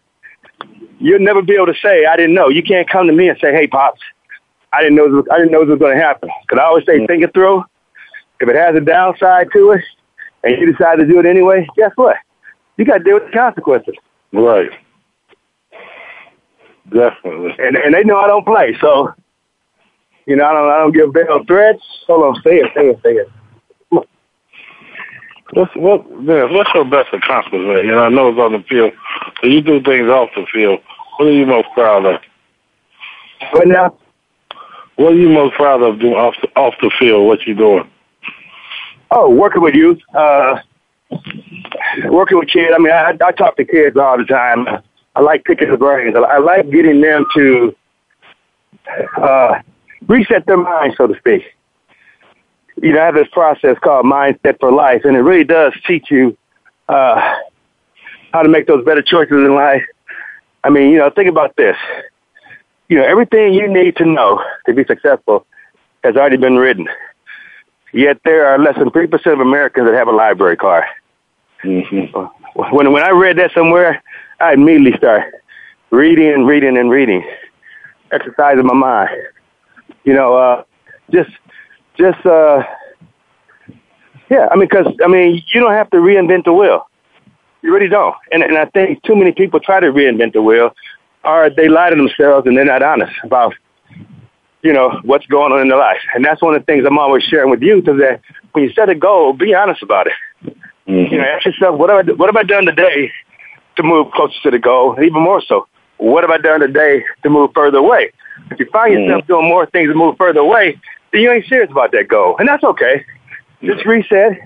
you'll 1.01 1.19
never 1.19 1.43
be 1.43 1.55
able 1.55 1.67
to 1.67 1.75
say, 1.83 2.07
I 2.07 2.17
didn't 2.17 2.35
know. 2.35 2.49
You 2.49 2.63
can't 2.63 2.89
come 2.89 3.09
to 3.09 3.13
me 3.13 3.29
and 3.29 3.39
say, 3.41 3.53
hey, 3.53 3.67
Pops, 3.67 4.01
I 4.73 4.83
didn't 4.83 4.97
know, 4.97 5.17
this- 5.17 5.31
I 5.33 5.39
didn't 5.39 5.51
know 5.51 5.65
this 5.65 5.71
was 5.71 5.81
going 5.81 5.97
to 5.97 6.03
happen. 6.03 6.31
Because 6.43 6.61
I 6.63 6.67
always 6.67 6.87
say, 6.87 7.05
think 7.07 7.25
it 7.25 7.35
through. 7.35 7.65
If 8.39 8.49
it 8.49 8.55
has 8.55 8.77
a 8.77 8.81
downside 8.81 9.49
to 9.53 9.73
it, 9.73 9.85
and 10.45 10.61
you 10.61 10.71
decide 10.71 10.97
to 10.97 11.07
do 11.07 11.19
it 11.19 11.27
anyway, 11.27 11.67
guess 11.77 11.91
what? 11.97 12.17
You 12.77 12.85
got 12.85 12.99
to 12.99 13.05
deal 13.05 13.15
with 13.15 13.27
the 13.27 13.33
consequences. 13.33 13.95
Right. 14.33 14.71
Definitely. 16.91 17.55
And 17.59 17.76
and 17.76 17.95
they 17.95 18.05
know 18.05 18.18
I 18.18 18.26
don't 18.26 18.45
play, 18.45 18.76
so 18.80 19.12
you 20.26 20.37
know 20.37 20.45
I 20.45 20.53
don't 20.53 20.70
I 20.70 20.78
don't 20.78 20.93
give 20.93 21.12
Bell 21.12 21.45
threats. 21.47 21.82
Hold 22.07 22.37
on, 22.37 22.43
say 22.43 22.59
it, 22.59 22.72
say 22.74 22.89
it, 22.89 23.01
say 23.03 23.12
it. 23.14 23.28
What's 25.53 25.74
what? 25.76 26.05
What's 26.11 26.70
your 26.74 26.84
best 26.84 27.12
accomplishment? 27.12 27.84
You 27.84 27.93
know, 27.93 28.05
I 28.05 28.09
know 28.09 28.28
it's 28.28 28.39
on 28.39 28.53
the 28.53 28.64
field, 28.68 28.93
so 29.41 29.47
you 29.47 29.61
do 29.61 29.80
things 29.80 30.09
off 30.09 30.30
the 30.34 30.47
field. 30.53 30.80
What 31.16 31.28
are 31.28 31.32
you 31.32 31.47
most 31.47 31.68
proud 31.72 32.05
of? 32.05 32.20
What 33.53 33.68
now? 33.68 33.97
What 34.97 35.12
are 35.12 35.16
you 35.16 35.28
most 35.28 35.55
proud 35.55 35.82
of 35.82 36.01
doing 36.01 36.14
off 36.14 36.34
the, 36.43 36.49
off 36.57 36.74
the 36.80 36.91
field? 36.99 37.26
What 37.26 37.47
you 37.47 37.55
doing? 37.55 37.89
Oh, 39.11 39.30
working 39.30 39.62
with 39.62 39.74
youth, 39.74 40.01
uh, 40.14 40.59
working 42.07 42.39
with 42.39 42.49
kids. 42.49 42.72
I 42.74 42.78
mean, 42.78 42.93
I, 42.93 43.16
I 43.24 43.32
talk 43.32 43.57
to 43.57 43.64
kids 43.64 43.97
all 43.97 44.18
the 44.18 44.24
time. 44.24 44.66
I 45.17 45.23
like 45.23 45.45
picking 45.45 45.71
the 45.71 45.79
brains. 45.79 46.14
I, 46.14 46.39
like 46.39 46.71
getting 46.71 47.01
them 47.01 47.25
to 47.35 47.75
uh, 49.17 49.61
reset 50.07 50.45
their 50.45 50.59
mind, 50.59 50.95
so 50.99 51.07
to 51.07 51.17
speak. 51.17 51.43
You 52.83 52.93
know, 52.93 53.01
I 53.01 53.07
have 53.07 53.14
this 53.14 53.29
process 53.33 53.79
called 53.83 54.05
Mindset 54.05 54.61
for 54.61 54.71
Life, 54.71 55.07
and 55.07 55.17
it 55.17 55.21
really 55.21 55.45
does 55.45 55.73
teach 55.87 56.11
you 56.11 56.37
uh, 56.91 57.35
how 58.35 58.43
to 58.43 58.49
make 58.51 58.67
those 58.67 58.85
better 58.85 59.01
choices 59.01 59.33
in 59.33 59.55
life. 59.55 59.83
I 60.62 60.69
mean, 60.69 60.91
you 60.91 60.99
know, 60.99 61.09
think 61.09 61.31
about 61.31 61.57
this. 61.57 61.77
You 62.91 62.99
know, 62.99 63.05
everything 63.05 63.55
you 63.55 63.69
need 63.69 63.97
to 63.97 64.05
know 64.05 64.45
to 64.67 64.75
be 64.75 64.85
successful 64.85 65.47
has 66.05 66.17
already 66.17 66.37
been 66.37 66.57
written. 66.57 66.89
Yet 67.95 68.19
there 68.23 68.47
are 68.49 68.59
less 68.59 68.77
than 68.77 68.91
3% 68.91 69.33
of 69.33 69.41
Americans 69.41 69.87
that 69.87 69.95
have 69.95 70.09
a 70.09 70.12
library 70.12 70.59
card. 70.59 70.85
Mm-hmm. 71.64 72.75
When, 72.75 72.93
when 72.93 73.03
I 73.03 73.11
read 73.11 73.39
that 73.39 73.53
somewhere, 73.55 74.03
I 74.41 74.53
immediately 74.53 74.97
start 74.99 75.32
reading 75.91 76.32
and 76.32 76.47
reading 76.47 76.76
and 76.76 76.91
reading, 76.91 77.24
exercising 78.12 78.66
my 78.66 78.74
mind. 78.74 79.11
You 80.05 80.12
know, 80.14 80.37
uh, 80.37 80.64
just, 81.11 81.30
just, 81.97 82.24
uh, 82.26 82.62
yeah, 84.30 84.49
I 84.51 84.57
mean, 84.57 84.68
cause, 84.68 84.87
I 85.05 85.09
mean, 85.09 85.43
you 85.53 85.61
don't 85.61 85.72
have 85.72 85.91
to 85.91 85.99
reinvent 85.99 86.45
the 86.45 86.53
wheel. 86.53 86.89
You 87.62 87.72
really 87.72 87.89
don't. 87.89 88.14
And, 88.30 88.43
and 88.43 88.59
I 88.59 88.66
think 88.66 89.03
too 89.05 89.16
many 89.16 89.32
people 89.32 89.59
try 89.61 89.80
to 89.80 89.87
reinvent 89.87 90.34
the 90.34 90.43
wheel 90.43 90.74
or 91.24 91.51
they 91.51 91.68
lie 91.68 91.91
to 91.91 91.97
themselves 91.97 92.47
and 92.47 92.57
they're 92.57 92.64
not 92.64 92.82
honest 92.82 93.12
about, 93.24 93.55
you 94.62 94.72
know, 94.72 95.01
what's 95.05 95.26
going 95.26 95.53
on 95.53 95.61
in 95.61 95.68
their 95.68 95.78
life. 95.78 96.01
And 96.14 96.24
that's 96.24 96.43
one 96.43 96.55
of 96.55 96.61
the 96.61 96.66
things 96.66 96.84
I'm 96.87 96.99
always 96.99 97.24
sharing 97.24 97.51
with 97.51 97.62
you, 97.62 97.78
is 97.78 97.84
that 97.84 98.20
when 98.53 98.64
you 98.64 98.72
set 98.72 98.89
a 98.89 98.95
goal, 98.95 99.32
be 99.32 99.55
honest 99.55 99.82
about 99.82 100.09
it. 100.09 100.12
Mm-hmm. 100.87 101.14
You 101.14 101.18
know, 101.18 101.24
ask 101.24 101.47
yourself, 101.47 101.78
what 101.78 101.91
have 101.91 102.09
I, 102.09 102.12
what 102.12 102.28
have 102.28 102.37
I 102.37 102.43
done 102.43 102.66
today 102.66 103.11
to 103.77 103.83
move 103.83 104.11
closer 104.12 104.35
to 104.45 104.51
the 104.51 104.59
goal? 104.59 104.95
And 104.95 105.05
even 105.05 105.22
more 105.22 105.41
so, 105.41 105.66
what 105.99 106.24
have 106.24 106.31
I 106.31 106.39
done 106.39 106.61
today 106.61 107.05
to 107.22 107.31
move 107.31 107.51
further 107.55 107.79
away? 107.79 108.12
If 108.51 108.59
you 108.61 108.66
find 108.72 108.93
yourself 108.93 109.22
Mm-hmm. 109.22 109.33
doing 109.33 109.49
more 109.49 109.66
things 109.66 109.89
to 109.91 109.95
move 109.95 110.16
further 110.18 110.41
away, 110.41 110.79
then 111.12 111.22
you 111.22 111.31
ain't 111.33 111.47
serious 111.47 111.70
about 111.70 111.93
that 111.93 112.09
goal. 112.09 112.37
And 112.39 112.47
that's 112.49 112.64
okay. 112.64 113.05
Just 113.62 113.87
reset 113.87 114.39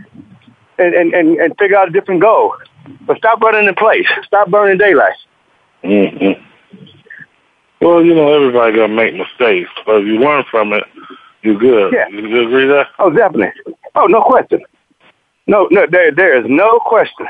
and, 0.78 0.94
and, 0.94 1.12
and, 1.12 1.36
and 1.38 1.58
figure 1.58 1.76
out 1.76 1.88
a 1.88 1.90
different 1.90 2.20
goal. 2.20 2.54
But 3.02 3.18
stop 3.18 3.40
running 3.40 3.68
in 3.68 3.74
place. 3.74 4.06
Stop 4.26 4.48
burning 4.50 4.78
daylight. 4.78 5.14
Mm-hmm. 5.84 6.42
Well, 7.80 8.04
you 8.04 8.14
know, 8.14 8.32
everybody 8.32 8.76
gonna 8.76 8.94
make 8.94 9.14
mistakes, 9.14 9.70
but 9.86 9.96
if 10.02 10.06
you 10.06 10.18
learn 10.18 10.44
from 10.50 10.72
it, 10.74 10.84
you're 11.42 11.58
good. 11.58 11.92
Yeah. 11.94 12.08
You, 12.08 12.26
you 12.28 12.46
agree 12.46 12.66
that? 12.66 12.88
Oh, 12.98 13.10
definitely. 13.10 13.52
Oh, 13.94 14.06
no 14.06 14.22
question. 14.22 14.60
No, 15.46 15.66
no, 15.70 15.86
there, 15.90 16.12
there 16.12 16.38
is 16.38 16.44
no 16.48 16.78
question. 16.80 17.26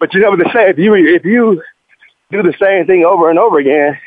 But 0.00 0.14
you 0.14 0.20
know 0.20 0.30
what 0.30 0.38
they 0.38 0.50
say: 0.52 0.70
if 0.70 0.78
you 0.78 0.94
if 0.94 1.24
you 1.24 1.62
do 2.30 2.42
the 2.42 2.54
same 2.60 2.86
thing 2.86 3.04
over 3.04 3.30
and 3.30 3.38
over 3.38 3.58
again, 3.58 3.98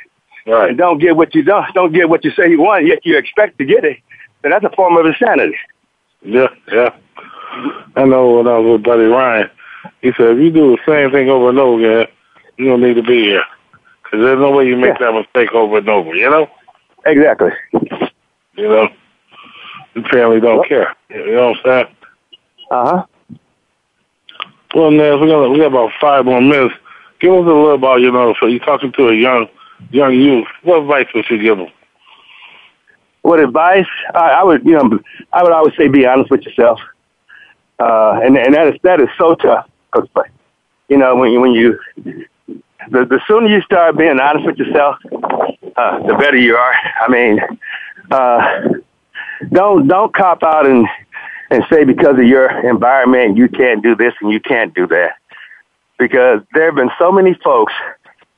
Right. 0.47 0.69
and 0.69 0.77
don't 0.77 0.97
get 0.97 1.15
what 1.15 1.35
you 1.35 1.43
don't 1.43 1.65
don't 1.73 1.93
get 1.93 2.09
what 2.09 2.23
you 2.23 2.31
say 2.31 2.49
you 2.49 2.61
want, 2.61 2.85
yet 2.85 3.05
you 3.05 3.17
expect 3.17 3.57
to 3.59 3.65
get 3.65 3.83
it, 3.85 3.97
then 4.41 4.51
that's 4.51 4.65
a 4.65 4.75
form 4.75 4.97
of 4.97 5.05
insanity. 5.05 5.57
Yeah, 6.23 6.47
yeah. 6.71 6.89
I 7.95 8.05
know 8.05 8.37
when 8.37 8.47
I 8.47 8.57
was 8.57 8.73
with 8.73 8.83
Buddy 8.83 9.03
Ryan, 9.03 9.49
he 10.01 10.11
said, 10.13 10.37
if 10.37 10.39
you 10.39 10.51
do 10.51 10.75
the 10.75 10.77
same 10.85 11.11
thing 11.11 11.29
over 11.29 11.49
and 11.49 11.59
over 11.59 11.79
again, 11.79 12.07
you 12.57 12.65
don't 12.65 12.81
need 12.81 12.95
to 12.95 13.03
be 13.03 13.23
here. 13.23 13.43
Because 14.03 14.23
there's 14.25 14.39
no 14.39 14.51
way 14.51 14.67
you 14.67 14.77
make 14.77 14.97
that 14.99 15.13
mistake 15.13 15.51
over 15.53 15.77
and 15.77 15.89
over, 15.89 16.15
you 16.15 16.29
know? 16.29 16.49
Exactly. 17.05 17.51
You 18.55 18.67
know? 18.67 18.89
You 19.95 20.03
family 20.11 20.39
don't 20.39 20.67
care. 20.67 20.95
You 21.09 21.33
know 21.35 21.49
what 21.49 21.57
I'm 21.57 21.63
saying? 21.85 21.95
Uh 22.69 22.85
huh. 22.85 23.05
Well, 24.73 24.91
Naz, 24.91 25.19
we 25.19 25.27
got, 25.27 25.49
we 25.49 25.57
got 25.57 25.67
about 25.67 25.91
five 25.99 26.25
more 26.25 26.41
minutes. 26.41 26.75
Give 27.19 27.33
us 27.33 27.39
a 27.39 27.43
little 27.43 27.73
about, 27.75 28.01
you 28.01 28.11
know, 28.11 28.33
so 28.39 28.47
you're 28.47 28.59
talking 28.59 28.91
to 28.93 29.09
a 29.09 29.13
young 29.15 29.47
young 29.91 30.13
youth. 30.13 30.47
What 30.63 30.81
advice 30.81 31.07
would 31.13 31.25
you 31.29 31.41
give 31.41 31.57
them? 31.57 31.69
What 33.23 33.39
advice? 33.39 33.87
I, 34.15 34.29
I 34.31 34.43
would, 34.43 34.63
you 34.65 34.73
know, 34.73 34.99
I 35.33 35.43
would 35.43 35.51
always 35.51 35.75
say 35.75 35.87
be 35.87 36.05
honest 36.05 36.31
with 36.31 36.43
yourself. 36.43 36.79
Uh, 37.79 38.19
and 38.23 38.37
and 38.37 38.53
that 38.53 38.67
is 38.67 38.79
that 38.83 38.99
is 39.01 39.09
so 39.17 39.35
tough. 39.35 39.67
'Cause, 39.91 40.07
you 40.87 40.97
know, 40.97 41.15
when 41.15 41.31
you 41.31 41.41
when 41.41 41.51
you 41.51 41.79
the 42.89 43.05
the 43.05 43.19
sooner 43.27 43.47
you 43.47 43.61
start 43.61 43.97
being 43.97 44.19
honest 44.19 44.45
with 44.45 44.57
yourself, 44.57 44.97
uh, 45.75 45.99
the 46.07 46.15
better 46.19 46.37
you 46.37 46.55
are. 46.55 46.73
I 47.01 47.07
mean, 47.09 47.39
uh, 48.09 48.69
don't 49.51 49.87
don't 49.87 50.13
cop 50.13 50.43
out 50.43 50.65
and 50.65 50.87
and 51.51 51.65
say 51.69 51.83
because 51.83 52.17
of 52.17 52.25
your 52.25 52.49
environment 52.67 53.37
you 53.37 53.49
can't 53.49 53.83
do 53.83 53.95
this 53.95 54.13
and 54.21 54.31
you 54.31 54.39
can't 54.39 54.73
do 54.73 54.87
that. 54.87 55.17
Because 55.99 56.41
there 56.53 56.65
have 56.65 56.75
been 56.75 56.89
so 56.97 57.11
many 57.11 57.35
folks 57.43 57.73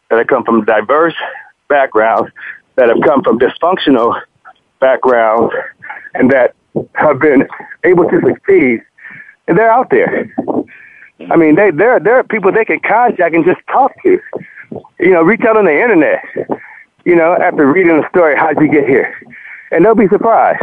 that 0.09 0.18
have 0.18 0.28
come 0.28 0.43
from 0.43 0.66
diverse 0.66 1.14
backgrounds 1.70 2.30
that 2.76 2.89
have 2.89 2.97
come 3.05 3.24
from 3.24 3.39
dysfunctional 3.39 4.20
backgrounds 4.80 5.53
and 6.16 6.32
that 6.32 6.55
have 6.95 7.20
been 7.20 7.47
able 7.84 8.09
to 8.09 8.20
succeed. 8.26 8.82
And 9.47 9.57
they're 9.57 9.72
out 9.72 9.89
there. 9.91 10.34
I 11.30 11.36
mean, 11.38 11.55
they 11.55 11.70
there 11.72 11.99
there 11.99 12.16
are 12.16 12.24
people 12.24 12.51
they 12.51 12.66
can 12.66 12.80
contact 12.80 13.36
and 13.36 13.45
just 13.45 13.61
talk 13.68 13.91
to. 14.03 14.20
You 14.99 15.11
know, 15.11 15.22
reach 15.22 15.41
out 15.41 15.55
on 15.55 15.66
the 15.66 15.82
internet. 15.82 16.24
You 17.05 17.16
know, 17.16 17.34
after 17.34 17.72
reading 17.72 18.01
the 18.01 18.09
story, 18.09 18.36
how'd 18.36 18.59
you 18.59 18.70
get 18.70 18.88
here? 18.88 19.16
And 19.72 19.86
they'll 19.86 19.95
be 19.95 20.07
surprised. 20.07 20.61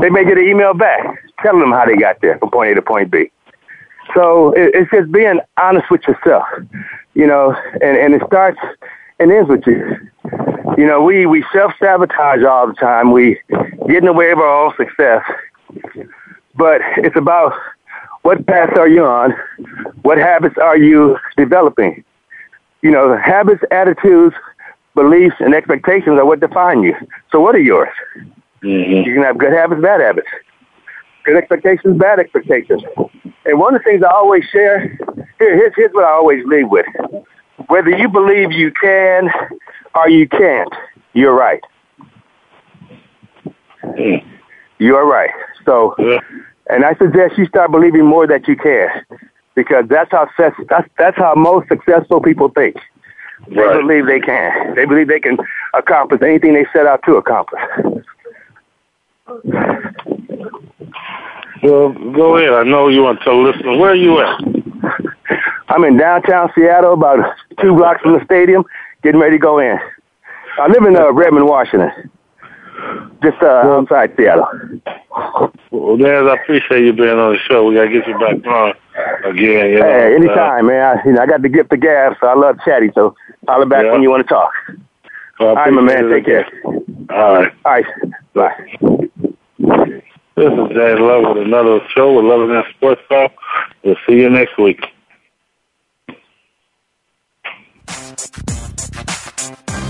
They 0.00 0.10
may 0.10 0.24
get 0.24 0.38
an 0.38 0.48
email 0.48 0.74
back 0.74 1.22
telling 1.46 1.60
them 1.60 1.70
how 1.70 1.86
they 1.86 1.96
got 1.96 2.20
there 2.20 2.36
from 2.38 2.50
point 2.50 2.72
A 2.72 2.74
to 2.74 2.82
point 2.82 3.08
B. 3.08 3.30
So 4.14 4.52
it, 4.52 4.74
it's 4.74 4.90
just 4.90 5.12
being 5.12 5.38
honest 5.60 5.88
with 5.90 6.02
yourself, 6.08 6.44
you 7.14 7.26
know, 7.26 7.54
and, 7.74 7.96
and 7.96 8.14
it 8.14 8.22
starts 8.26 8.58
and 9.20 9.30
ends 9.30 9.48
with 9.48 9.64
you. 9.64 9.96
You 10.76 10.86
know, 10.86 11.02
we, 11.02 11.24
we 11.26 11.44
self 11.52 11.72
sabotage 11.78 12.42
all 12.42 12.66
the 12.66 12.74
time. 12.74 13.12
We 13.12 13.40
get 13.88 13.98
in 13.98 14.06
the 14.06 14.12
way 14.12 14.32
of 14.32 14.38
our 14.38 14.66
own 14.66 14.72
success. 14.76 15.22
But 16.56 16.80
it's 16.96 17.16
about 17.16 17.52
what 18.22 18.44
path 18.46 18.76
are 18.76 18.88
you 18.88 19.04
on? 19.04 19.32
What 20.02 20.18
habits 20.18 20.56
are 20.58 20.76
you 20.76 21.16
developing? 21.36 22.02
You 22.82 22.90
know, 22.90 23.16
habits, 23.16 23.62
attitudes, 23.70 24.34
beliefs, 24.94 25.36
and 25.38 25.54
expectations 25.54 26.18
are 26.18 26.24
what 26.26 26.40
define 26.40 26.82
you. 26.82 26.96
So 27.30 27.40
what 27.40 27.54
are 27.54 27.60
yours? 27.60 27.94
Mm-hmm. 28.62 29.08
You 29.08 29.14
can 29.14 29.22
have 29.22 29.38
good 29.38 29.52
habits, 29.52 29.80
bad 29.80 30.00
habits. 30.00 30.28
Good 31.26 31.36
expectations, 31.36 31.98
bad 31.98 32.20
expectations. 32.20 32.82
And 33.44 33.58
one 33.58 33.74
of 33.74 33.82
the 33.82 33.84
things 33.90 34.04
I 34.04 34.12
always 34.12 34.44
share, 34.44 34.78
here, 35.38 35.56
here's, 35.56 35.72
here's 35.74 35.92
what 35.92 36.04
I 36.04 36.10
always 36.12 36.44
lead 36.46 36.64
with. 36.64 36.86
Whether 37.66 37.90
you 37.90 38.08
believe 38.08 38.52
you 38.52 38.70
can 38.70 39.28
or 39.96 40.08
you 40.08 40.28
can't, 40.28 40.72
you're 41.14 41.34
right. 41.34 41.60
Mm. 43.82 44.24
You're 44.78 45.04
right. 45.06 45.30
So, 45.64 45.96
and 46.70 46.84
I 46.84 46.94
suggest 46.94 47.36
you 47.36 47.46
start 47.46 47.72
believing 47.72 48.04
more 48.04 48.28
that 48.28 48.46
you 48.46 48.54
can, 48.56 48.88
because 49.56 49.86
that's 49.88 50.12
how 50.12 50.28
that's 50.38 50.54
that's 50.96 51.16
how 51.16 51.34
most 51.34 51.66
successful 51.68 52.20
people 52.20 52.50
think. 52.50 52.76
They 53.48 53.56
Right. 53.62 53.80
believe 53.80 54.06
they 54.06 54.20
can. 54.20 54.74
They 54.76 54.84
believe 54.84 55.08
they 55.08 55.20
can 55.20 55.38
accomplish 55.74 56.22
anything 56.22 56.54
they 56.54 56.66
set 56.72 56.86
out 56.86 57.02
to 57.04 57.16
accomplish. 57.16 57.62
Well, 61.62 61.92
go 62.12 62.36
ahead. 62.36 62.52
I 62.52 62.62
know 62.64 62.88
you 62.88 63.02
want 63.02 63.18
to 63.20 63.24
tell 63.24 63.42
listeners. 63.42 63.78
Where 63.78 63.90
are 63.90 63.94
you 63.94 64.20
at? 64.20 64.40
I'm 65.68 65.84
in 65.84 65.96
downtown 65.96 66.50
Seattle, 66.54 66.92
about 66.92 67.34
two 67.60 67.74
blocks 67.74 68.02
from 68.02 68.12
the 68.18 68.24
stadium, 68.24 68.64
getting 69.02 69.20
ready 69.20 69.36
to 69.36 69.40
go 69.42 69.58
in. 69.58 69.78
I 70.58 70.68
live 70.68 70.84
in 70.84 70.96
uh, 70.96 71.12
Redmond, 71.12 71.46
Washington, 71.46 72.10
just 73.22 73.42
uh, 73.42 73.46
outside 73.46 74.14
Seattle. 74.16 74.46
Well, 75.70 75.96
Naz, 75.96 76.26
I 76.28 76.34
appreciate 76.42 76.84
you 76.84 76.92
being 76.92 77.18
on 77.18 77.32
the 77.34 77.38
show. 77.38 77.66
We 77.66 77.74
got 77.74 77.82
to 77.84 77.90
get 77.90 78.06
you 78.06 78.18
back 78.18 78.46
on 78.46 78.74
again. 79.24 79.70
You 79.70 79.78
know, 79.80 79.84
Hey, 79.86 80.12
uh, 80.12 80.16
anytime, 80.16 80.66
man. 80.66 80.98
I, 80.98 81.04
you 81.04 81.12
know, 81.12 81.20
I 81.22 81.26
got 81.26 81.42
the 81.42 81.48
gift 81.48 81.72
of 81.72 81.80
gab, 81.80 82.14
so 82.20 82.26
I 82.28 82.34
love 82.34 82.58
chatty. 82.64 82.90
So 82.94 83.14
holler 83.48 83.66
back 83.66 83.84
Yeah. 83.84 83.92
when 83.92 84.02
you 84.02 84.10
want 84.10 84.22
to 84.22 84.28
talk. 84.28 84.50
well, 85.40 85.48
All 85.50 85.54
right, 85.56 85.72
my 85.72 85.82
man. 85.82 86.08
Take 86.10 86.26
care. 86.26 86.46
All 86.64 87.34
right. 87.34 87.52
All 87.64 87.72
right. 87.72 87.86
Bye. 88.34 89.05
This 90.36 90.52
is 90.52 90.68
Jay 90.74 90.94
Love 90.96 91.34
with 91.34 91.46
another 91.46 91.80
show 91.96 92.12
with 92.12 92.26
Loving 92.26 92.50
That 92.50 92.66
Sports 92.74 93.00
Talk. 93.08 93.32
We'll 93.82 93.96
see 94.06 94.16
you 94.16 94.28
next 94.28 94.58
week. 94.58 94.84